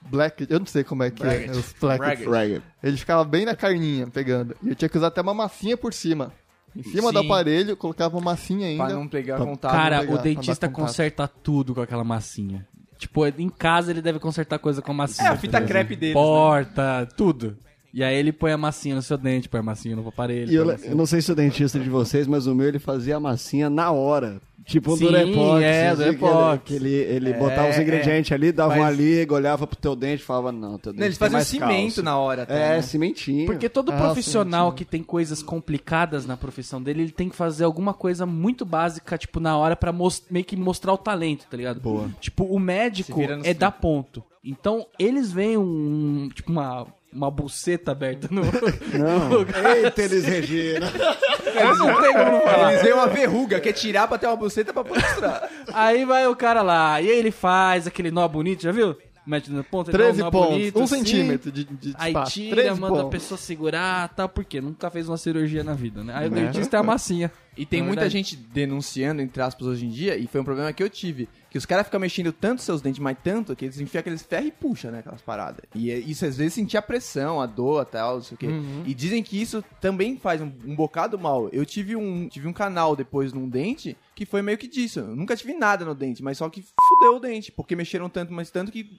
Black, 0.01 0.45
eu 0.49 0.59
não 0.59 0.65
sei 0.65 0.83
como 0.83 1.03
é 1.03 1.09
que 1.11 1.21
Bracket. 1.23 1.47
é, 1.47 1.51
os 1.51 1.73
Black, 1.79 2.25
Bracket. 2.25 2.61
Ele 2.83 2.97
ficava 2.97 3.23
bem 3.23 3.45
na 3.45 3.55
carninha 3.55 4.07
pegando. 4.07 4.55
E 4.61 4.69
eu 4.69 4.75
tinha 4.75 4.89
que 4.89 4.97
usar 4.97 5.07
até 5.07 5.21
uma 5.21 5.33
massinha 5.33 5.75
por 5.77 5.93
cima. 5.93 6.31
Em 6.75 6.81
cima 6.83 7.11
do 7.11 7.19
Sim. 7.19 7.25
aparelho, 7.25 7.77
colocava 7.77 8.17
uma 8.17 8.31
massinha 8.31 8.67
ainda. 8.67 8.85
Pra 8.85 8.93
não 8.95 9.07
pegar 9.07 9.35
Pra- 9.37 9.45
contato. 9.45 9.71
Cara, 9.71 9.99
pegar, 10.01 10.13
o 10.13 10.17
dentista 10.17 10.67
conserta 10.67 11.27
tudo 11.27 11.73
com 11.75 11.81
aquela 11.81 12.03
massinha. 12.03 12.67
Tipo, 13.03 13.25
em 13.25 13.49
casa 13.49 13.91
ele 13.91 14.01
deve 14.01 14.17
consertar 14.17 14.57
coisa 14.59 14.81
com 14.81 14.93
massinha. 14.93 15.27
É 15.27 15.31
a 15.31 15.35
fita 15.35 15.61
crepe 15.61 15.95
deles, 15.95 16.15
né? 16.15 16.21
Porta, 16.21 17.07
tudo. 17.17 17.57
E 17.93 18.01
aí 18.01 18.15
ele 18.15 18.31
põe 18.31 18.51
a 18.51 18.57
massinha 18.57 18.95
no 18.95 19.01
seu 19.01 19.17
dente, 19.17 19.49
põe 19.49 19.59
a 19.59 19.63
massinha 19.63 19.95
no 19.95 20.07
aparelho. 20.07 20.51
E 20.51 20.55
eu, 20.55 20.69
a 20.69 20.75
eu 20.75 20.95
não 20.95 21.05
sei 21.05 21.21
se 21.21 21.31
o 21.31 21.35
dentista 21.35 21.77
de 21.77 21.89
vocês, 21.89 22.25
mas 22.27 22.47
o 22.47 22.55
meu 22.55 22.67
ele 22.67 22.79
fazia 22.79 23.17
a 23.17 23.19
massinha 23.19 23.69
na 23.69 23.91
hora. 23.91 24.41
Tipo 24.65 24.93
um 24.93 24.97
Sim, 24.97 25.05
Durepox. 25.05 25.61
é, 25.63 25.87
assim, 25.89 26.03
Durepox. 26.03 26.63
Que 26.63 26.73
ele, 26.75 26.89
ele, 26.93 27.29
É, 27.31 27.37
botava 27.37 27.69
os 27.69 27.75
é. 27.77 27.81
ingredientes 27.81 28.31
ali, 28.31 28.51
dava 28.51 28.69
Mas- 28.69 28.79
uma 28.79 28.89
liga, 28.91 29.33
olhava 29.33 29.67
pro 29.67 29.75
teu 29.75 29.95
dente 29.95 30.21
e 30.21 30.25
falava, 30.25 30.51
não, 30.51 30.77
teu 30.77 30.91
dente 30.93 30.99
Não, 30.99 31.05
eles 31.07 31.17
faziam 31.17 31.37
mais 31.37 31.47
cimento 31.47 31.69
cálcio. 31.69 32.03
na 32.03 32.17
hora 32.17 32.43
até, 32.43 32.53
É, 32.53 32.75
né? 32.75 32.81
cimentinho. 32.81 33.45
Porque 33.45 33.67
todo 33.67 33.91
Ah, 33.91 33.97
profissional 33.97 34.71
que 34.71 34.85
tem 34.85 35.03
coisas 35.03 35.43
complicadas 35.43 36.25
na 36.25 36.37
profissão 36.37 36.81
dele, 36.81 37.03
ele 37.03 37.11
tem 37.11 37.29
que 37.29 37.35
fazer 37.35 37.63
alguma 37.65 37.93
coisa 37.93 38.25
muito 38.25 38.65
básica, 38.65 39.17
tipo, 39.17 39.39
na 39.39 39.57
hora 39.57 39.75
pra 39.75 39.93
meio 40.29 40.45
que 40.45 40.55
mostrar 40.55 40.93
o 40.93 40.97
talento, 40.97 41.45
tá 41.49 41.57
ligado? 41.57 41.79
Boa. 41.81 42.09
Tipo, 42.21 42.45
o 42.45 42.57
médico 42.59 43.19
é 43.43 43.53
dar 43.53 43.71
ponto. 43.71 44.23
Então, 44.43 44.85
eles 44.99 45.31
veem 45.31 45.57
um, 45.57 46.29
tipo, 46.33 46.51
uma 46.51 46.85
uma 47.13 47.29
buceta 47.31 47.91
aberta 47.91 48.27
no. 48.31 48.41
Não. 48.97 49.41
Eita, 49.75 50.01
Elis 50.01 50.25
Regina. 50.25 50.91
não 51.77 52.01
tem 52.01 52.13
como 52.13 52.31
não 52.31 52.41
falar. 52.41 52.71
Eles 52.71 52.83
veem 52.83 52.93
uma 52.93 53.07
verruga, 53.07 53.59
quer 53.59 53.73
tirar 53.73 54.07
pra 54.07 54.17
ter 54.17 54.27
uma 54.27 54.35
buceta 54.35 54.73
pra 54.73 54.83
mostrar. 54.83 55.49
Aí 55.73 56.05
vai 56.05 56.27
o 56.27 56.35
cara 56.35 56.61
lá, 56.61 57.01
e 57.01 57.09
aí 57.09 57.17
ele 57.17 57.31
faz 57.31 57.87
aquele 57.87 58.11
nó 58.11 58.27
bonito, 58.27 58.63
já 58.63 58.71
viu? 58.71 58.95
Mete 59.25 59.49
no 59.49 59.63
ponto, 59.63 59.89
ele 59.89 59.97
dá 59.97 60.03
13 60.03 60.19
nó 60.19 60.29
pontos, 60.31 60.49
bonito, 60.49 60.79
um 60.79 60.83
assim. 60.83 60.97
centímetro 60.97 61.49
de, 61.49 61.63
de 61.63 61.93
Aí 61.97 62.11
espaço. 62.11 62.33
tira, 62.33 62.55
13 62.63 62.81
manda 62.81 62.93
a 62.95 63.03
pontos. 63.03 63.11
pessoa 63.19 63.37
segurar 63.37 64.09
tal, 64.09 64.27
porque 64.27 64.59
nunca 64.59 64.89
fez 64.89 65.07
uma 65.07 65.15
cirurgia 65.15 65.63
na 65.63 65.73
vida, 65.73 66.03
né? 66.03 66.11
Aí 66.13 66.27
o 66.27 66.31
Né? 66.31 66.41
dentista 66.41 66.75
é 66.75 66.79
a 66.81 66.83
massinha. 66.83 67.31
E 67.55 67.65
tem 67.65 67.79
Na 67.79 67.87
muita 67.87 68.01
verdade. 68.01 68.17
gente 68.17 68.35
denunciando, 68.35 69.21
entre 69.21 69.41
aspas, 69.41 69.65
hoje 69.65 69.85
em 69.85 69.89
dia, 69.89 70.17
e 70.17 70.27
foi 70.27 70.41
um 70.41 70.43
problema 70.43 70.73
que 70.73 70.83
eu 70.83 70.89
tive. 70.89 71.29
Que 71.53 71.57
os 71.59 71.67
caras 71.67 71.85
ficam 71.85 71.99
mexendo 71.99 72.33
tanto 72.33 72.63
seus 72.63 72.81
dentes, 72.81 72.97
mas 72.99 73.15
tanto, 73.23 73.55
que 73.55 73.65
eles 73.65 73.79
enfiam 73.79 73.99
aqueles 73.99 74.23
ferros 74.23 74.47
e 74.47 74.51
puxam, 74.51 74.89
né, 74.91 74.99
aquelas 74.99 75.21
paradas. 75.21 75.61
E 75.75 75.91
é- 75.91 75.99
isso 75.99 76.25
às 76.25 76.35
vezes 76.35 76.55
sentir 76.55 76.77
a 76.77 76.81
pressão, 76.81 77.39
a 77.39 77.45
dor, 77.45 77.85
tal, 77.85 78.15
não 78.15 78.23
sei 78.23 78.33
o 78.33 78.37
quê. 78.39 78.47
E 78.87 78.93
dizem 78.95 79.21
que 79.21 79.39
isso 79.39 79.63
também 79.79 80.17
faz 80.17 80.41
um, 80.41 80.51
um 80.65 80.75
bocado 80.75 81.17
mal. 81.19 81.47
Eu 81.49 81.63
tive 81.63 81.95
um, 81.95 82.27
tive 82.27 82.47
um 82.47 82.53
canal 82.53 82.95
depois 82.95 83.31
num 83.31 83.47
dente 83.47 83.95
que 84.15 84.25
foi 84.25 84.41
meio 84.41 84.57
que 84.57 84.67
disso. 84.67 84.99
Eu 85.01 85.15
nunca 85.15 85.35
tive 85.35 85.53
nada 85.53 85.85
no 85.85 85.93
dente, 85.93 86.23
mas 86.23 86.39
só 86.39 86.49
que 86.49 86.63
fudeu 86.89 87.17
o 87.17 87.19
dente, 87.19 87.51
porque 87.51 87.75
mexeram 87.75 88.09
tanto, 88.09 88.33
mas 88.33 88.49
tanto 88.49 88.71
que 88.71 88.89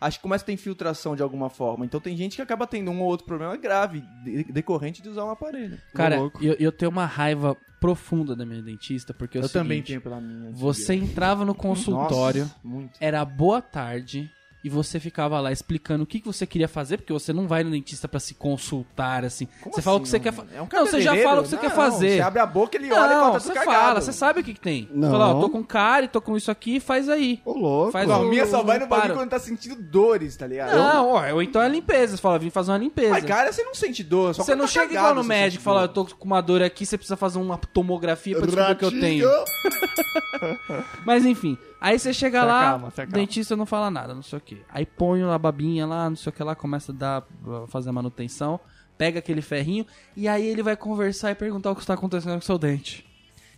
acho 0.00 0.18
que 0.18 0.22
começa 0.22 0.44
a 0.44 0.46
ter 0.46 0.52
infiltração 0.52 1.14
de 1.16 1.22
alguma 1.22 1.48
forma. 1.48 1.84
Então 1.84 2.00
tem 2.00 2.16
gente 2.16 2.36
que 2.36 2.42
acaba 2.42 2.66
tendo 2.66 2.90
um 2.90 3.00
ou 3.00 3.08
outro 3.08 3.26
problema 3.26 3.56
grave 3.56 4.02
de- 4.22 4.44
decorrente 4.44 5.02
de 5.02 5.08
usar 5.08 5.24
um 5.24 5.30
aparelho. 5.30 5.78
Cara, 5.94 6.16
eu, 6.40 6.54
eu 6.58 6.72
tenho 6.72 6.90
uma 6.90 7.06
raiva 7.06 7.56
profunda 7.80 8.34
da 8.34 8.46
minha 8.46 8.62
dentista, 8.62 9.12
porque 9.12 9.36
é 9.36 9.40
o 9.42 9.44
Eu 9.44 9.48
também 9.48 9.78
seguinte, 9.78 9.88
tenho 9.88 10.00
pela 10.00 10.20
minha. 10.20 10.50
Você 10.52 10.94
entrava 10.94 11.44
no 11.44 11.54
consultório, 11.54 12.42
Nossa, 12.44 12.56
muito. 12.64 12.98
era 13.00 13.24
boa 13.24 13.60
tarde, 13.60 14.30
e 14.64 14.70
você 14.70 14.98
ficava 14.98 15.38
lá 15.40 15.52
explicando 15.52 16.04
o 16.04 16.06
que, 16.06 16.18
que 16.20 16.26
você 16.26 16.46
queria 16.46 16.66
fazer, 16.66 16.96
porque 16.96 17.12
você 17.12 17.34
não 17.34 17.46
vai 17.46 17.62
no 17.62 17.70
dentista 17.70 18.08
pra 18.08 18.18
se 18.18 18.32
consultar, 18.32 19.22
assim. 19.22 19.46
você 19.70 19.82
fala 19.82 19.98
o 19.98 20.00
que 20.00 20.08
você 20.08 20.18
quer 20.18 20.32
fazer. 20.32 20.56
É 20.56 20.62
um 20.62 20.68
não, 20.72 20.86
você 20.86 21.02
já 21.02 21.14
fala 21.22 21.40
o 21.40 21.42
que 21.44 21.50
você 21.50 21.56
Não, 21.56 21.62
quer 21.62 21.70
fazer. 21.70 22.16
Você 22.16 22.20
abre 22.22 22.40
a 22.40 22.46
boca, 22.46 22.76
ele 22.78 22.90
olha 22.90 23.12
e 23.12 23.14
Não, 23.14 23.26
conta 23.26 23.40
você 23.40 23.54
fala, 23.54 24.00
você 24.00 24.12
sabe 24.12 24.40
o 24.40 24.42
que, 24.42 24.54
que 24.54 24.60
tem. 24.60 24.88
Não. 24.90 25.10
Fala, 25.10 25.34
ó, 25.34 25.40
tô 25.40 25.50
com 25.50 25.62
cárie, 25.62 26.08
tô 26.08 26.20
com 26.22 26.34
isso 26.36 26.50
aqui, 26.50 26.80
faz 26.80 27.10
aí. 27.10 27.42
Ô, 27.44 27.52
louco. 27.52 27.92
Faz 27.92 28.08
Não, 28.08 28.22
o- 28.22 28.26
a 28.26 28.28
minha 28.30 28.46
só 28.46 28.62
vai 28.62 28.78
no 28.78 28.86
bagulho 28.86 29.08
para. 29.08 29.14
quando 29.20 29.28
tá 29.30 29.38
sentindo 29.38 29.76
dores, 29.76 30.34
tá 30.34 30.46
ligado? 30.46 30.74
Não, 30.74 31.10
ó, 31.10 31.32
ou 31.34 31.42
então 31.42 31.60
é 31.60 31.68
limpeza. 31.68 32.16
Você 32.16 32.22
fala, 32.22 32.38
vim 32.38 32.48
fazer 32.48 32.70
uma 32.72 32.78
limpeza. 32.78 33.10
Mas, 33.10 33.24
cara, 33.24 33.52
você 33.52 33.62
não 33.62 33.74
sente 33.74 34.02
dor. 34.02 34.34
Só 34.34 34.42
você 34.44 34.54
não 34.54 34.64
tá 34.64 34.70
chega 34.72 34.86
cagado 34.88 35.08
igual 35.10 35.14
no 35.14 35.24
médico 35.24 35.60
e 35.60 35.64
fala, 35.64 35.82
eu 35.82 35.88
tô 35.88 36.06
com 36.06 36.24
uma 36.24 36.40
dor 36.40 36.62
aqui, 36.62 36.86
você 36.86 36.96
precisa 36.96 37.16
fazer 37.18 37.38
uma 37.38 37.58
tomografia 37.58 38.34
pra 38.36 38.46
descobrir 38.46 38.72
o 38.72 38.76
que 38.76 38.84
eu 38.86 38.90
tenho. 39.00 39.28
Mas 41.04 41.24
enfim, 41.24 41.56
aí 41.84 41.98
você 41.98 42.12
chega 42.12 42.40
Se 42.40 42.46
lá, 42.46 42.60
acalma, 42.68 42.88
acalma. 42.88 43.12
dentista 43.12 43.56
não 43.56 43.66
fala 43.66 43.90
nada, 43.90 44.14
não 44.14 44.22
sei 44.22 44.38
o 44.38 44.40
que. 44.40 44.62
Aí 44.68 44.86
põe 44.86 45.22
a 45.22 45.38
babinha 45.38 45.86
lá, 45.86 46.08
não 46.08 46.16
sei 46.16 46.30
o 46.30 46.32
que 46.32 46.42
lá, 46.42 46.54
começa 46.54 46.92
a 46.92 46.94
dar, 46.94 47.22
fazer 47.68 47.90
a 47.90 47.92
manutenção, 47.92 48.58
pega 48.96 49.18
aquele 49.18 49.42
ferrinho 49.42 49.86
e 50.16 50.26
aí 50.26 50.46
ele 50.46 50.62
vai 50.62 50.76
conversar 50.76 51.30
e 51.30 51.34
perguntar 51.34 51.70
o 51.70 51.74
que 51.74 51.82
está 51.82 51.94
acontecendo 51.94 52.32
com 52.32 52.38
o 52.38 52.42
seu 52.42 52.58
dente. 52.58 53.06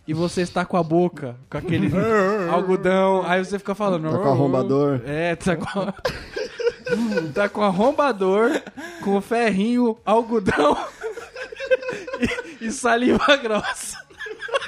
E 0.07 0.13
você 0.13 0.41
está 0.41 0.65
com 0.65 0.77
a 0.77 0.83
boca, 0.83 1.35
com 1.49 1.57
aquele 1.57 1.91
algodão, 2.51 3.23
aí 3.25 3.43
você 3.43 3.59
fica 3.59 3.75
falando... 3.75 4.09
Tá 4.09 4.17
com 4.17 4.29
arrombador. 4.29 5.01
É, 5.05 5.35
tá 5.35 5.55
com... 5.55 5.91
tá 7.33 7.49
com 7.49 7.61
arrombador, 7.61 8.61
com 9.03 9.17
o 9.17 9.21
ferrinho, 9.21 9.97
algodão 10.05 10.77
e, 12.61 12.67
e 12.67 12.71
saliva 12.71 13.35
grossa. 13.35 13.97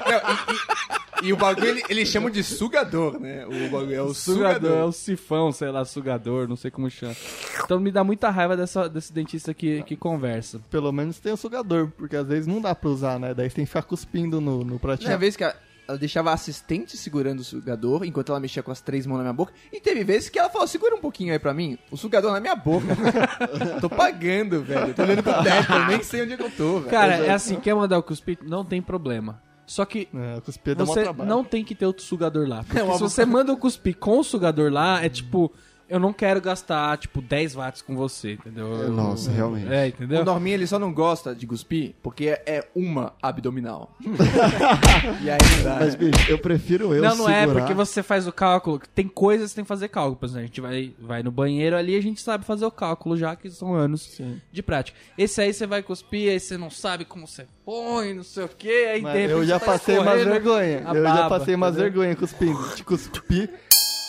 E 0.06 1.09
o 1.34 1.38
bagulho, 1.38 1.68
ele, 1.68 1.84
eles 1.90 2.08
chamam 2.08 2.30
de 2.30 2.44
sugador, 2.44 3.20
né? 3.20 3.46
O 3.46 3.70
bagulho 3.70 3.94
é 3.94 4.02
o 4.02 4.14
Sugador, 4.14 4.50
é 4.50 4.54
sugador. 4.60 4.88
o 4.88 4.92
sifão, 4.92 5.52
sei 5.52 5.70
lá, 5.70 5.84
sugador, 5.86 6.48
não 6.48 6.56
sei 6.56 6.72
como 6.72 6.90
chama. 6.90 7.16
Então 7.64 7.80
me 7.80 7.92
dá 7.92 8.04
muita 8.04 8.30
raiva 8.30 8.56
dessa, 8.56 8.88
desse 8.88 9.12
dentista 9.12 9.54
que, 9.54 9.84
que 9.84 9.96
conversa. 9.96 10.62
Pelo 10.70 10.92
menos 10.92 11.20
tem 11.20 11.32
o 11.34 11.38
sugador, 11.38 11.92
porque 11.98 12.16
às 12.16 12.28
vezes 12.28 12.48
não 12.48 12.62
dá 12.62 12.74
pra 12.74 12.90
usar, 12.90 13.20
né? 13.20 13.34
Daí 13.34 13.50
você 13.50 13.56
tem 13.58 13.66
que 13.66 13.70
ficar 13.70 13.84
cuspindo 13.84 14.40
no, 14.40 14.64
no 14.64 14.80
pratinho. 14.80 15.08
Tinha 15.08 15.18
vez 15.18 15.36
que 15.36 15.44
ela, 15.44 15.56
ela 15.88 15.98
deixava 15.98 16.30
a 16.30 16.34
assistente 16.34 16.96
segurando 16.96 17.40
o 17.40 17.44
sugador 17.44 18.06
enquanto 18.06 18.30
ela 18.32 18.40
mexia 18.40 18.62
com 18.64 18.72
as 18.72 18.80
três 18.80 19.06
mãos 19.06 19.18
na 19.18 19.24
minha 19.24 19.34
boca. 19.34 19.52
E 19.74 19.80
teve 19.82 20.04
vezes 20.04 20.30
que 20.30 20.40
ela 20.40 20.50
falou: 20.50 20.68
segura 20.68 20.96
um 20.96 21.02
pouquinho 21.02 21.34
aí 21.34 21.40
pra 21.40 21.54
mim, 21.54 21.78
o 21.92 21.98
sugador 21.98 22.32
na 22.32 22.40
minha 22.40 22.56
boca. 22.56 22.86
tô 23.82 23.90
pagando, 23.90 24.62
velho. 24.64 24.94
Tô 24.94 25.02
olhando 25.02 25.24
pro 25.24 25.44
teto, 25.44 25.74
eu 25.74 25.88
nem 25.88 26.04
sei 26.04 26.24
onde 26.24 26.34
é 26.34 26.38
que 26.38 26.44
eu 26.44 26.52
tô, 26.52 26.80
velho. 26.80 26.92
Cara, 26.92 27.16
é 27.16 27.32
assim, 27.32 27.60
quer 27.60 27.74
mandar 27.76 27.98
o 27.98 28.04
cuspir? 28.04 28.38
Não 28.44 28.64
tem 28.64 28.82
problema. 28.82 29.42
Só 29.70 29.86
que 29.86 30.08
É, 30.12 30.42
você 30.76 31.14
não 31.24 31.44
tem 31.44 31.64
que 31.64 31.76
ter 31.76 31.86
outro 31.86 32.04
sugador 32.04 32.48
lá. 32.48 32.64
Porque 32.68 32.80
É 32.80 32.94
se 32.94 33.00
você 33.00 33.24
manda 33.24 33.54
o 33.54 33.58
cuspir 33.58 33.96
com 33.96 34.18
o 34.18 34.24
sugador 34.24 34.72
lá, 34.72 35.04
é 35.04 35.08
tipo, 35.08 35.52
eu 35.90 36.00
não 36.00 36.14
quero 36.14 36.40
gastar, 36.40 36.98
tipo, 36.98 37.22
10 37.22 37.56
watts 37.56 37.82
com 37.82 37.96
você, 37.96 38.34
entendeu? 38.34 38.68
Eu- 38.68 38.92
Nossa, 38.92 39.32
realmente. 39.32 39.72
É, 39.72 39.86
O 39.86 39.88
entendeu? 39.88 40.24
Norminha 40.24 40.56
ele 40.56 40.68
só 40.68 40.78
não 40.78 40.94
gosta 40.94 41.34
de 41.34 41.48
cuspir 41.48 41.94
porque 42.04 42.28
é, 42.28 42.44
é 42.46 42.68
uma 42.76 43.14
abdominal. 43.22 43.96
e 45.22 45.30
aí 45.30 45.38
não 45.58 45.64
dá. 45.64 45.78
Mas, 45.80 45.96
né? 45.96 46.10
bicho, 46.12 46.32
eu 46.32 46.38
prefiro 46.38 46.94
eu 46.94 47.02
não, 47.02 47.16
não 47.16 47.30
é, 47.30 47.42
segurar. 47.42 47.60
porque 47.62 47.74
você 47.74 48.04
faz 48.04 48.28
o 48.28 48.32
cálculo. 48.32 48.80
Tem 48.94 49.08
coisas 49.08 49.48
que 49.48 49.50
você 49.52 49.56
tem 49.56 49.64
que 49.64 49.68
fazer 49.70 49.88
cálculo. 49.88 50.16
Por 50.16 50.26
exemplo, 50.26 50.44
a 50.44 50.46
gente 50.46 50.62
vai, 50.62 50.94
vai 51.00 51.24
no 51.24 51.32
banheiro 51.32 51.76
ali 51.76 51.96
a 51.96 52.02
gente 52.02 52.22
sabe 52.22 52.46
fazer 52.46 52.66
o 52.66 52.72
cálculo 52.72 53.18
já 53.18 53.36
que 53.36 53.50
são 53.50 53.74
anos 53.74 54.20
de 54.52 54.62
prática. 54.64 54.98
Esse 55.18 55.42
aí 55.42 55.54
você 55.54 55.66
vai 55.66 55.82
cuspir, 55.82 56.32
aí 56.32 56.40
você 56.40 56.58
não 56.58 56.70
sabe 56.70 57.06
como 57.06 57.28
você 57.28 57.46
põe, 57.66 58.14
não 58.14 58.24
sei 58.24 58.44
o 58.46 58.50
que, 58.50 58.70
aí 58.86 59.02
Mas 59.02 59.14
de 59.14 59.20
repente 59.20 59.40
eu 59.40 59.46
já 59.46 59.60
tá 59.60 59.66
passei 59.66 59.98
umas 59.98 60.20
escorrendo 60.20 60.32
vergonha. 60.32 60.84
Eu 60.94 61.04
já 61.04 61.14
baba, 61.16 61.30
passei 61.40 61.56
umas 61.56 61.74
entendeu? 61.76 61.92
vergonha 61.92 62.16
cuspindo. 62.16 62.76
De 62.76 62.84
cuspir. 62.84 63.50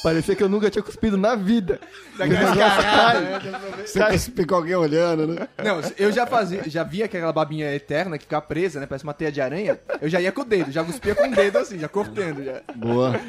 Parecia 0.03 0.35
que 0.35 0.43
eu 0.43 0.49
nunca 0.49 0.71
tinha 0.71 0.83
cuspido 0.83 1.17
na 1.19 1.35
vida. 1.35 1.79
Daquela 2.17 2.57
cagada, 2.57 3.21
né? 3.21 3.39
Você 3.85 4.03
cuspir 4.05 4.47
com 4.47 4.55
alguém 4.55 4.75
olhando, 4.75 5.27
né? 5.27 5.49
Não, 5.63 5.81
eu 5.99 6.11
já 6.11 6.27
fazia, 6.27 6.63
já 6.69 6.83
via 6.83 7.05
aquela 7.05 7.33
babinha 7.33 7.71
eterna 7.75 8.17
que 8.17 8.25
fica 8.25 8.41
presa, 8.41 8.81
né? 8.81 8.87
Parece 8.87 9.05
uma 9.05 9.13
teia 9.13 9.31
de 9.31 9.41
aranha. 9.41 9.79
Eu 10.01 10.09
já 10.09 10.21
ia 10.21 10.33
com 10.33 10.41
o 10.41 10.45
dedo, 10.45 10.71
já 10.73 10.83
cuspia 10.83 11.15
com 11.15 11.29
o 11.29 11.31
dedo 11.31 11.59
assim, 11.59 11.79
já 11.79 11.89
cortando 11.89 12.43
já. 12.45 12.63
Boa. 12.75 13.21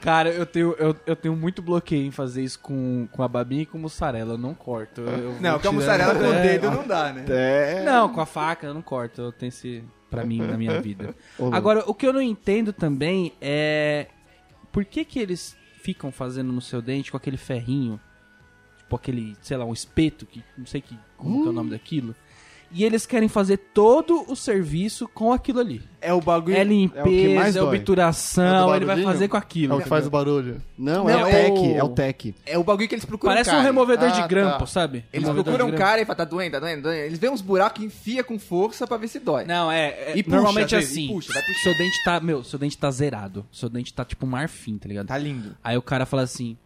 Cara, 0.00 0.30
eu 0.30 0.46
tenho, 0.46 0.74
eu, 0.78 0.94
eu 1.06 1.16
tenho 1.16 1.34
muito 1.34 1.60
bloqueio 1.60 2.06
em 2.06 2.10
fazer 2.12 2.42
isso 2.42 2.60
com, 2.60 3.08
com 3.10 3.22
a 3.22 3.28
babinha 3.28 3.62
e 3.62 3.66
com 3.66 3.78
mussarela. 3.78 4.34
Eu 4.34 4.38
não 4.38 4.54
corto. 4.54 5.00
eu- 5.00 5.36
Não, 5.40 5.58
com 5.58 5.68
a 5.68 5.72
mussarela 5.72 6.14
com 6.14 6.20
o 6.22 6.32
É. 6.34 6.42
dedo 6.42 6.70
não 6.70 6.86
dá, 6.86 7.12
né? 7.12 7.24
É. 7.28 7.82
Não, 7.84 8.08
com 8.08 8.20
a 8.20 8.26
faca 8.26 8.66
eu 8.66 8.74
não 8.74 8.82
corto. 8.82 9.20
Eu 9.20 9.32
tenho 9.32 9.48
esse 9.48 9.82
pra 10.08 10.24
mim 10.24 10.40
na 10.40 10.56
minha 10.56 10.80
vida. 10.80 11.14
Agora, 11.52 11.82
o 11.86 11.92
que 11.94 12.06
eu 12.06 12.12
não 12.12 12.22
entendo 12.22 12.72
também 12.72 13.32
é 13.40 14.06
por 14.70 14.84
que 14.84 15.04
que 15.04 15.18
eles 15.18 15.56
ficam 15.88 16.12
fazendo 16.12 16.52
no 16.52 16.60
seu 16.60 16.82
dente 16.82 17.10
com 17.10 17.16
aquele 17.16 17.38
ferrinho, 17.38 17.98
tipo 18.76 18.94
aquele, 18.94 19.34
sei 19.40 19.56
lá, 19.56 19.64
um 19.64 19.72
espeto 19.72 20.26
que 20.26 20.44
não 20.54 20.66
sei 20.66 20.82
que 20.82 20.94
como 21.16 21.40
que 21.40 21.46
é 21.46 21.50
o 21.50 21.52
nome 21.52 21.70
daquilo. 21.70 22.14
E 22.70 22.84
eles 22.84 23.06
querem 23.06 23.28
fazer 23.28 23.56
todo 23.56 24.24
o 24.30 24.36
serviço 24.36 25.08
com 25.08 25.32
aquilo 25.32 25.60
ali. 25.60 25.82
É 26.00 26.12
o 26.12 26.20
bagulho. 26.20 26.54
É 26.54 26.58
mais 26.64 26.68
limpeza, 26.68 27.58
é 27.58 27.62
dói. 27.62 27.76
obturação, 27.76 28.72
É 28.72 28.76
ele 28.76 28.84
vai 28.84 29.02
fazer 29.02 29.26
com 29.28 29.36
É 29.36 29.40
aquilo. 29.40 29.76
o 29.76 29.82
que 29.82 29.88
faz 29.88 30.06
o 30.06 30.10
barulho. 30.10 30.62
Não, 30.76 31.04
Não, 31.04 31.10
é 31.10 31.16
o 31.24 31.26
é 31.26 31.30
tech, 31.50 31.72
é 31.74 31.82
o 31.82 31.88
tech. 31.88 32.34
É 32.46 32.58
o 32.58 32.62
bagulho 32.62 32.86
que 32.88 32.94
eles 32.94 33.04
procuram 33.04 33.32
Parece 33.34 33.50
um 33.54 33.60
removedor 33.62 34.08
Ah, 34.08 34.12
de 34.12 34.20
tá. 34.20 34.26
grampo, 34.26 34.66
sabe? 34.66 35.04
Eles 35.12 35.26
Removedor 35.26 35.54
procuram 35.54 35.74
um 35.74 35.78
cara 35.78 36.00
e 36.00 36.04
falam, 36.04 36.16
tá 36.18 36.24
doendo, 36.24 36.52
tá 36.52 36.60
doendo, 36.60 36.82
tá 36.82 36.88
doendo. 36.90 37.02
Eles 37.04 37.18
vêem 37.18 37.32
uns 37.32 37.40
buracos 37.40 37.82
e 37.82 37.86
enfia 37.86 38.22
com 38.22 38.38
força 38.38 38.86
pra 38.86 38.96
ver 38.96 39.08
se 39.08 39.18
dói. 39.18 39.44
Não, 39.44 39.72
é. 39.72 39.88
é- 39.88 40.12
E 40.16 40.22
puxa, 40.22 40.36
normalmente 40.36 40.74
é 40.74 40.78
assim. 40.78 41.06
e 41.06 41.08
puxa, 41.08 41.32
vai 41.32 41.42
puxando. 41.42 41.62
seu 41.62 41.78
dente 41.78 42.04
tá. 42.04 42.20
Meu, 42.20 42.44
seu 42.44 42.58
dente 42.58 42.78
tá 42.78 42.90
zerado. 42.90 43.46
Seu 43.50 43.68
dente 43.68 43.92
tá 43.92 44.04
tipo 44.04 44.26
marfim, 44.26 44.76
tá 44.78 44.86
ligado? 44.88 45.06
Tá 45.06 45.18
lindo. 45.18 45.56
Aí 45.64 45.76
o 45.76 45.82
cara 45.82 46.04
fala 46.06 46.22
assim: 46.22 46.56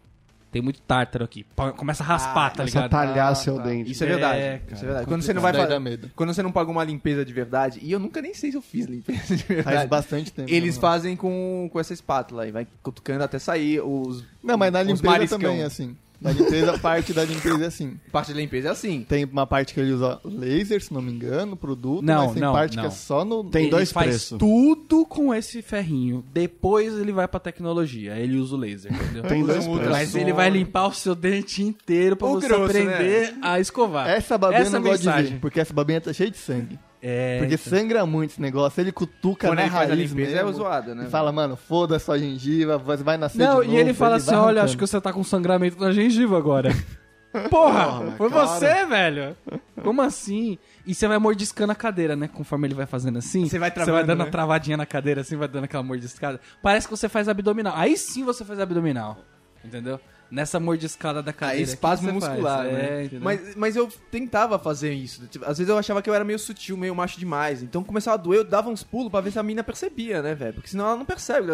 tem 0.53 0.61
muito 0.61 0.79
tártaro 0.81 1.25
aqui. 1.25 1.43
Começa 1.75 2.03
a 2.03 2.05
raspar, 2.05 2.51
tá 2.51 2.57
Começa 2.57 2.79
a 2.79 2.83
ligado? 2.83 2.91
talhar 2.91 3.31
Ah, 3.31 3.35
seu 3.35 3.55
tá. 3.57 3.63
dente. 3.63 3.91
Isso 3.91 4.03
é 4.03 4.07
verdade. 4.07 4.39
É, 4.39 4.55
isso 4.55 4.65
cara, 4.67 4.77
é 4.77 4.85
verdade. 4.85 5.05
Quando 5.07 5.21
você 5.23 5.33
não 5.33 5.41
vai 5.41 5.53
fazer. 5.53 6.11
Quando 6.15 6.33
você 6.33 6.43
não 6.43 6.51
paga 6.51 6.69
uma 6.69 6.83
limpeza 6.83 7.25
de 7.25 7.33
verdade, 7.33 7.79
e 7.81 7.91
eu 7.91 7.99
nunca 7.99 8.21
nem 8.21 8.35
sei 8.35 8.51
se 8.51 8.57
eu 8.57 8.61
fiz 8.61 8.85
limpeza 8.85 9.35
de 9.35 9.43
Faz 9.43 9.65
verdade. 9.65 9.87
bastante 9.87 10.31
tempo. 10.31 10.49
Eles 10.49 10.75
né? 10.75 10.81
fazem 10.81 11.15
com, 11.15 11.67
com 11.73 11.79
essa 11.79 11.91
espátula 11.91 12.47
e 12.47 12.51
vai 12.51 12.67
cutucando 12.83 13.23
até 13.23 13.39
sair 13.39 13.81
os. 13.81 14.23
Não, 14.43 14.55
mas 14.57 14.71
na 14.71 14.83
limpeza 14.83 15.27
também 15.27 15.61
é 15.61 15.65
assim. 15.65 15.97
Na 16.23 16.31
limpeza, 16.31 16.71
a 16.73 16.79
parte 16.79 17.11
da 17.13 17.23
limpeza 17.25 17.63
é 17.63 17.67
assim. 17.67 17.99
Parte 18.11 18.33
da 18.33 18.39
limpeza 18.39 18.69
é 18.69 18.71
assim. 18.71 19.05
Tem 19.07 19.25
uma 19.25 19.45
parte 19.45 19.73
que 19.73 19.79
ele 19.79 19.91
usa 19.91 20.19
laser, 20.23 20.81
se 20.81 20.93
não 20.93 21.01
me 21.01 21.11
engano, 21.11 21.55
produto, 21.57 22.01
Não, 22.03 22.23
mas 22.25 22.33
tem 22.33 22.41
não, 22.41 22.53
parte 22.53 22.75
não. 22.77 22.83
que 22.83 22.87
é 22.87 22.91
só 22.91 23.25
no... 23.25 23.43
Tem 23.43 23.63
Ele 23.63 23.71
dois 23.71 23.91
faz 23.91 24.07
preços. 24.07 24.37
tudo 24.37 25.05
com 25.05 25.33
esse 25.33 25.61
ferrinho. 25.61 26.23
Depois 26.33 26.93
ele 26.97 27.11
vai 27.11 27.27
pra 27.27 27.39
tecnologia. 27.39 28.13
Aí 28.13 28.23
ele 28.23 28.37
usa 28.37 28.55
o 28.55 28.57
laser, 28.57 28.93
entendeu? 28.93 29.23
Tem 29.23 29.45
dois 29.45 29.65
preços. 29.67 29.89
Mas 29.89 30.15
ele 30.15 30.31
vai 30.33 30.49
limpar 30.49 30.87
o 30.87 30.93
seu 30.93 31.13
dente 31.13 31.61
inteiro 31.61 32.15
pra 32.15 32.27
O 32.27 32.33
você 32.39 32.47
grosso, 32.47 32.63
aprender 32.65 33.35
a 33.41 33.59
escovar. 33.59 34.07
Essa 34.09 34.37
babinha 34.37 34.61
Essa 34.61 34.71
não 34.79 34.81
gosto 34.81 35.01
de 35.01 35.07
mensagem. 35.07 35.33
ver, 35.33 35.39
porque 35.39 35.59
essa 35.59 35.73
babinha 35.73 35.99
tá 35.99 36.13
cheia 36.13 36.31
de 36.31 36.37
sangue. 36.37 36.79
É. 37.05 37.37
Porque 37.39 37.57
sangra 37.57 38.05
muito 38.05 38.31
esse 38.31 38.41
negócio, 38.41 38.79
ele 38.79 38.93
cutuca 38.93 39.49
Quando 39.49 39.57
na 39.57 39.63
ele 39.63 39.71
faz 39.71 39.91
a 39.91 39.93
raiz 39.93 40.09
limpeza 40.09 40.35
mesmo, 40.35 40.49
é 40.49 40.53
zoada, 40.53 40.95
né? 40.95 41.03
E 41.05 41.09
fala, 41.09 41.33
mano, 41.33 41.57
foda 41.57 41.99
sua 41.99 42.17
gengiva, 42.17 42.77
vai 42.77 43.17
nascer 43.17 43.39
Não, 43.39 43.59
de 43.59 43.67
novo. 43.67 43.77
e 43.77 43.81
ele 43.81 43.93
fala 43.93 44.15
assim: 44.15 44.27
vai 44.27 44.35
olha, 44.35 44.43
arrancando. 44.45 44.65
acho 44.65 44.77
que 44.77 44.87
você 44.87 45.01
tá 45.01 45.11
com 45.11 45.21
sangramento 45.21 45.77
na 45.77 45.91
gengiva 45.91 46.37
agora. 46.37 46.69
Porra, 47.49 47.85
Porra, 47.87 48.11
foi 48.17 48.29
cara. 48.29 48.47
você, 48.47 48.85
velho. 48.85 49.35
Como 49.83 50.01
assim? 50.01 50.57
E 50.85 50.93
você 50.93 51.05
vai 51.07 51.17
mordiscando 51.17 51.71
a 51.73 51.75
cadeira, 51.75 52.15
né? 52.15 52.29
Conforme 52.29 52.67
ele 52.67 52.75
vai 52.75 52.85
fazendo 52.85 53.17
assim. 53.17 53.49
Você 53.49 53.59
vai 53.59 53.69
Você 53.71 53.91
vai 53.91 54.05
dando 54.05 54.19
né? 54.19 54.27
a 54.27 54.31
travadinha 54.31 54.77
na 54.77 54.85
cadeira, 54.85 55.21
assim, 55.21 55.35
vai 55.35 55.47
dando 55.47 55.63
aquela 55.65 55.83
mordiscada. 55.83 56.39
Parece 56.61 56.87
que 56.87 56.95
você 56.95 57.09
faz 57.09 57.27
abdominal. 57.27 57.73
Aí 57.75 57.97
sim 57.97 58.23
você 58.23 58.45
faz 58.45 58.59
abdominal. 58.59 59.17
Entendeu? 59.65 59.99
Nessa 60.33 60.59
mordiscada 60.59 61.21
da 61.21 61.31
cadeira. 61.31 61.61
Espasmo 61.61 62.09
faz? 62.09 62.15
muscular, 62.31 62.65
É, 62.65 62.71
né? 62.71 63.03
entendeu? 63.05 63.23
mas, 63.23 63.55
mas 63.55 63.75
eu 63.75 63.87
tentava 64.09 64.57
fazer 64.57 64.91
isso. 64.93 65.27
Tipo, 65.27 65.45
Às 65.45 65.57
vezes 65.59 65.69
eu 65.69 65.77
achava 65.77 66.01
que 66.01 66.09
eu 66.09 66.13
era 66.13 66.25
meio 66.25 66.39
sutil, 66.39 66.75
meio 66.75 66.95
macho 66.95 67.19
demais. 67.19 67.61
Então 67.61 67.83
começava 67.83 68.15
a 68.15 68.17
doer, 68.17 68.39
eu 68.39 68.43
dava 68.43 68.69
uns 68.69 68.83
pulos 68.83 69.11
pra 69.11 69.21
ver 69.21 69.31
se 69.31 69.37
a 69.37 69.43
mina 69.43 69.63
percebia, 69.63 70.21
né, 70.21 70.33
velho? 70.33 70.53
Porque 70.55 70.69
senão 70.69 70.85
ela 70.87 70.95
não 70.97 71.05
percebe. 71.05 71.47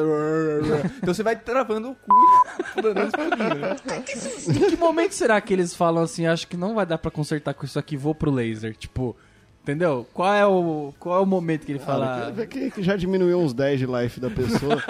Então 0.97 1.13
você 1.13 1.23
vai 1.23 1.35
travando 1.35 1.91
o 1.91 1.95
cu 1.95 2.15
e 2.77 2.81
pulinhos, 2.81 3.83
né? 3.85 4.03
Em 4.47 4.69
que 4.69 4.77
momento 4.77 5.11
será 5.13 5.39
que 5.41 5.53
eles 5.53 5.73
falam 5.75 6.03
assim, 6.03 6.25
acho 6.25 6.47
que 6.47 6.55
não 6.57 6.73
vai 6.75 6.85
dar 6.85 6.97
pra 6.97 7.11
consertar 7.11 7.53
com 7.53 7.65
isso 7.65 7.77
aqui, 7.77 7.97
vou 7.97 8.15
pro 8.15 8.31
laser? 8.31 8.75
Tipo, 8.75 9.15
entendeu? 9.69 10.07
Qual 10.13 10.33
é 10.33 10.45
o, 10.45 10.93
qual 10.99 11.19
é 11.19 11.21
o 11.21 11.25
momento 11.25 11.65
que 11.65 11.71
ele 11.71 11.79
fala... 11.79 12.31
Fala, 12.33 12.45
que, 12.47 12.71
que 12.71 12.83
já 12.83 12.95
diminuiu 12.95 13.39
uns 13.39 13.53
10 13.53 13.79
de 13.79 13.85
life 13.85 14.19
da 14.19 14.29
pessoa. 14.29 14.81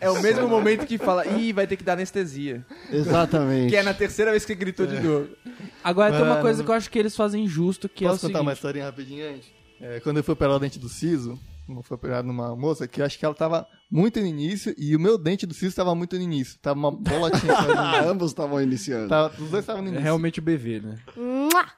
É 0.00 0.08
o 0.08 0.22
mesmo 0.22 0.46
momento 0.46 0.86
que 0.86 0.96
fala, 0.96 1.26
ih, 1.26 1.52
vai 1.52 1.66
ter 1.66 1.76
que 1.76 1.82
dar 1.82 1.94
anestesia. 1.94 2.64
Exatamente. 2.88 3.70
Que 3.70 3.76
é 3.76 3.82
na 3.82 3.92
terceira 3.92 4.30
vez 4.30 4.44
que 4.44 4.54
gritou 4.54 4.86
de 4.86 4.96
dor. 4.96 5.28
Agora 5.82 6.12
tem 6.12 6.22
uma 6.22 6.40
coisa 6.40 6.62
que 6.62 6.70
eu 6.70 6.74
acho 6.74 6.88
que 6.88 6.96
eles 6.96 7.16
fazem 7.16 7.48
justo, 7.48 7.88
que 7.88 8.04
é 8.04 8.06
o 8.06 8.10
Posso 8.12 8.20
contar 8.20 8.38
seguinte... 8.38 8.46
uma 8.46 8.52
historinha 8.52 8.84
rapidinho 8.84 9.28
antes? 9.28 9.48
É, 9.80 9.98
quando 9.98 10.18
eu 10.18 10.22
fui 10.22 10.34
operar 10.34 10.54
o 10.54 10.58
dente 10.60 10.78
do 10.78 10.88
siso, 10.88 11.36
eu 11.76 11.82
fui 11.82 11.94
operar 11.96 12.22
numa 12.22 12.54
moça 12.56 12.86
que 12.88 13.00
eu 13.00 13.04
acho 13.06 13.18
que 13.18 13.24
ela 13.24 13.34
tava 13.34 13.66
muito 13.90 14.20
no 14.20 14.26
início 14.26 14.74
e 14.78 14.94
o 14.94 15.00
meu 15.00 15.16
dente 15.18 15.46
do 15.46 15.54
siso 15.54 15.74
tava 15.74 15.94
muito 15.94 16.16
no 16.16 16.22
início. 16.22 16.58
Tava 16.60 16.78
uma 16.78 16.90
bolotinha. 16.90 17.54
Ambos 18.08 18.30
estavam 18.30 18.60
iniciando. 18.62 19.08
tava, 19.08 19.28
os 19.42 19.50
dois 19.50 19.62
estavam 19.62 19.82
no 19.82 19.88
É 19.88 19.90
início. 19.90 20.04
realmente 20.04 20.38
o 20.38 20.42
BV, 20.42 20.80
né? 20.80 20.98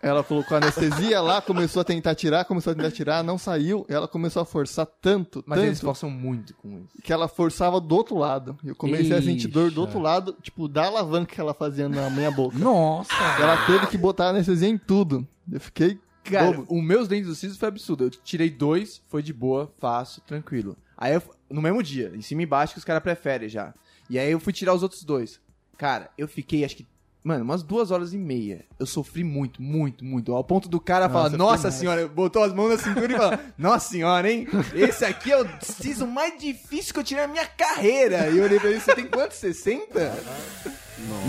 Ela 0.02 0.22
colocou 0.24 0.56
anestesia 0.56 1.20
lá, 1.20 1.40
começou 1.40 1.80
a 1.80 1.84
tentar 1.84 2.14
tirar, 2.14 2.44
começou 2.44 2.72
a 2.72 2.74
tentar 2.76 2.90
tirar, 2.90 3.22
não 3.24 3.38
saiu. 3.38 3.84
Ela 3.88 4.06
começou 4.08 4.42
a 4.42 4.44
forçar 4.44 4.86
tanto, 5.00 5.42
Mas 5.46 5.58
eles 5.60 5.78
tanto, 5.78 5.86
forçam 5.86 6.10
muito 6.10 6.54
com 6.54 6.78
isso. 6.80 7.02
que 7.02 7.12
ela 7.12 7.28
forçava 7.28 7.80
do 7.80 7.94
outro 7.94 8.16
lado. 8.16 8.56
Eu 8.64 8.74
comecei 8.74 9.16
a 9.16 9.22
sentir 9.22 9.48
dor 9.48 9.70
do 9.70 9.80
outro 9.80 9.98
lado, 10.00 10.36
tipo, 10.42 10.68
da 10.68 10.86
alavanca 10.86 11.34
que 11.34 11.40
ela 11.40 11.54
fazia 11.54 11.88
na 11.88 12.10
minha 12.10 12.30
boca. 12.30 12.58
Nossa! 12.58 13.12
Ela 13.40 13.66
teve 13.66 13.86
que 13.86 13.96
botar 13.98 14.28
anestesia 14.30 14.68
em 14.68 14.78
tudo. 14.78 15.26
Eu 15.50 15.60
fiquei 15.60 15.98
Cara, 16.24 16.52
bobo. 16.52 16.66
os 16.68 16.82
meus 16.82 17.08
dentes 17.08 17.28
do 17.28 17.34
siso 17.34 17.58
foi 17.58 17.68
absurdo. 17.68 18.04
Eu 18.04 18.10
tirei 18.10 18.50
dois, 18.50 19.02
foi 19.08 19.22
de 19.22 19.32
boa, 19.32 19.72
fácil, 19.78 20.22
tranquilo. 20.22 20.76
Aí 20.96 21.14
eu, 21.14 21.22
no 21.48 21.62
mesmo 21.62 21.82
dia, 21.82 22.12
em 22.14 22.22
cima 22.22 22.42
e 22.42 22.44
embaixo, 22.44 22.74
que 22.74 22.78
os 22.78 22.84
caras 22.84 23.02
preferem 23.02 23.48
já. 23.48 23.72
E 24.08 24.18
aí 24.18 24.30
eu 24.30 24.40
fui 24.40 24.52
tirar 24.52 24.74
os 24.74 24.82
outros 24.82 25.02
dois. 25.02 25.40
Cara, 25.78 26.10
eu 26.18 26.28
fiquei, 26.28 26.62
acho 26.64 26.76
que, 26.76 26.86
mano, 27.24 27.42
umas 27.42 27.62
duas 27.62 27.90
horas 27.90 28.12
e 28.12 28.18
meia. 28.18 28.66
Eu 28.78 28.84
sofri 28.84 29.24
muito, 29.24 29.62
muito, 29.62 30.04
muito. 30.04 30.34
Ao 30.34 30.44
ponto 30.44 30.68
do 30.68 30.78
cara 30.78 31.08
falar, 31.08 31.30
nossa 31.30 31.70
senhora, 31.70 32.06
botou 32.06 32.42
as 32.42 32.52
mãos 32.52 32.70
na 32.70 32.78
cintura 32.78 33.12
e 33.12 33.16
falou, 33.16 33.38
nossa 33.56 33.88
senhora, 33.88 34.30
hein? 34.30 34.46
Esse 34.74 35.04
aqui 35.06 35.32
é 35.32 35.40
o 35.40 35.48
siso 35.62 36.06
mais 36.06 36.38
difícil 36.38 36.92
que 36.92 37.00
eu 37.00 37.04
tirei 37.04 37.26
na 37.26 37.32
minha 37.32 37.46
carreira. 37.46 38.28
E 38.28 38.36
eu 38.36 38.44
olhei 38.44 38.60
pra 38.60 38.68
ele, 38.68 38.80
você 38.80 38.94
tem 38.94 39.06
quantos? 39.06 39.38
60? 39.38 39.90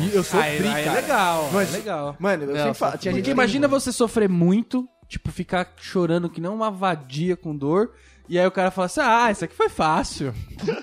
E 0.02 0.16
eu 0.16 0.24
sofri, 0.24 0.40
Aí- 0.40 0.68
aí 0.68 0.82
é 0.82 0.86
cara. 0.86 1.02
legal, 1.02 1.50
Mas- 1.54 1.74
é 1.74 1.78
legal. 1.78 2.16
Mano, 2.20 2.44
eu 2.44 2.48
Não, 2.50 2.56
sempre 2.58 2.74
falo, 2.76 2.98
tinha 2.98 3.12
gente 3.14 3.22
Porque 3.22 3.32
imagina 3.32 3.68
você 3.68 3.92
sofrer 3.92 4.30
muito, 4.30 4.88
tipo, 5.08 5.32
ficar 5.32 5.74
chorando 5.78 6.30
que 6.30 6.42
não 6.42 6.54
uma 6.56 6.70
vadia 6.72 7.36
com 7.36 7.56
dor, 7.56 7.92
e 8.30 8.38
aí 8.40 8.46
o 8.48 8.52
cara 8.52 8.72
fala 8.72 8.86
assim, 8.86 9.02
ah, 9.02 9.30
isso 9.32 9.44
aqui 9.46 9.56
foi 9.56 9.70
fácil. 9.70 10.34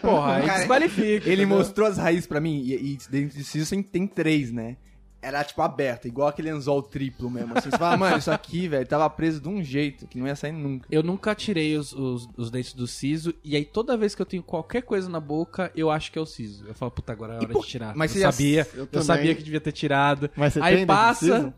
Porra, 0.02 0.36
aí 0.36 0.46
Cara, 0.46 0.58
desqualifica. 0.58 1.28
Ele 1.28 1.42
entendeu? 1.42 1.58
mostrou 1.58 1.86
as 1.88 1.96
raízes 1.98 2.26
pra 2.26 2.40
mim, 2.40 2.60
e, 2.62 2.74
e 2.94 2.98
dentro 3.10 3.38
tem, 3.70 3.82
tem 3.82 4.06
três, 4.06 4.50
né? 4.52 4.76
Era, 5.20 5.42
tipo, 5.42 5.60
aberta, 5.62 6.06
igual 6.06 6.28
aquele 6.28 6.48
anzol 6.48 6.80
triplo 6.80 7.28
mesmo. 7.28 7.52
Assim, 7.58 7.70
você 7.70 7.76
fala, 7.76 7.96
mano, 7.96 8.18
isso 8.18 8.30
aqui, 8.30 8.68
velho, 8.68 8.86
tava 8.86 9.10
preso 9.10 9.40
de 9.40 9.48
um 9.48 9.60
jeito 9.62 10.06
que 10.06 10.16
não 10.16 10.26
ia 10.28 10.36
sair 10.36 10.52
nunca. 10.52 10.86
Eu 10.90 11.02
nunca 11.02 11.34
tirei 11.34 11.76
os, 11.76 11.92
os, 11.92 12.28
os 12.36 12.50
dentes 12.52 12.72
do 12.72 12.86
siso, 12.86 13.34
e 13.42 13.56
aí 13.56 13.64
toda 13.64 13.96
vez 13.96 14.14
que 14.14 14.22
eu 14.22 14.26
tenho 14.26 14.44
qualquer 14.44 14.82
coisa 14.82 15.08
na 15.08 15.18
boca, 15.18 15.72
eu 15.74 15.90
acho 15.90 16.12
que 16.12 16.18
é 16.18 16.22
o 16.22 16.26
siso. 16.26 16.64
Eu 16.68 16.74
falo, 16.74 16.92
puta, 16.92 17.12
agora 17.12 17.34
é 17.34 17.36
hora 17.38 17.48
por- 17.48 17.62
de 17.64 17.68
tirar. 17.68 17.96
mas 17.96 18.14
eu 18.14 18.22
já- 18.22 18.30
sabia, 18.30 18.66
eu 18.74 18.88
eu, 18.92 19.02
sabia 19.02 19.34
que 19.34 19.42
devia 19.42 19.60
ter 19.60 19.72
tirado. 19.72 20.30
Mas 20.36 20.52
você 20.52 20.60
aí 20.62 20.76
tem 20.76 20.86
passa... 20.86 21.24
siso? 21.40 21.54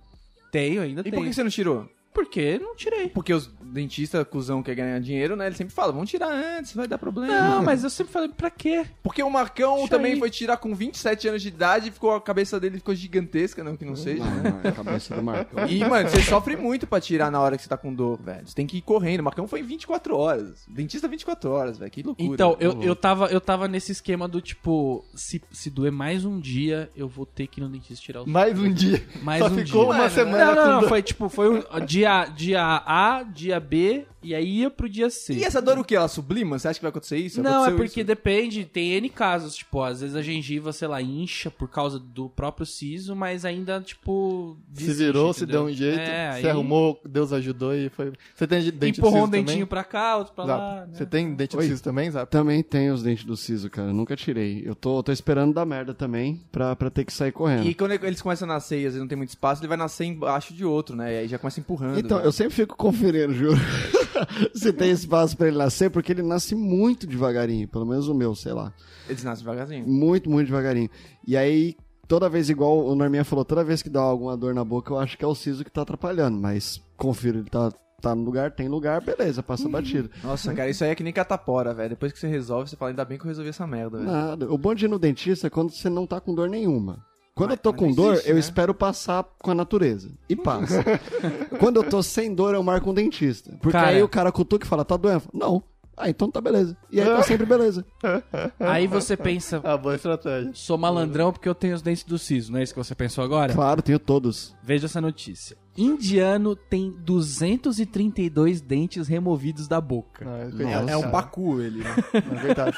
Tenho, 0.51 0.81
ainda 0.83 1.01
E 1.03 1.05
tenho. 1.05 1.17
por 1.17 1.25
que 1.27 1.33
você 1.35 1.43
não 1.45 1.51
tirou? 1.51 1.87
Porque 2.15 2.59
não 2.59 2.75
tirei. 2.75 3.09
Porque 3.09 3.33
os 3.33 3.49
dentistas, 3.71 4.27
cuzão, 4.29 4.63
quer 4.63 4.75
ganhar 4.75 5.01
dinheiro, 5.01 5.37
né? 5.37 5.47
Ele 5.47 5.55
sempre 5.55 5.73
fala, 5.75 5.93
vamos 5.93 6.11
tirar 6.11 6.29
antes, 6.31 6.75
vai 6.75 6.87
dar 6.89 6.99
problema. 6.99 7.33
Não, 7.33 7.63
mas 7.63 7.85
eu 7.85 7.91
sempre 7.91 8.13
falei, 8.13 8.29
pra 8.29 8.51
quê? 8.51 8.85
Porque 9.03 9.23
o 9.23 9.31
Marcão 9.31 9.75
Deixa 9.77 9.89
também 9.91 10.13
aí. 10.15 10.19
foi 10.19 10.31
tirar 10.31 10.57
com 10.57 10.75
27 10.75 11.29
anos 11.29 11.43
de 11.43 11.49
idade 11.49 11.89
e 11.89 11.91
ficou, 11.91 12.15
a 12.15 12.21
cabeça 12.21 12.59
dele 12.59 12.79
ficou 12.79 12.95
gigantesca, 12.95 13.63
não 13.65 13.77
que 13.77 13.85
não 13.85 13.97
seja, 13.97 14.25
Não, 14.25 14.31
né? 14.37 14.51
não, 14.51 14.61
é 14.63 14.69
a 14.69 14.73
cabeça 14.73 15.15
do 15.15 15.23
Marcão. 15.23 15.67
E, 15.67 15.85
mano, 15.85 16.09
você 16.09 16.21
sofre 16.23 16.57
muito 16.57 16.87
pra 16.87 17.01
tirar 17.01 17.31
na 17.31 17.41
hora 17.41 17.57
que 17.57 17.63
você 17.63 17.69
tá 17.69 17.77
com 17.77 17.93
dor, 17.95 18.21
velho. 18.23 18.47
Você 18.47 18.55
tem 18.55 18.67
que 18.67 18.79
ir 18.79 18.83
correndo. 18.83 19.21
O 19.21 19.25
Marcão 19.25 19.47
foi 19.47 19.61
em 19.61 19.65
24 19.65 20.17
horas. 20.17 20.65
Dentista 20.69 21.07
24 21.09 21.51
horas, 21.51 21.79
velho. 21.79 21.91
Que 21.91 22.03
loucura. 22.03 22.29
Então, 22.35 22.57
eu, 22.61 22.71
Louco. 22.73 22.85
eu, 22.85 22.97
tava, 22.97 23.27
eu 23.27 23.41
tava 23.41 23.69
nesse 23.69 23.93
esquema 23.93 24.27
do 24.29 24.41
tipo, 24.41 25.05
se, 25.15 25.41
se 25.53 25.71
doer 25.71 25.93
mais 25.93 26.25
um 26.25 26.39
dia, 26.41 26.91
eu 26.97 27.09
vou 27.09 27.25
ter 27.27 27.47
que 27.47 27.61
ir 27.61 27.63
no 27.65 27.69
dentista 27.69 28.03
tirar 28.05 28.23
os 28.23 28.27
Mais 28.27 28.59
um 28.59 28.73
dia. 28.73 29.03
Mais 29.23 29.41
Só 29.41 29.47
um 29.47 29.51
ficou 29.57 29.65
dia. 29.65 29.91
uma 29.93 29.99
Mano, 29.99 30.11
semana 30.11 30.45
Não, 30.47 30.55
com 30.55 30.61
não, 30.61 30.73
não, 30.75 30.81
dor. 30.81 30.89
foi 30.89 31.03
tipo, 31.03 31.29
foi 31.29 31.59
o 31.59 31.81
dia, 31.81 32.25
dia 32.27 32.83
A, 32.87 33.23
dia 33.23 33.60
B, 33.61 34.05
e 34.23 34.35
aí 34.35 34.59
ia 34.61 34.71
pro 34.71 34.89
dia 34.89 35.09
C. 35.11 35.35
E 35.35 35.45
essa 35.45 35.61
dor 35.63 35.79
o 35.79 35.85
que? 35.85 35.95
Ela 35.95 36.09
sublima? 36.09 36.59
Você 36.59 36.69
acha 36.69 36.79
que 36.79 36.83
vai 36.85 36.91
acontecer 36.91 37.17
isso? 37.19 37.43
Não, 37.43 37.51
é 37.51 37.55
Aconteceu 37.69 37.77
porque 37.77 38.01
isso? 38.01 38.07
depende, 38.07 38.65
tem 38.65 38.93
N 38.93 39.09
casos, 39.09 39.55
tipo, 39.55 39.83
às 39.83 40.01
vezes 40.01 40.17
a 40.17 40.23
gengiva, 40.23 40.73
sei 40.73 40.89
lá, 40.89 41.01
incha 41.01 41.51
por 41.51 41.69
causa 41.69 41.99
do 41.99 42.29
próprio 42.29 42.67
siso, 42.67 43.15
mas 43.15 43.45
ainda, 43.45 43.81
tipo, 43.81 44.57
Se 44.73 44.85
desiste, 44.87 45.05
virou, 45.05 45.33
se 45.33 45.45
entendeu? 45.45 45.65
deu 45.65 45.73
um 45.73 45.75
jeito, 45.75 45.99
É, 46.01 46.33
se 46.33 46.39
aí 46.47 46.51
arrumou, 46.51 47.01
Deus 47.05 47.33
ajudou 47.33 47.75
e 47.75 47.89
foi. 47.89 48.13
Você 48.35 48.47
tem 48.47 48.61
dente 48.63 48.93
de 48.93 49.01
Empurrou 49.01 49.13
siso 49.21 49.27
um 49.27 49.31
dentinho 49.31 49.47
também? 49.55 49.67
pra 49.67 49.85
cá, 49.85 50.17
outro 50.17 50.35
pra 50.35 50.45
lá, 50.45 50.57
Zap, 50.81 50.91
né? 50.91 50.97
Você 50.97 51.07
tem 51.07 51.35
dente 51.35 51.57
Oi. 51.57 51.63
de 51.63 51.69
siso 51.71 51.83
também, 51.83 52.11
Zap? 52.11 52.31
Também 52.31 52.63
tem 52.63 52.91
os 52.91 53.03
dentes 53.03 53.25
do 53.25 53.37
siso, 53.37 53.71
cara. 53.71 53.93
Nunca 53.93 54.17
tirei. 54.17 54.63
Eu 54.65 54.75
tô, 54.75 55.03
tô 55.03 55.13
esperando 55.13 55.55
dar 55.55 55.65
merda 55.67 55.95
também 55.95 56.41
pra, 56.53 56.75
pra 56.77 56.91
ter 56.91 57.05
que 57.05 57.13
sair 57.13 57.33
correndo. 57.33 57.67
E 57.67 57.75
quando 57.75 57.93
eles 57.93 58.21
começam 58.23 58.49
a 58.49 58.55
nascer 58.55 58.77
e 58.77 58.87
às 58.87 58.93
vezes 58.93 59.01
não 59.01 59.09
tem 59.09 59.17
muito 59.17 59.31
espaço, 59.31 59.61
ele 59.61 59.69
vai 59.69 59.77
nascer 59.77 60.05
embaixo 60.05 60.53
de 60.55 60.65
outro, 60.65 60.95
né? 60.97 61.15
E 61.15 61.19
aí 61.21 61.29
já 61.29 61.39
começa 61.39 61.59
empurrando. 61.61 61.99
Então, 61.99 62.19
né? 62.19 62.27
eu 62.27 62.33
sempre 62.33 62.55
fico 62.55 62.77
conferindo, 62.77 63.35
juro. 63.55 63.91
Se 64.55 64.73
tem 64.73 64.91
espaço 64.91 65.37
pra 65.37 65.49
ele 65.49 65.57
nascer, 65.57 65.91
porque 65.91 66.13
ele 66.13 66.23
nasce 66.23 66.55
muito 66.55 67.07
devagarinho. 67.07 67.67
Pelo 67.69 67.87
menos 67.87 68.09
o 68.09 68.15
meu, 68.15 68.35
sei 68.35 68.53
lá. 68.53 68.73
Eles 69.09 69.25
nascem 69.25 69.45
devagarzinho. 69.45 69.87
Muito, 69.87 70.29
muito 70.29 70.47
devagarinho. 70.47 70.91
E 71.27 71.37
aí, 71.37 71.77
toda 72.07 72.29
vez, 72.29 72.51
igual 72.51 72.85
o 72.87 72.95
Norminha 72.95 73.25
falou, 73.25 73.45
toda 73.45 73.65
vez 73.65 73.83
que 73.83 73.89
dá 73.89 74.01
alguma 74.01 74.37
dor 74.37 74.55
na 74.55 74.65
boca, 74.65 74.93
eu 74.93 74.99
acho 74.99 75.17
que 75.17 75.25
é 75.25 75.29
o 75.29 75.35
siso 75.35 75.65
que 75.65 75.71
tá 75.71 75.83
atrapalhando. 75.83 76.39
Mas 76.39 76.81
confiro, 76.97 77.39
ele 77.39 77.49
tá, 77.49 77.73
tá 78.01 78.15
no 78.15 78.23
lugar, 78.23 78.51
tem 78.51 78.69
lugar, 78.69 79.01
beleza, 79.01 79.43
passa 79.43 79.69
batido. 79.69 80.11
Nossa, 80.23 80.53
cara, 80.53 80.69
isso 80.69 80.85
aí 80.85 80.91
é 80.91 80.95
que 80.95 81.03
nem 81.03 81.13
catapora, 81.13 81.73
velho. 81.73 81.91
Depois 81.91 82.13
que 82.13 82.19
você 82.19 82.29
resolve, 82.29 82.69
você 82.69 82.77
fala, 82.77 82.91
ainda 82.91 83.05
bem 83.05 83.17
que 83.17 83.25
eu 83.25 83.29
resolvi 83.29 83.51
essa 83.51 83.67
merda, 83.67 83.99
velho. 83.99 84.11
Nada. 84.11 84.53
O 84.53 84.59
bom 84.59 84.75
de 84.75 84.85
ir 84.85 84.89
no 84.89 84.99
dentista 84.99 85.47
é 85.47 85.51
quando 85.51 85.73
você 85.73 85.89
não 85.89 86.07
tá 86.07 86.21
com 86.21 86.35
dor 86.35 86.49
nenhuma. 86.49 87.10
Quando 87.41 87.51
Mas- 87.51 87.59
eu 87.59 87.63
tô 87.63 87.73
com 87.73 87.91
dor, 87.93 88.13
existe, 88.15 88.29
eu 88.29 88.35
né? 88.35 88.41
espero 88.41 88.75
passar 88.75 89.25
com 89.39 89.51
a 89.51 89.55
natureza. 89.55 90.11
E 90.29 90.37
passa. 90.37 90.85
Quando 91.59 91.77
eu 91.77 91.89
tô 91.89 92.03
sem 92.03 92.35
dor, 92.35 92.55
eu 92.55 92.63
marco 92.63 92.91
um 92.91 92.95
dentista. 92.95 93.51
Porque 93.63 93.73
Cara- 93.73 93.89
aí 93.89 94.03
o 94.03 94.09
cara 94.09 94.31
cutuca 94.31 94.67
e 94.67 94.69
fala, 94.69 94.85
tá 94.85 94.97
doendo? 94.97 95.21
Falo, 95.21 95.33
Não. 95.39 95.63
Ah, 95.97 96.09
então 96.09 96.31
tá 96.31 96.41
beleza. 96.41 96.75
E 96.91 96.99
aí 96.99 97.07
tá 97.07 97.23
sempre 97.23 97.45
beleza. 97.45 97.85
Aí 98.59 98.87
você 98.87 99.19
pensa, 99.19 99.61
Ah, 99.63 99.77
boa 99.77 99.95
estratégia. 99.97 100.51
sou 100.55 100.79
malandrão 100.79 101.31
porque 101.31 101.47
eu 101.47 101.55
tenho 101.55 101.75
os 101.75 101.83
dentes 101.83 102.05
do 102.05 102.19
siso, 102.19 102.51
não 102.51 102.59
é 102.59 102.63
isso 102.63 102.73
que 102.73 102.79
você 102.83 102.95
pensou 102.95 103.23
agora? 103.23 103.53
Claro, 103.53 103.83
tenho 103.83 103.99
todos. 103.99 104.57
Veja 104.63 104.87
essa 104.87 104.99
notícia. 104.99 105.59
Indiano 105.77 106.57
tem 106.57 106.91
232 107.01 108.63
dentes 108.63 109.09
removidos 109.09 109.69
da 109.69 109.79
boca. 109.79 110.25
Não, 110.25 110.69
é, 110.89 110.93
É 110.93 110.97
um 110.97 111.11
pacu 111.11 111.61
ele, 111.61 111.85
né? 111.85 111.95
É 112.15 112.21
verdade. 112.21 112.77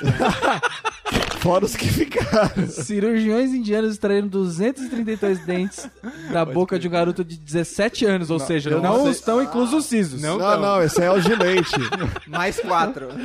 Fora 1.43 1.65
os 1.65 1.75
que 1.75 1.89
ficaram. 1.89 2.69
Cirurgiões 2.69 3.53
indianos 3.53 3.95
extraíram 3.95 4.29
232 4.29 5.45
dentes 5.45 5.91
da 6.33 6.45
boca 6.45 6.79
de 6.79 6.87
um 6.87 6.91
garoto 6.91 7.25
de 7.25 7.37
17 7.37 8.07
anos, 8.07 8.31
ou 8.31 8.39
seja, 8.39 8.71
eu 8.71 8.81
não, 8.81 8.99
não 8.99 9.11
estão 9.11 9.43
inclusos 9.43 9.75
os 9.75 9.87
sisos. 9.87 10.23
Não, 10.23 10.39
não, 10.39 10.81
esse 10.81 11.03
é 11.03 11.11
o 11.11 11.21
gilete. 11.21 11.75
Mais 12.27 12.61
quatro. 12.61 13.09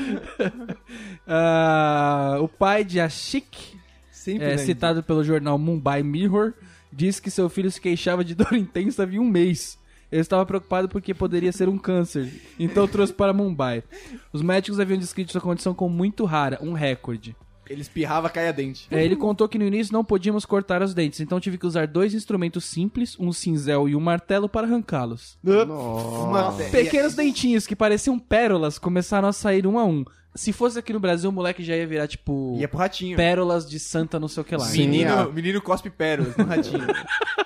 Ah, 1.30 2.38
o 2.40 2.48
pai 2.48 2.86
de 2.86 3.02
Ashik, 3.02 3.78
Sempre, 4.10 4.46
é, 4.46 4.58
citado 4.58 5.04
pelo 5.04 5.26
jornal 5.26 5.58
Mumbai 5.58 6.02
Mirror, 6.02 6.54
disse 6.92 7.22
que 7.22 7.30
seu 7.30 7.50
filho 7.50 7.70
se 7.70 7.82
queixava 7.82 8.24
de 8.24 8.34
dor 8.36 8.54
intensa 8.54 9.04
havia 9.04 9.22
um 9.22 9.28
mês. 9.28 9.78
Ele 10.10 10.22
estava 10.22 10.46
preocupado 10.46 10.88
porque 10.88 11.14
poderia 11.14 11.52
ser 11.52 11.68
um 11.68 11.78
câncer, 11.78 12.32
então 12.58 12.88
trouxe 12.88 13.12
para 13.12 13.34
Mumbai. 13.34 13.84
Os 14.32 14.42
médicos 14.42 14.80
haviam 14.80 14.98
descrito 14.98 15.34
sua 15.34 15.42
condição 15.42 15.74
como 15.74 15.94
muito 15.94 16.24
rara, 16.24 16.58
um 16.62 16.72
recorde. 16.72 17.36
Ele 17.70 17.82
espirrava, 17.82 18.30
caia 18.30 18.52
dente. 18.54 18.88
É, 18.92 19.04
ele 19.04 19.16
contou 19.16 19.48
que 19.48 19.58
no 19.58 19.66
início 19.66 19.94
não 19.94 20.04
podíamos 20.04 20.46
cortar 20.46 20.82
os 20.82 20.94
dentes, 20.94 21.20
então 21.20 21.40
tive 21.40 21.58
que 21.58 21.66
usar 21.66 21.88
dois 21.88 22.14
instrumentos 22.14 22.66
simples, 22.66 23.16
um 23.20 23.32
cinzel 23.34 23.88
e 23.90 23.96
um 23.96 24.00
martelo 24.00 24.48
para 24.50 24.66
arrancá-los. 24.68 25.38
Mano, 25.44 26.58
Pequenos 26.72 27.14
dentinhos 27.16 27.66
que 27.68 27.76
pareciam 27.76 28.18
pérolas 28.20 28.78
começaram 28.80 29.28
a 29.28 29.34
sair 29.34 29.66
um 29.68 29.78
a 29.78 29.86
um. 29.86 30.04
Se 30.36 30.54
fosse 30.54 30.78
aqui 30.78 30.94
no 30.94 31.00
Brasil, 31.00 31.32
o 31.32 31.34
moleque 31.34 31.64
já 31.64 31.76
ia 31.76 31.88
virar, 31.88 32.08
tipo, 32.08 32.56
Ia 32.60 32.68
pro 32.68 32.78
ratinho. 32.78 33.18
pérolas 33.18 33.68
de 33.68 33.80
santa 33.80 34.20
não 34.20 34.28
sei 34.28 34.42
o 34.42 34.44
que 34.46 34.56
lá. 34.56 34.66
Sim. 34.66 34.82
Menino, 34.82 35.12
Ah. 35.14 35.26
menino 35.34 35.60
cospe 35.60 35.90
pérolas 35.90 36.38
no 36.38 36.46
ratinho. 36.46 36.86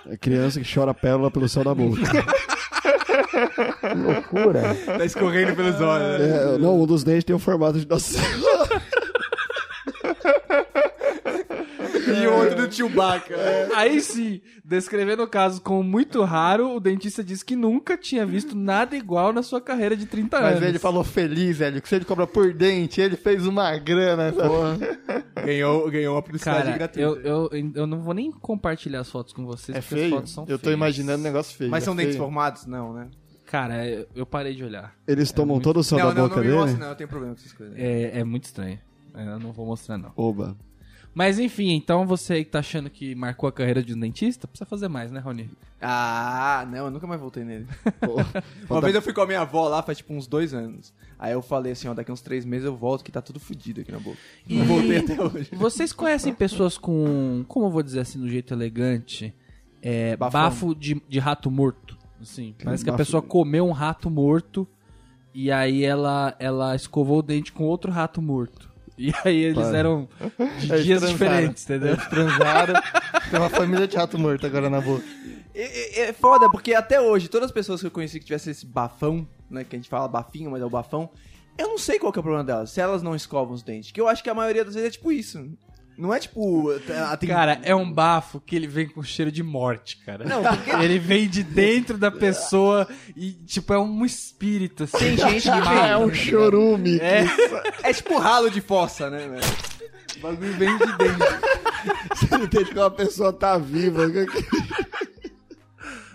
É 0.07 0.17
criança 0.17 0.59
que 0.59 0.73
chora 0.73 0.93
pérola 0.93 1.31
pelo 1.31 1.47
céu 1.47 1.63
da 1.63 1.73
boca. 1.73 2.01
tá 4.97 5.05
escorrendo 5.05 5.55
pelos 5.55 5.79
olhos. 5.79 6.19
né? 6.19 6.55
É, 6.55 6.57
não, 6.57 6.81
um 6.81 6.85
dos 6.85 7.03
dentes 7.03 7.23
tem 7.23 7.35
o 7.35 7.39
formato 7.39 7.79
de 7.79 7.87
Nossa 7.87 8.17
Senhora. 8.19 8.81
E 12.23 12.27
outro 12.27 12.67
do 12.67 12.73
Chewbacca. 12.73 13.35
Aí 13.75 14.01
sim, 14.01 14.41
descrevendo 14.63 15.23
o 15.23 15.27
caso 15.27 15.61
como 15.61 15.83
muito 15.83 16.23
raro, 16.23 16.75
o 16.75 16.79
dentista 16.79 17.23
disse 17.23 17.43
que 17.43 17.55
nunca 17.55 17.97
tinha 17.97 18.25
visto 18.25 18.55
nada 18.55 18.95
igual 18.95 19.31
na 19.31 19.43
sua 19.43 19.61
carreira 19.61 19.95
de 19.95 20.05
30 20.05 20.37
anos. 20.37 20.59
Mas 20.59 20.63
ele 20.69 20.79
falou 20.79 21.03
feliz, 21.03 21.57
velho, 21.57 21.81
que 21.81 21.87
se 21.87 21.95
ele 21.95 22.05
cobra 22.05 22.25
por 22.27 22.53
dente, 22.53 22.99
ele 23.01 23.15
fez 23.15 23.45
uma 23.45 23.77
grana. 23.77 24.33
Ganhou, 25.45 25.89
ganhou 25.89 26.15
uma 26.15 26.21
publicidade 26.21 26.65
Cara, 26.65 26.77
gratuita. 26.77 27.01
eu, 27.01 27.49
eu, 27.51 27.71
eu 27.75 27.87
não 27.87 28.01
vou 28.01 28.13
nem 28.13 28.31
compartilhar 28.31 29.01
as 29.01 29.09
fotos 29.09 29.33
com 29.33 29.45
vocês, 29.45 29.77
É 29.77 29.81
porque 29.81 29.95
feio? 29.95 30.05
as 30.07 30.11
fotos 30.11 30.31
são 30.33 30.43
Eu 30.47 30.57
tô 30.57 30.65
feias. 30.65 30.75
imaginando 30.77 31.19
um 31.19 31.23
negócio 31.23 31.55
feio. 31.57 31.69
Mas 31.71 31.83
é 31.83 31.85
são 31.85 31.95
dentes 31.95 32.15
feio. 32.15 32.23
formados? 32.23 32.65
Não, 32.65 32.93
né? 32.93 33.07
Cara, 33.45 33.85
eu, 34.15 34.25
parei 34.25 34.55
de 34.55 34.63
olhar. 34.63 34.95
Eles 35.05 35.31
tomam 35.31 35.59
todo 35.59 35.77
o 35.77 35.83
céu 35.83 35.99
não, 35.99 36.07
da 36.09 36.13
não, 36.13 36.23
boca 36.23 36.35
não 36.37 36.43
me 36.43 36.49
dele? 36.49 36.61
mostra, 36.61 36.79
não. 36.79 36.87
Eu 36.89 36.95
tenho 36.95 37.09
problema 37.09 37.35
com 37.35 37.41
essas 37.41 37.51
coisas. 37.53 37.75
É, 37.77 38.19
é 38.19 38.23
muito 38.23 38.45
estranho. 38.45 38.79
É, 39.15 39.25
Eu 39.27 39.39
não 39.39 39.51
vou 39.51 39.65
mostrar, 39.65 39.97
não. 39.97 40.11
Oba. 40.15 40.55
Mas 41.13 41.39
enfim, 41.39 41.71
então 41.71 42.05
você 42.07 42.35
aí 42.35 42.45
que 42.45 42.51
tá 42.51 42.59
achando 42.59 42.89
que 42.89 43.13
marcou 43.15 43.49
a 43.49 43.51
carreira 43.51 43.83
de 43.83 43.93
um 43.93 43.99
dentista, 43.99 44.47
precisa 44.47 44.65
fazer 44.65 44.87
mais, 44.87 45.11
né, 45.11 45.19
Rony? 45.19 45.49
Ah, 45.81 46.65
não, 46.71 46.85
eu 46.85 46.91
nunca 46.91 47.05
mais 47.05 47.19
voltei 47.19 47.43
nele. 47.43 47.67
Pô, 47.99 48.15
Uma 48.69 48.79
vez 48.81 48.95
eu 48.95 49.01
fui 49.01 49.11
com 49.11 49.19
a 49.19 49.25
minha 49.27 49.41
avó 49.41 49.67
lá, 49.67 49.83
faz 49.83 49.97
tipo 49.97 50.13
uns 50.13 50.25
dois 50.25 50.53
anos. 50.53 50.93
Aí 51.19 51.33
eu 51.33 51.41
falei 51.41 51.73
assim, 51.73 51.89
ó, 51.89 51.93
daqui 51.93 52.11
uns 52.13 52.21
três 52.21 52.45
meses 52.45 52.65
eu 52.65 52.77
volto 52.77 53.03
que 53.03 53.11
tá 53.11 53.21
tudo 53.21 53.41
fudido 53.41 53.81
aqui 53.81 53.91
na 53.91 53.99
boca. 53.99 54.17
E 54.47 54.55
Não 54.57 54.65
voltei 54.65 54.97
até 54.99 55.21
hoje. 55.21 55.49
vocês 55.53 55.91
conhecem 55.91 56.33
pessoas 56.33 56.77
com, 56.77 57.43
como 57.45 57.65
eu 57.65 57.69
vou 57.71 57.83
dizer 57.83 57.99
assim, 57.99 58.17
no 58.17 58.29
jeito 58.29 58.53
elegante, 58.53 59.35
é, 59.81 60.15
Bafão. 60.15 60.41
bafo 60.43 60.73
de, 60.73 61.01
de 61.09 61.19
rato 61.19 61.51
morto? 61.51 61.97
Assim, 62.21 62.55
parece 62.63 62.85
que 62.85 62.89
a 62.89 62.95
pessoa 62.95 63.21
comeu 63.21 63.67
um 63.67 63.71
rato 63.71 64.09
morto 64.09 64.65
e 65.33 65.51
aí 65.51 65.83
ela, 65.83 66.33
ela 66.39 66.73
escovou 66.73 67.19
o 67.19 67.21
dente 67.21 67.51
com 67.51 67.65
outro 67.65 67.91
rato 67.91 68.21
morto. 68.21 68.70
E 68.97 69.11
aí 69.25 69.37
eles 69.45 69.57
Para. 69.67 69.77
eram 69.77 70.07
de 70.59 70.71
Eles 70.71 70.85
dias 70.85 70.99
transaram. 70.99 71.11
diferentes, 71.13 71.63
entendeu? 71.63 71.93
Eles 71.93 72.07
transaram. 72.07 72.73
Tem 73.29 73.39
uma 73.39 73.49
família 73.49 73.87
de 73.87 73.95
rato 73.97 74.17
morto 74.19 74.45
agora 74.45 74.69
na 74.69 74.79
boca. 74.81 75.03
É, 75.55 75.63
é- 75.63 76.09
é 76.09 76.13
foda, 76.13 76.49
porque 76.49 76.73
até 76.73 76.99
hoje, 77.01 77.27
todas 77.27 77.47
as 77.47 77.51
pessoas 77.51 77.81
que 77.81 77.87
eu 77.87 77.91
conheci 77.91 78.19
que 78.19 78.25
tivessem 78.25 78.51
esse 78.51 78.65
bafão, 78.65 79.27
né, 79.49 79.63
que 79.63 79.75
a 79.75 79.79
gente 79.79 79.89
fala 79.89 80.07
bafinho, 80.07 80.51
mas 80.51 80.61
é 80.61 80.65
o 80.65 80.69
bafão, 80.69 81.09
eu 81.57 81.67
não 81.67 81.77
sei 81.77 81.99
qual 81.99 82.11
que 82.11 82.19
é 82.19 82.21
o 82.21 82.23
problema 82.23 82.43
delas, 82.43 82.69
se 82.71 82.79
elas 82.79 83.01
não 83.03 83.15
escovam 83.15 83.53
os 83.53 83.61
dentes. 83.63 83.91
Que 83.91 83.99
eu 83.99 84.07
acho 84.07 84.23
que 84.23 84.29
a 84.29 84.33
maioria 84.33 84.63
das 84.63 84.75
vezes 84.75 84.87
é 84.89 84.91
tipo 84.91 85.11
isso. 85.11 85.49
Não 85.97 86.13
é 86.13 86.19
tipo... 86.19 86.71
a- 87.09 87.15
tem- 87.17 87.29
Cara, 87.29 87.59
é 87.63 87.75
um 87.75 87.91
bafo 87.91 88.39
que 88.39 88.55
ele 88.55 88.65
vem 88.67 88.87
com 88.87 89.03
cheiro 89.03 89.31
de 89.31 89.43
morte, 89.43 89.97
cara. 90.05 90.25
Não, 90.25 90.41
porque 90.43 90.71
Ele 90.71 90.97
vem 90.97 91.27
de 91.29 91.43
dentro 91.43 91.97
da 91.97 92.09
pessoa 92.09 92.87
e, 93.15 93.31
tipo, 93.33 93.71
é 93.73 93.79
um 93.79 94.03
espírito, 94.05 94.83
assim. 94.85 94.97
tem 94.97 95.17
gente 95.17 95.43
que 95.43 95.49
Ah, 95.49 95.87
é 95.93 95.97
vem. 95.97 96.05
um 96.07 96.13
chorume. 96.13 96.97
É. 96.99 97.23
É 97.83 97.93
tipo 97.93 98.17
ralo 98.17 98.49
de 98.49 98.61
fossa, 98.61 99.09
né, 99.09 99.27
velho? 99.27 99.43
O 100.17 100.19
bagulho 100.21 100.53
vem 100.53 100.77
de 100.77 100.85
dentro. 100.97 101.27
Você 102.15 102.35
entende 102.35 102.65
que 102.71 102.77
uma 102.79 102.91
pessoa 102.91 103.31
tá 103.33 103.57
viva. 103.57 104.03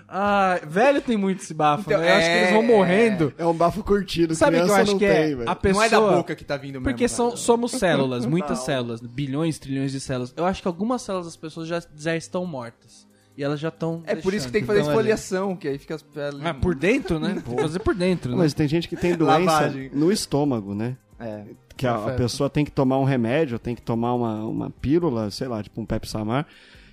Ah, 0.08 0.60
velho 0.66 1.00
tem 1.00 1.16
muito 1.16 1.42
esse 1.42 1.52
bafo, 1.52 1.84
Então, 1.86 2.00
né? 2.00 2.10
Eu 2.10 2.14
acho 2.14 2.26
que 2.26 2.36
eles 2.36 2.50
vão 2.50 2.62
é- 2.62 2.66
morrendo. 2.66 3.34
É 3.36 3.44
um 3.44 3.52
bafo 3.52 3.82
curtido. 3.82 4.34
Sabe 4.34 4.56
o 4.56 4.60
que 4.60 4.62
eu 4.62 4.66
criança 4.66 4.82
acho 4.82 4.92
não 4.92 4.98
que 4.98 5.06
tem, 5.06 5.16
é? 5.16 5.34
velho. 5.34 5.50
A 5.50 5.56
pessoa... 5.56 5.80
Não 5.80 5.86
é 5.86 5.88
da 5.88 6.16
boca 6.16 6.36
que 6.36 6.44
tá 6.44 6.56
vindo 6.56 6.74
mesmo. 6.74 6.84
Porque 6.84 7.08
são, 7.08 7.26
velho. 7.30 7.38
somos 7.38 7.72
células, 7.78 8.24
muitas 8.24 8.60
células, 8.60 9.00
bilhões, 9.00 9.58
trilhões 9.58 9.92
de 9.92 10.00
células. 10.00 10.32
Eu 10.36 10.44
acho 10.44 10.62
que 10.62 10.68
algumas 10.68 11.02
células 11.02 11.26
das 11.26 11.36
pessoas 11.36 11.66
já, 11.66 11.82
já 11.96 12.16
estão 12.16 12.46
mortas. 12.46 13.06
E 13.36 13.44
elas 13.44 13.60
já 13.60 13.68
estão. 13.68 14.02
É 14.06 14.14
por 14.16 14.32
isso 14.32 14.46
que 14.46 14.52
tem 14.52 14.62
que 14.62 14.66
fazer 14.66 14.80
Então, 14.80 14.92
esfoliação, 14.92 15.56
que 15.56 15.68
aí 15.68 15.76
fica 15.78 15.94
as 15.94 16.02
peles... 16.02 16.40
Ah, 16.42 16.54
por 16.54 16.74
dentro, 16.74 17.18
né? 17.20 17.42
Fazer 17.60 17.80
por 17.80 17.94
dentro, 17.94 18.30
né? 18.30 18.38
Mas 18.38 18.54
tem 18.54 18.66
gente 18.66 18.88
que 18.88 18.96
tem 18.96 19.14
doença 19.14 19.38
Lavagem. 19.38 19.90
no 19.92 20.10
estômago, 20.10 20.74
né? 20.74 20.96
É. 21.20 21.44
Que 21.76 21.86
a, 21.86 21.96
a 21.96 22.12
pessoa 22.14 22.48
tem 22.48 22.64
que 22.64 22.70
tomar 22.70 22.98
um 22.98 23.04
remédio, 23.04 23.58
tem 23.58 23.74
que 23.74 23.82
tomar 23.82 24.14
uma, 24.14 24.42
uma 24.44 24.70
pílula, 24.70 25.30
sei 25.30 25.48
lá, 25.48 25.62
tipo 25.62 25.78
um 25.78 25.84
Pepsamar, 25.84 26.46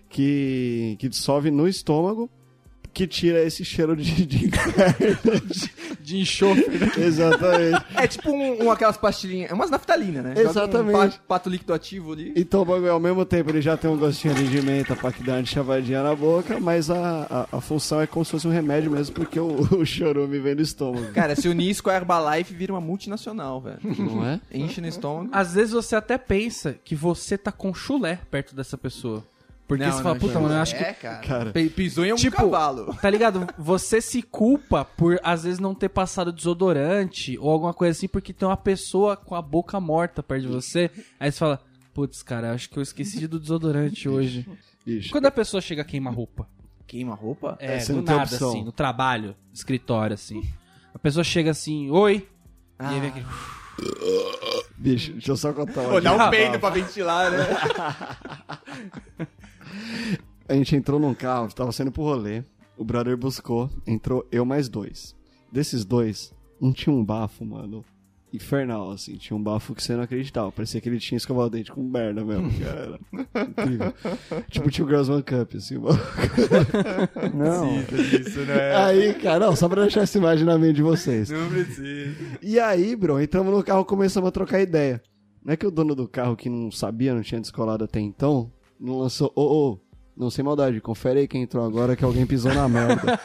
que, 0.10 0.98
que 1.00 1.08
dissolve 1.08 1.50
no 1.50 1.66
estômago, 1.66 2.30
que 2.94 3.08
tira 3.08 3.44
esse 3.44 3.66
cheiro 3.66 3.96
de, 3.96 4.26
de 4.26 4.46
inferno. 4.46 5.42
De 6.04 6.18
enxofre, 6.20 6.78
né? 6.78 6.92
Exatamente. 6.98 7.86
É 7.96 8.06
tipo 8.08 8.30
um, 8.30 8.66
um- 8.66 8.72
aquelas 8.72 8.98
pastilhinhas, 8.98 9.50
é 9.50 9.54
umas 9.54 9.70
naftalina, 9.70 10.22
né? 10.22 10.34
Exatamente. 10.36 10.98
Um 10.98 11.10
pa- 11.12 11.20
pato 11.30 11.50
líquido 11.50 11.74
ativo 11.74 12.12
ali. 12.12 12.34
Então 12.36 12.62
o 12.62 12.66
bagulho, 12.66 12.92
ao 12.92 13.00
mesmo 13.00 13.24
tempo, 13.24 13.50
ele 13.52 13.62
já 13.62 13.78
tem 13.78 13.90
um 13.90 13.98
gostinho 13.98 14.36
ali 14.36 14.46
de 14.48 14.62
menta 14.62 14.98
pra 14.98 15.14
que 15.14 15.24
dar 15.24 15.38
uma 15.38 15.46
chavadinha 15.46 16.04
na 16.04 16.14
boca, 16.14 16.60
mas 16.60 16.90
a, 16.90 17.48
a, 17.52 17.58
a 17.58 17.62
função 17.62 18.02
é 18.02 18.08
como 18.08 18.26
se 18.26 18.32
fosse 18.32 18.46
um 18.46 18.52
remédio 18.52 18.92
mesmo, 18.92 19.16
porque 19.16 19.40
o, 19.40 19.62
o 19.80 19.86
chorume 19.86 20.40
vem 20.40 20.56
do 20.58 20.62
estômago. 20.62 21.14
Cara, 21.14 21.38
se 21.38 21.48
unir 21.48 21.70
isso 21.70 21.82
com 21.82 21.90
a 21.90 21.96
Herbalife, 21.96 22.54
vira 22.54 22.74
uma 22.74 22.82
multinacional, 22.82 23.62
velho. 23.62 23.80
Não 23.82 24.26
é? 24.28 24.42
Enche 24.54 24.82
no 24.82 24.88
estômago. 24.88 25.30
Às 25.32 25.54
vezes 25.54 25.72
você 25.72 25.96
até 25.96 26.18
pensa 26.18 26.76
que 26.84 26.96
você 26.96 27.38
tá 27.38 27.52
com 27.52 27.74
chulé 27.74 28.20
perto 28.30 28.54
dessa 28.54 28.78
pessoa. 28.78 29.26
Porque 29.68 29.86
Não, 29.86 29.92
você 29.94 30.04
fala, 30.04 30.16
não, 30.16 30.20
puta, 30.22 30.40
mano, 30.40 30.54
eu 30.56 30.62
acho 30.62 30.76
que. 30.78 30.84
É, 30.84 30.94
cara. 30.94 31.52
Pisou 31.76 32.06
em 32.06 32.12
um 32.12 32.16
Tipo, 32.18 32.36
cavalo. 32.38 32.94
Tá 33.02 33.10
ligado? 33.10 33.48
Você 33.58 34.02
se 34.02 34.22
culpa 34.22 34.84
por 34.84 35.20
às 35.24 35.44
vezes 35.46 35.60
não 35.60 35.74
ter 35.74 35.90
passado 35.90 36.32
desodorante 36.34 37.38
ou 37.40 37.50
alguma 37.50 37.74
coisa 37.74 37.98
assim, 37.98 38.08
porque 38.08 38.34
tem 38.34 38.48
uma 38.48 38.58
pessoa 38.58 39.16
com 39.16 39.36
a 39.36 39.42
boca 39.42 39.80
morta 39.80 40.22
perto 40.22 40.42
de 40.44 40.48
você. 40.50 40.92
Aí 41.20 41.32
você 41.32 41.40
fala, 41.40 41.62
putz, 41.94 42.22
cara, 42.22 42.52
acho 42.54 42.70
que 42.70 42.78
eu 42.78 42.84
esqueci 42.84 43.26
do 43.28 43.40
desodorante 43.40 44.08
hoje. 44.10 44.46
Bicho. 44.86 45.12
Quando 45.12 45.28
a 45.28 45.32
pessoa 45.32 45.62
chega 45.62 45.82
a 45.82 45.86
queimar 45.86 46.14
roupa, 46.14 46.46
Queima 46.86 47.16
roupa? 47.16 47.56
é, 47.60 47.80
você 47.80 47.94
do 47.94 48.00
não 48.00 48.04
tem 48.06 48.16
nada, 48.18 48.30
opção. 48.30 48.50
assim, 48.50 48.64
no 48.66 48.72
trabalho, 48.74 49.34
escritório, 49.54 50.14
assim. 50.14 50.44
A 50.94 51.00
pessoa 51.00 51.24
chega 51.24 51.50
assim, 51.52 51.90
oi, 51.90 52.28
e 52.82 52.86
aí 52.86 53.00
vem 53.00 53.10
aquele. 53.10 53.26
Bicho, 54.78 55.14
deixa 55.14 55.32
eu 55.32 55.38
só 55.38 55.54
contar 55.54 55.82
uma 55.82 55.90
Pô, 55.92 56.02
dá 56.02 56.12
Ah, 56.12 56.28
um 56.28 56.30
peido 56.30 56.60
pra 56.60 56.70
ventilar, 56.70 57.32
né? 57.32 57.38
A 60.48 60.54
gente 60.54 60.76
entrou 60.76 61.00
num 61.00 61.14
carro, 61.14 61.54
tava 61.54 61.72
saindo 61.72 61.92
pro 61.92 62.04
rolê. 62.04 62.44
O 62.78 62.84
brother 62.84 63.16
buscou, 63.16 63.70
entrou 63.86 64.28
eu 64.32 64.44
mais 64.46 64.68
dois. 64.68 65.16
Desses 65.52 65.86
dois, 65.86 66.34
um 66.60 66.72
tinha 66.72 66.94
um 66.94 67.04
bafo, 67.04 67.46
mano. 67.46 67.86
Infernal, 68.34 68.90
assim. 68.90 69.16
Tinha 69.16 69.38
um 69.38 69.44
bafo 69.44 69.76
que 69.76 69.84
você 69.84 69.96
não 69.96 70.02
acreditava. 70.02 70.52
Parecia 70.52 70.82
que 70.82 70.90
ele 70.90 71.00
tinha 71.00 71.18
escovado 71.18 71.48
o 71.48 71.50
dente 71.52 71.72
com 71.72 71.84
merda 71.84 72.26
mesmo, 72.26 72.52
cara. 72.60 73.00
Incrível. 73.48 73.94
tipo, 74.50 74.72
tinha 74.72 74.86
o 74.86 74.90
Girls 74.90 75.12
One 75.12 75.22
Cup, 75.22 75.56
assim, 75.56 75.78
mano. 75.78 76.00
não. 77.32 77.80
Isso, 77.80 78.40
né? 78.40 78.76
Aí, 78.76 79.14
cara, 79.14 79.46
não, 79.46 79.56
só 79.56 79.70
pra 79.70 79.84
deixar 79.84 80.02
essa 80.02 80.18
imagem 80.18 80.46
na 80.46 80.58
mente 80.58 80.78
de 80.78 80.82
vocês. 80.82 81.30
Não 81.30 81.48
precisa. 81.48 82.16
E 82.42 82.60
aí, 82.60 82.96
bro, 82.96 83.22
entramos 83.22 83.54
no 83.54 83.64
carro 83.64 83.86
começamos 83.86 84.28
a 84.28 84.32
trocar 84.32 84.62
ideia. 84.62 85.00
Não 85.46 85.54
é 85.54 85.58
que 85.58 85.68
o 85.68 85.72
dono 85.72 85.94
do 85.94 86.08
carro, 86.08 86.36
que 86.36 86.50
não 86.50 86.72
sabia, 86.72 87.14
não 87.14 87.22
tinha 87.22 87.42
descolado 87.42 87.84
até 87.84 88.00
então, 88.00 88.52
não 88.80 89.00
lançou, 89.00 89.32
ô, 89.36 89.42
ô, 89.72 89.80
não 90.16 90.30
sem 90.30 90.44
maldade, 90.44 90.80
confere 90.82 91.22
aí 91.22 91.28
quem 91.28 91.44
entrou 91.44 91.66
agora 91.66 91.96
que 91.96 92.04
alguém 92.04 92.26
pisou 92.26 92.54
na 92.54 92.68
merda. 92.70 93.20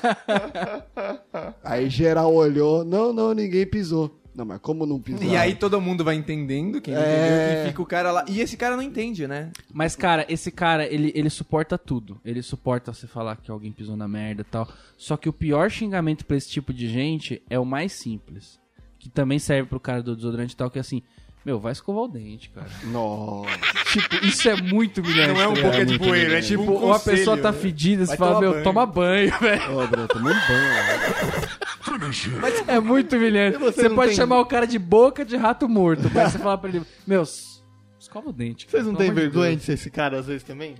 aí 1.62 1.88
geral 1.88 2.32
olhou, 2.34 2.84
não, 2.84 3.12
não, 3.12 3.34
ninguém 3.34 3.66
pisou. 3.66 4.14
Não, 4.34 4.44
mas 4.44 4.60
como 4.60 4.86
não 4.86 5.00
pisou? 5.00 5.28
E 5.28 5.36
aí 5.36 5.56
todo 5.56 5.80
mundo 5.80 6.04
vai 6.04 6.14
entendendo, 6.14 6.80
quem 6.80 6.94
É. 6.94 6.98
entendeu, 6.98 7.64
e 7.64 7.68
fica 7.68 7.82
o 7.82 7.86
cara 7.86 8.12
lá. 8.12 8.24
E 8.28 8.40
esse 8.40 8.56
cara 8.56 8.76
não 8.76 8.82
entende, 8.84 9.26
né? 9.26 9.50
Mas, 9.72 9.96
cara, 9.96 10.24
esse 10.28 10.52
cara, 10.52 10.86
ele, 10.86 11.10
ele 11.12 11.28
suporta 11.28 11.76
tudo. 11.76 12.20
Ele 12.24 12.40
suporta 12.40 12.92
você 12.94 13.08
falar 13.08 13.34
que 13.36 13.50
alguém 13.50 13.72
pisou 13.72 13.96
na 13.96 14.06
merda 14.06 14.42
e 14.42 14.44
tal. 14.44 14.68
Só 14.96 15.16
que 15.16 15.28
o 15.28 15.32
pior 15.32 15.68
xingamento 15.70 16.24
pra 16.24 16.36
esse 16.36 16.48
tipo 16.48 16.72
de 16.72 16.88
gente 16.88 17.42
é 17.50 17.58
o 17.58 17.64
mais 17.64 17.92
simples. 17.94 18.60
Que 19.00 19.08
também 19.08 19.40
serve 19.40 19.68
pro 19.68 19.80
cara 19.80 20.04
do 20.04 20.14
desodorante 20.14 20.54
e 20.54 20.56
tal, 20.56 20.70
que 20.70 20.78
é 20.78 20.82
assim, 20.82 21.02
meu, 21.48 21.58
vai 21.58 21.72
escovar 21.72 22.04
o 22.04 22.08
dente, 22.08 22.50
cara. 22.50 22.66
Nossa. 22.84 23.48
tipo, 23.90 24.26
isso 24.26 24.48
é 24.50 24.56
muito 24.60 25.00
humilhante. 25.00 25.32
Não 25.32 25.40
é 25.40 25.48
um 25.48 25.54
tá 25.54 25.62
boca 25.62 25.78
ligado? 25.78 25.86
de 25.92 25.98
poeira, 25.98 26.38
é 26.38 26.42
tipo 26.42 26.62
Tipo, 26.62 26.76
um 26.76 26.80
conselho, 26.80 27.16
pessoa 27.16 27.36
tá 27.38 27.50
né? 27.52 27.58
fedida, 27.58 28.04
você 28.04 28.16
fala, 28.18 28.38
meu, 28.40 28.50
banho. 28.52 28.64
toma 28.64 28.84
banho, 28.84 29.32
velho. 29.40 29.78
Ô, 29.78 29.86
bro, 29.86 30.08
tomou 30.08 30.30
um 30.30 30.34
banho. 30.34 31.48
É 32.66 32.78
muito 32.80 33.16
humilhante. 33.16 33.56
Você 33.58 33.82
Você 33.82 33.90
pode 33.90 34.08
tem- 34.08 34.16
chamar 34.16 34.40
o 34.40 34.46
cara 34.46 34.66
de 34.66 34.78
boca 34.78 35.24
de 35.24 35.36
rato 35.36 35.66
morto, 35.68 36.10
mas 36.14 36.32
você 36.32 36.38
fala 36.38 36.58
pra 36.58 36.68
ele, 36.68 36.82
meu, 37.06 37.22
escova 37.98 38.28
o 38.28 38.32
dente. 38.32 38.66
Vocês 38.70 38.84
não 38.84 38.94
têm 38.94 39.10
vergonha 39.10 39.48
Deus." 39.50 39.60
de 39.60 39.64
ser 39.66 39.72
esse 39.72 39.90
cara 39.90 40.18
às 40.18 40.26
vezes 40.26 40.42
também? 40.42 40.74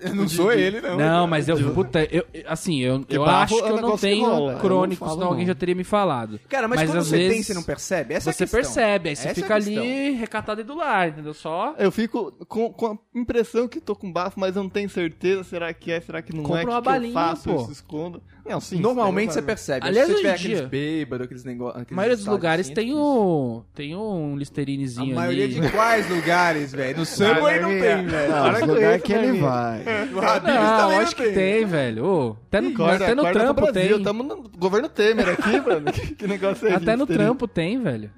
Eu 0.00 0.14
não 0.14 0.28
sou 0.28 0.52
ele, 0.52 0.80
não. 0.80 0.96
Não, 0.96 1.26
mas 1.26 1.48
eu, 1.48 1.72
puta, 1.74 2.02
eu, 2.10 2.24
assim, 2.46 2.80
eu, 2.80 3.04
eu 3.08 3.24
acho 3.24 3.54
que 3.54 3.60
é 3.60 3.64
um 3.64 3.66
eu 3.66 3.70
não 3.70 3.76
negócio 3.76 3.96
que 4.08 4.14
tenho 4.14 4.26
rola. 4.26 4.50
Eu 4.50 4.52
não 4.54 4.60
crônico, 4.60 5.04
falo, 5.04 5.12
senão 5.12 5.26
alguém 5.28 5.44
não. 5.44 5.52
já 5.52 5.54
teria 5.54 5.74
me 5.74 5.84
falado. 5.84 6.40
Cara, 6.48 6.66
mas, 6.66 6.80
quando 6.80 6.98
às 6.98 7.06
você 7.06 7.16
vezes 7.18 7.32
tem, 7.34 7.42
você 7.42 7.54
não 7.54 7.62
percebe? 7.62 8.14
Essa 8.14 8.28
é 8.28 8.30
a 8.30 8.32
você 8.32 8.44
questão. 8.44 8.60
percebe, 8.60 9.08
aí 9.10 9.16
você 9.16 9.20
Essa 9.20 9.28
é 9.28 9.32
a 9.32 9.34
fica 9.34 9.54
questão. 9.56 9.82
ali 9.82 10.10
recatado 10.12 10.60
e 10.60 10.64
do 10.64 10.74
lar, 10.74 11.08
entendeu? 11.08 11.34
Só 11.34 11.74
Eu 11.78 11.90
fico 11.90 12.32
com, 12.46 12.72
com 12.72 12.86
a 12.86 12.98
impressão 13.14 13.68
que 13.68 13.80
tô 13.80 13.94
com 13.94 14.10
bafo, 14.10 14.40
mas 14.40 14.56
eu 14.56 14.62
não 14.62 14.70
tenho 14.70 14.88
certeza. 14.88 15.44
Será 15.44 15.72
que 15.74 15.92
é? 15.92 16.00
Será 16.00 16.22
que 16.22 16.34
não 16.34 16.42
Compra 16.42 16.62
é? 16.62 16.64
Uma 16.64 16.72
que, 16.76 16.82
que 16.82 16.88
balinha, 16.88 17.10
eu 17.10 17.14
faço? 17.14 17.50
pô. 17.50 17.60
Eu 17.62 17.70
escondo? 17.70 18.22
Não, 18.48 18.60
sim. 18.60 18.80
Normalmente 18.80 19.32
você 19.32 19.42
percebe. 19.42 19.86
Aliás, 19.86 20.06
se 20.06 20.12
você 20.12 20.18
tiver 20.18 20.30
em 20.30 20.34
aqueles 20.34 20.58
dia- 20.58 20.68
bêbados, 20.68 21.24
aqueles 21.26 21.44
negócios. 21.44 21.84
a 21.90 21.94
maioria 21.94 22.16
dos 22.16 22.26
lugares 22.26 22.68
tem 22.70 22.94
um 22.94 23.62
tem 23.74 23.94
um 23.96 24.36
listerinezinho 24.36 25.12
A 25.12 25.20
maioria 25.20 25.44
ali. 25.44 25.60
de 25.60 25.70
quais 25.70 26.08
lugares, 26.08 26.72
velho? 26.72 26.98
No 26.98 27.06
Subway 27.06 27.60
não 27.60 27.68
tem, 27.68 28.06
velho. 28.06 28.30
Não, 28.32 28.52
os 28.52 28.60
lugares 28.60 29.02
que 29.02 29.12
ele 29.12 29.40
vai. 29.40 29.82
No 30.10 30.20
Habib's 30.20 30.52
também 30.52 30.98
acho 30.98 31.16
que 31.16 31.30
tem, 31.30 31.64
velho. 31.66 32.36
Até 32.48 32.60
no, 32.60 32.84
até 32.86 33.14
no 33.14 33.22
trampo 33.32 33.72
tem. 33.72 34.02
Tamo 34.02 34.22
no 34.22 34.48
governo 34.56 34.88
Temer 34.88 35.28
aqui, 35.28 35.60
mano. 35.60 35.90
Que, 36.00 36.14
que 36.14 36.26
negócio 36.26 36.66
é 36.68 36.74
Até 36.74 36.96
no 36.96 37.06
trampo 37.06 37.46
tem, 37.46 37.80
velho. 37.80 38.10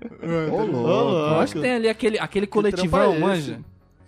Ô, 0.51 0.65
louco. 0.65 1.41
Acho 1.41 1.55
que 1.55 1.61
tem 1.61 1.73
ali 1.73 1.89
aquele, 1.89 2.47
coletivão, 2.47 3.11
é 3.11 3.13
esse? 3.13 3.21
manja. 3.21 3.61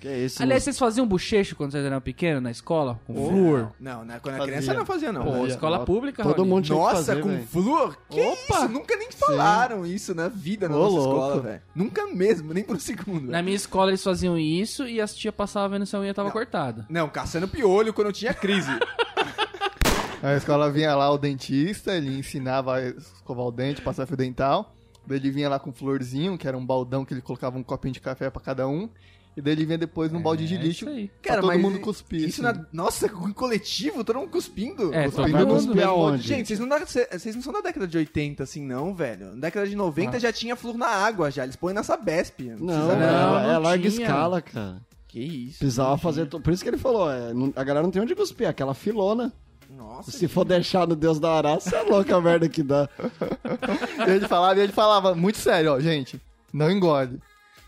Que 0.05 0.09
é 0.09 0.19
isso? 0.19 0.43
Aliás, 0.43 0.63
vocês 0.63 0.79
faziam 0.79 1.07
bochecho 1.07 1.57
quando 1.57 1.73
vocês 1.73 1.83
eram 1.83 1.99
pequenos 1.99 2.43
na 2.43 2.51
escola? 2.51 3.01
Com 3.07 3.15
flúor? 3.15 3.73
Não, 3.81 4.05
né? 4.05 4.21
Quando 4.23 4.35
era 4.35 4.45
criança 4.45 4.75
não 4.75 4.85
fazia, 4.85 5.11
não. 5.11 5.25
Pô, 5.25 5.33
Fazia. 5.33 5.47
escola 5.47 5.83
pública, 5.83 6.23
todo 6.23 6.35
Raoni. 6.37 6.51
mundo 6.51 6.65
tinha 6.67 6.77
que 6.77 6.85
Nossa, 6.85 6.97
fazer, 6.97 7.23
com 7.23 7.29
velho. 7.31 7.47
flúor? 7.47 7.97
Que 8.11 8.21
isso? 8.21 8.69
Nunca 8.69 8.97
nem 8.99 9.11
falaram 9.11 9.87
isso 9.87 10.15
na 10.15 10.29
vida 10.29 10.69
na 10.69 10.77
Ô, 10.77 10.81
nossa 10.81 10.95
louco. 10.95 11.11
escola, 11.15 11.41
velho. 11.41 11.63
Nunca 11.75 12.07
mesmo, 12.09 12.53
nem 12.53 12.63
por 12.63 12.77
um 12.77 12.79
segundo. 12.81 13.25
Na 13.29 13.33
velho. 13.33 13.45
minha 13.45 13.57
escola 13.57 13.93
eles 13.93 14.05
faziam 14.05 14.37
isso 14.37 14.87
e 14.87 15.01
as 15.01 15.15
tia 15.15 15.33
passavam 15.33 15.71
vendo 15.71 15.87
se 15.87 15.97
a 15.97 16.01
unha 16.01 16.13
tava 16.13 16.31
cortada. 16.31 16.85
Não, 16.91 17.09
caçando 17.09 17.49
piolho 17.49 17.95
quando 17.95 18.09
eu 18.09 18.13
tinha 18.13 18.35
crise. 18.35 18.73
Na 20.23 20.37
escola 20.37 20.71
vinha 20.71 20.95
lá 20.95 21.11
o 21.11 21.17
dentista, 21.19 21.95
ele 21.97 22.19
ensinava 22.19 22.77
a 22.77 22.89
escovar 22.89 23.47
o 23.47 23.51
dente, 23.51 23.81
passar 23.81 24.07
fio 24.07 24.19
dental. 24.19 24.75
Ele 25.09 25.31
vinha 25.31 25.49
lá 25.49 25.59
com 25.59 25.73
florzinho, 25.73 26.37
que 26.39 26.47
era 26.47 26.57
um 26.57 26.65
baldão 26.65 27.05
que 27.07 27.13
ele 27.15 27.21
colocava 27.23 27.59
um 27.59 27.63
copinho 27.63 27.93
de 27.95 28.01
café 28.01 28.29
pra 28.31 28.41
cada 28.43 28.67
um. 28.69 28.89
E 29.37 29.41
daí 29.43 29.53
ele 29.55 29.65
vinha 29.67 29.79
depois 29.79 30.13
num 30.13 30.23
balde 30.23 30.47
de 30.47 30.55
É 30.55 30.59
lixo 30.59 30.85
isso 30.85 30.89
aí. 30.89 31.11
pra 31.23 31.41
todo 31.41 31.59
mundo 31.59 31.81
cuspir. 31.81 32.21
Isso 32.29 32.47
assim. 32.47 32.59
na... 32.61 32.67
Nossa, 32.73 33.09
com 33.09 33.33
coletivo, 33.33 34.05
todo 34.05 34.19
mundo 34.21 34.31
cuspindo. 34.31 34.95
É, 34.95 35.05
Cuspindo 35.07 35.39
todo 35.39 35.47
mundo. 35.49 35.67
mesmos 35.75 35.83
aonde? 35.83 36.23
Gente, 36.29 36.47
vocês 36.47 36.61
não, 36.61 36.69
vocês 36.79 37.35
não 37.35 37.43
são 37.43 37.53
da 37.53 37.61
década 37.61 37.87
de 37.89 37.99
80 37.99 38.43
assim, 38.45 38.65
não, 38.65 38.95
velho. 38.95 39.31
Na 39.35 39.41
década 39.41 39.67
de 39.67 39.75
90 39.75 40.21
já 40.21 40.33
tinha 40.33 40.55
flúor 40.55 40.77
na 40.79 40.87
água, 40.87 41.31
já. 41.31 41.43
Eles 41.45 41.57
põem 41.57 41.75
na 41.75 41.83
Sabesp. 41.83 42.41
Não, 42.43 42.57
precisa- 42.67 42.97
Não, 42.97 43.39
é, 43.41 43.45
é 43.51 43.53
não 43.55 43.61
larga 43.63 43.91
tinha. 43.91 44.03
escala, 44.07 44.41
cara. 44.41 44.81
Que 45.09 45.21
isso. 45.21 45.59
Precisava 45.59 45.99
fazer. 45.99 46.27
to- 46.27 46.41
Por 46.41 46.53
isso 46.53 46.63
que 46.63 46.71
ele 46.71 46.79
falou, 46.79 47.11
é, 47.11 47.33
não- 47.35 47.53
a 47.57 47.65
galera 47.65 47.83
não 47.85 47.91
tem 47.91 48.03
onde 48.03 48.15
cuspir, 48.15 48.49
aquela 48.49 48.75
filona. 48.75 49.33
Nossa. 49.69 50.13
Se 50.13 50.29
for 50.29 50.45
deixar 50.45 50.87
no 50.87 50.95
Deus 50.95 51.19
da 51.19 51.33
Araça, 51.33 51.71
você 51.71 51.77
é 51.77 51.83
louca 51.83 52.15
a 52.15 52.21
merda 52.21 52.49
que 52.49 52.63
dá. 52.63 52.89
E 54.07 54.11
ele 54.11 54.29
falava, 54.29 54.61
e 54.61 54.63
ele 54.63 54.73
falava, 54.73 55.15
muito 55.15 55.39
sério, 55.39 55.73
ó, 55.73 55.81
gente, 55.81 56.21
não 56.53 56.71
engole. 56.71 57.21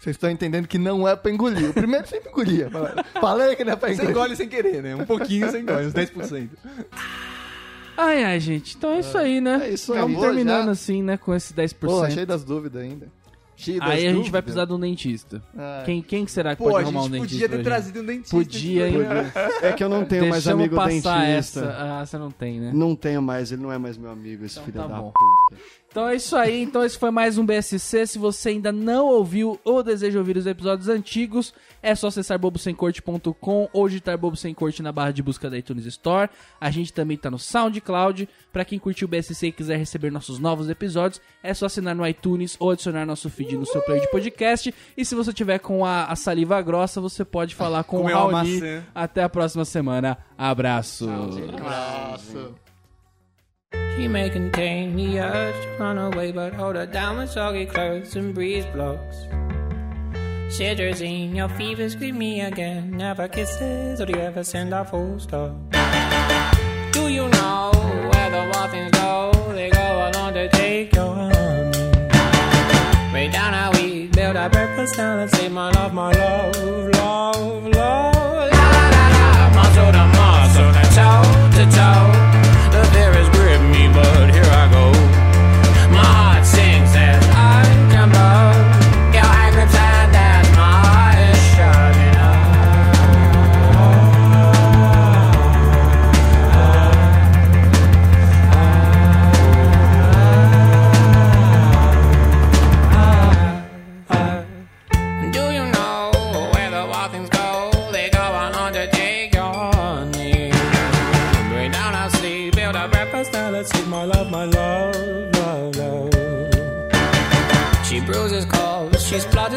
Vocês 0.06 0.14
estão 0.14 0.30
entendendo 0.30 0.68
que 0.68 0.78
não 0.78 1.06
é 1.08 1.16
pra 1.16 1.32
engolir. 1.32 1.70
O 1.70 1.72
primeiro 1.74 2.06
sempre 2.06 2.30
engolia. 2.30 2.70
Falei 3.20 3.56
que 3.56 3.64
não 3.64 3.72
é 3.72 3.76
pra 3.76 3.88
Você 3.88 3.94
engolir. 3.94 4.10
engole 4.12 4.36
sem 4.36 4.48
querer, 4.48 4.80
né? 4.80 4.94
Um 4.94 5.04
pouquinho 5.04 5.50
você 5.50 5.58
engole, 5.58 5.84
uns 5.86 5.92
10%. 5.92 6.48
Ai, 7.96 8.22
ai, 8.22 8.38
gente. 8.38 8.76
Então 8.76 8.90
é 8.92 9.00
isso 9.00 9.18
aí, 9.18 9.40
né? 9.40 9.60
É 9.64 9.70
isso 9.70 9.92
aí. 9.92 9.98
Vamos 10.00 10.16
Acabou 10.18 10.32
terminando 10.34 10.66
já? 10.66 10.70
assim, 10.70 11.02
né? 11.02 11.16
Com 11.16 11.34
esse 11.34 11.52
10%. 11.52 11.74
Pô, 11.80 12.08
cheio 12.08 12.24
das 12.26 12.44
dúvidas 12.44 12.80
ainda. 12.82 13.08
Cheio 13.56 13.80
das 13.80 13.88
aí 13.88 13.96
a 13.96 14.00
gente 14.00 14.10
dúvidas. 14.12 14.30
vai 14.32 14.42
precisar 14.42 14.64
de 14.66 14.72
um 14.74 14.78
dentista. 14.78 15.42
Ai. 15.58 15.84
Quem, 15.86 16.02
quem 16.02 16.24
que 16.24 16.30
será 16.30 16.54
que 16.54 16.62
Pô, 16.62 16.70
pode 16.70 16.84
a 16.84 16.88
arrumar 16.88 17.00
um 17.00 17.02
gente 17.04 17.12
dentista? 17.22 17.34
podia 17.44 17.48
ter 17.58 17.64
trazido 17.64 18.00
um 18.00 18.04
dentista. 18.04 18.36
Podia, 18.36 18.88
hein? 18.88 18.96
É 19.62 19.72
que 19.72 19.82
eu 19.82 19.88
não 19.88 20.04
tenho 20.04 20.28
mais 20.28 20.44
Deixamos 20.44 20.60
amigo 20.66 20.76
passar 20.76 21.26
dentista. 21.26 21.60
essa. 21.60 21.76
Ah, 22.00 22.06
você 22.06 22.16
não 22.18 22.30
tem, 22.30 22.60
né? 22.60 22.70
Não 22.72 22.94
tenho 22.94 23.20
mais, 23.22 23.50
ele 23.50 23.62
não 23.62 23.72
é 23.72 23.78
mais 23.78 23.96
meu 23.96 24.10
amigo, 24.10 24.44
esse 24.44 24.60
filho 24.60 24.80
tá 24.80 24.86
da 24.86 24.96
bom. 25.00 25.10
puta. 25.10 25.35
Então 25.96 26.06
é 26.08 26.16
isso 26.16 26.36
aí. 26.36 26.62
Então 26.62 26.84
esse 26.84 26.98
foi 26.98 27.10
mais 27.10 27.38
um 27.38 27.46
BSC. 27.46 28.06
Se 28.06 28.18
você 28.18 28.50
ainda 28.50 28.70
não 28.70 29.06
ouviu 29.06 29.58
ou 29.64 29.82
deseja 29.82 30.18
ouvir 30.18 30.36
os 30.36 30.46
episódios 30.46 30.90
antigos, 30.90 31.54
é 31.82 31.94
só 31.94 32.08
acessar 32.08 32.38
bobosemcorte.com 32.38 33.70
ou 33.72 33.88
digitar 33.88 34.18
Bobo 34.18 34.36
Sem 34.36 34.52
Corte 34.52 34.82
na 34.82 34.92
barra 34.92 35.10
de 35.10 35.22
busca 35.22 35.48
da 35.48 35.56
iTunes 35.56 35.86
Store. 35.86 36.28
A 36.60 36.70
gente 36.70 36.92
também 36.92 37.16
tá 37.16 37.30
no 37.30 37.38
SoundCloud. 37.38 38.28
Pra 38.52 38.62
quem 38.62 38.78
curtiu 38.78 39.06
o 39.06 39.10
BSC 39.10 39.46
e 39.46 39.52
quiser 39.52 39.78
receber 39.78 40.12
nossos 40.12 40.38
novos 40.38 40.68
episódios, 40.68 41.18
é 41.42 41.54
só 41.54 41.64
assinar 41.64 41.94
no 41.94 42.06
iTunes 42.06 42.56
ou 42.60 42.72
adicionar 42.72 43.06
nosso 43.06 43.30
feed 43.30 43.56
no 43.56 43.64
seu 43.64 43.80
player 43.80 44.02
de 44.02 44.10
podcast. 44.10 44.74
E 44.94 45.02
se 45.02 45.14
você 45.14 45.32
tiver 45.32 45.60
com 45.60 45.82
a, 45.82 46.04
a 46.04 46.16
saliva 46.16 46.60
grossa, 46.60 47.00
você 47.00 47.24
pode 47.24 47.54
falar 47.54 47.84
com 47.84 48.02
o 48.02 48.06
Raoni. 48.06 48.60
Até 48.94 49.22
a 49.22 49.30
próxima 49.30 49.64
semana. 49.64 50.18
Abraço. 50.36 51.06
Nossa. 51.06 52.65
She 53.96 54.08
may 54.08 54.28
contain 54.28 54.94
the 54.94 55.20
urge 55.20 55.54
to 55.62 55.82
run 55.82 55.98
away, 55.98 56.30
but 56.30 56.52
hold 56.52 56.76
her 56.76 56.86
down 56.86 57.16
with 57.16 57.30
soggy 57.30 57.64
clothes 57.64 58.14
and 58.14 58.34
breeze 58.34 58.66
blocks. 58.66 59.26
Citrazine, 60.48 61.34
your 61.34 61.48
fever 61.48 61.88
scream 61.88 62.18
me 62.18 62.40
again. 62.42 62.96
Never 62.96 63.26
kisses, 63.26 64.00
or 64.00 64.06
do 64.06 64.12
you 64.12 64.20
ever 64.20 64.44
send 64.44 64.72
a 64.72 64.84
full 64.84 65.18
stop? 65.18 65.56
Do 66.92 67.08
you 67.08 67.28
know 67.28 67.72
where 68.10 68.30
the 68.30 68.50
waffles 68.52 68.90
go? 68.92 69.32
They 69.54 69.70
go 69.70 70.10
along 70.10 70.34
to 70.34 70.48
take 70.50 70.94
your 70.94 71.14
honey. 71.14 71.34
Way 73.12 73.28
down 73.28 73.54
how 73.54 73.72
we 73.72 74.06
build 74.08 74.36
our 74.36 74.48
breakfast 74.50 74.96
down 74.96 75.20
and 75.20 75.30
say, 75.30 75.48
my 75.48 75.70
love, 75.72 75.92
my 75.92 76.12
love, 76.12 76.56
love, 76.94 77.66
love. 77.66 78.50
La 78.52 78.70
la 78.74 78.88
la 78.94 79.08
la, 79.38 79.50
muscle 79.54 79.92
to 79.92 80.04
muscle, 80.16 80.72
to 80.72 80.84
toe. 80.94 81.35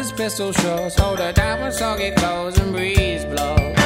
Splutters 0.04 0.12
pistol 0.12 0.52
shots. 0.52 0.98
Hold 0.98 1.18
her 1.18 1.32
down 1.32 1.62
with 1.62 1.74
soggy 1.74 2.10
clothes 2.12 2.58
and 2.58 2.72
breeze 2.72 3.24
blows. 3.24 3.76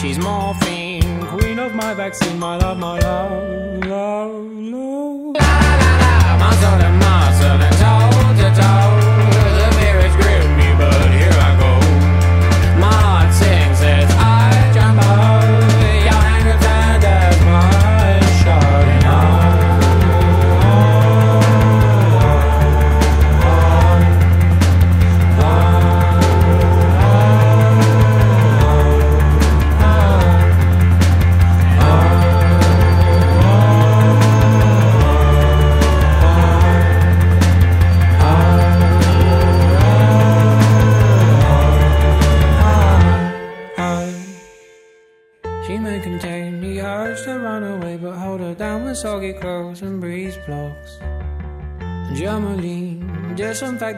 She's 0.00 0.18
morphine, 0.18 1.26
queen 1.26 1.58
of 1.58 1.74
my 1.74 1.94
vaccine, 1.94 2.38
my 2.38 2.56
love, 2.56 2.78
my 2.78 2.98
love, 2.98 3.84
love, 3.84 4.52
love. 4.52 5.36
La 5.36 5.76
la 5.80 5.96
la, 6.02 6.38
muscle 6.38 6.78
to 6.78 6.90
muscle 7.04 7.62
and 7.66 7.76
toe 7.80 8.42
to 8.42 8.60
toe. 8.60 8.93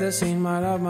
I've 0.07 0.15
seen 0.15 0.41
my 0.41 0.61
love 0.61 0.81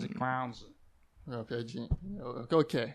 The 0.00 0.08
Crowns. 0.08 0.66
Não, 1.26 1.44
piadinha. 1.44 1.88
O 2.20 2.46
que 2.46 2.54
eu 2.54 2.64
quero? 2.64 2.94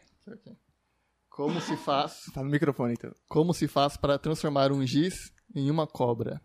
Como 1.30 1.60
se 1.62 1.76
faz? 1.78 2.26
Tá 2.34 2.44
no 2.44 2.50
microfone, 2.50 2.94
então. 2.94 3.14
Como 3.28 3.54
se 3.54 3.68
faz 3.68 3.98
para 3.98 4.18
transformar 4.18 4.72
um 4.72 4.86
giz 4.86 5.34
em 5.56 5.70
uma 5.70 5.88
cobra? 5.88 6.42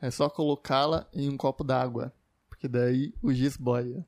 É 0.00 0.10
só 0.10 0.28
colocá-la 0.28 1.08
em 1.12 1.28
um 1.28 1.36
copo 1.36 1.64
d'água, 1.64 2.12
porque 2.48 2.68
daí 2.68 3.14
o 3.22 3.32
giz 3.32 3.56
boia. 3.56 4.06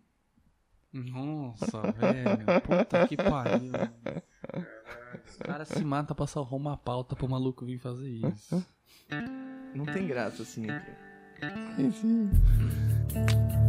Nossa, 0.92 1.92
velho. 1.92 2.60
Puta 2.62 3.06
que 3.06 3.16
pariu. 3.16 3.72
Os 5.24 5.36
caras 5.36 5.68
se 5.68 5.84
matam 5.84 6.16
pra 6.16 6.26
salvar 6.26 6.58
uma 6.58 6.76
pauta 6.76 7.14
pro 7.14 7.28
maluco 7.28 7.64
vir 7.64 7.78
fazer 7.78 8.08
isso. 8.08 8.66
Não 9.74 9.84
tem 9.84 10.06
graça 10.06 10.42
assim. 10.42 10.64
Entre... 10.64 10.96
Enfim. 11.78 12.30
There 13.16 13.65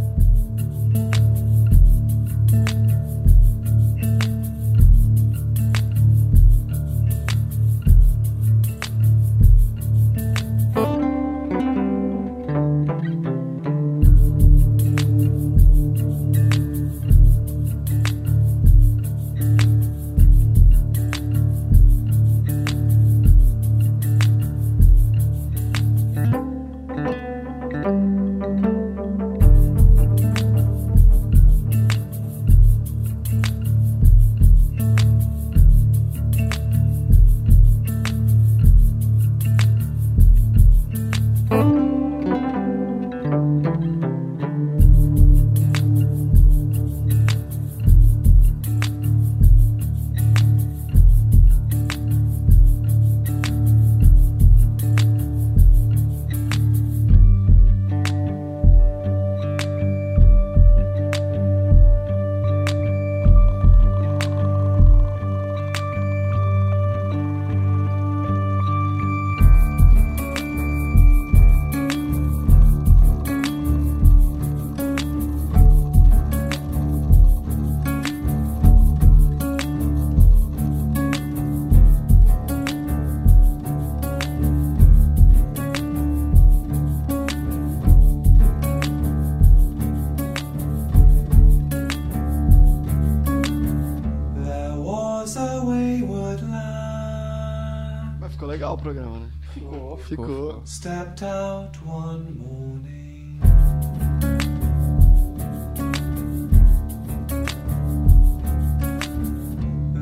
stepped 100.68 101.24
out 101.24 101.74
one 101.86 102.38
morning. 102.38 103.40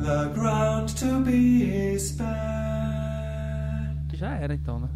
The 0.02 0.30
ground 0.34 0.88
to 0.98 1.20
be 1.24 1.64
his 1.66 2.10
bed, 2.12 2.26
Já 4.12 4.34
era 4.40 4.54
então, 4.54 4.80
né? 4.80 4.88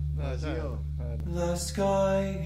the 1.25 1.55
sky 1.57 2.37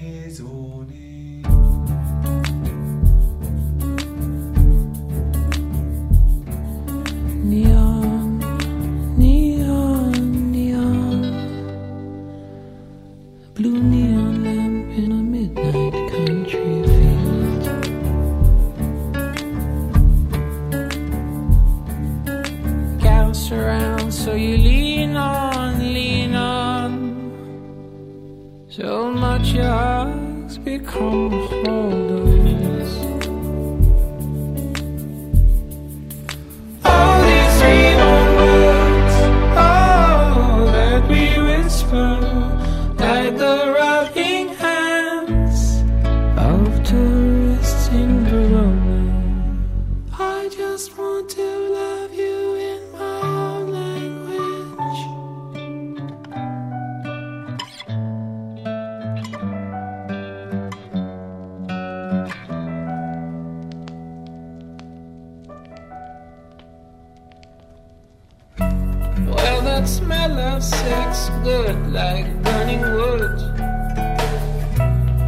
That 69.85 69.91
smell 69.91 70.39
of 70.39 70.63
sex 70.63 71.29
good 71.43 71.93
like 71.93 72.25
burning 72.41 72.81
wood. 72.81 73.37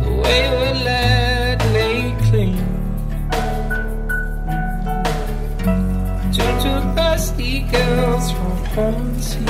The 0.01 0.11
wayward 0.23 0.77
lad 0.83 1.61
lay 1.73 2.15
clean. 2.25 2.57
Two 6.33 6.51
two 6.63 6.79
thirsty 6.95 7.59
girls 7.71 8.31
from 8.31 8.57
Hornsey 8.73 9.45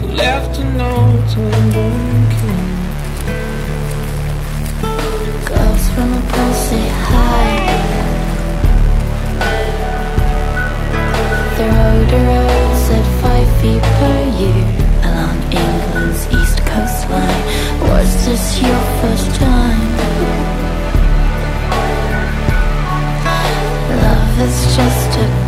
who 0.00 0.06
left 0.12 0.58
a 0.58 0.64
note 0.76 1.36
and 1.38 2.09
at 12.12 13.22
five 13.22 13.60
feet 13.60 13.82
per 13.82 14.18
year 14.40 14.64
along 15.04 15.36
England's 15.52 16.26
east 16.34 16.58
coastline. 16.66 17.42
Was 17.88 18.26
this 18.26 18.60
your 18.60 18.80
first 19.00 19.34
time? 19.36 19.80
Love 24.02 24.40
is 24.40 24.76
just 24.76 25.18
a 25.18 25.39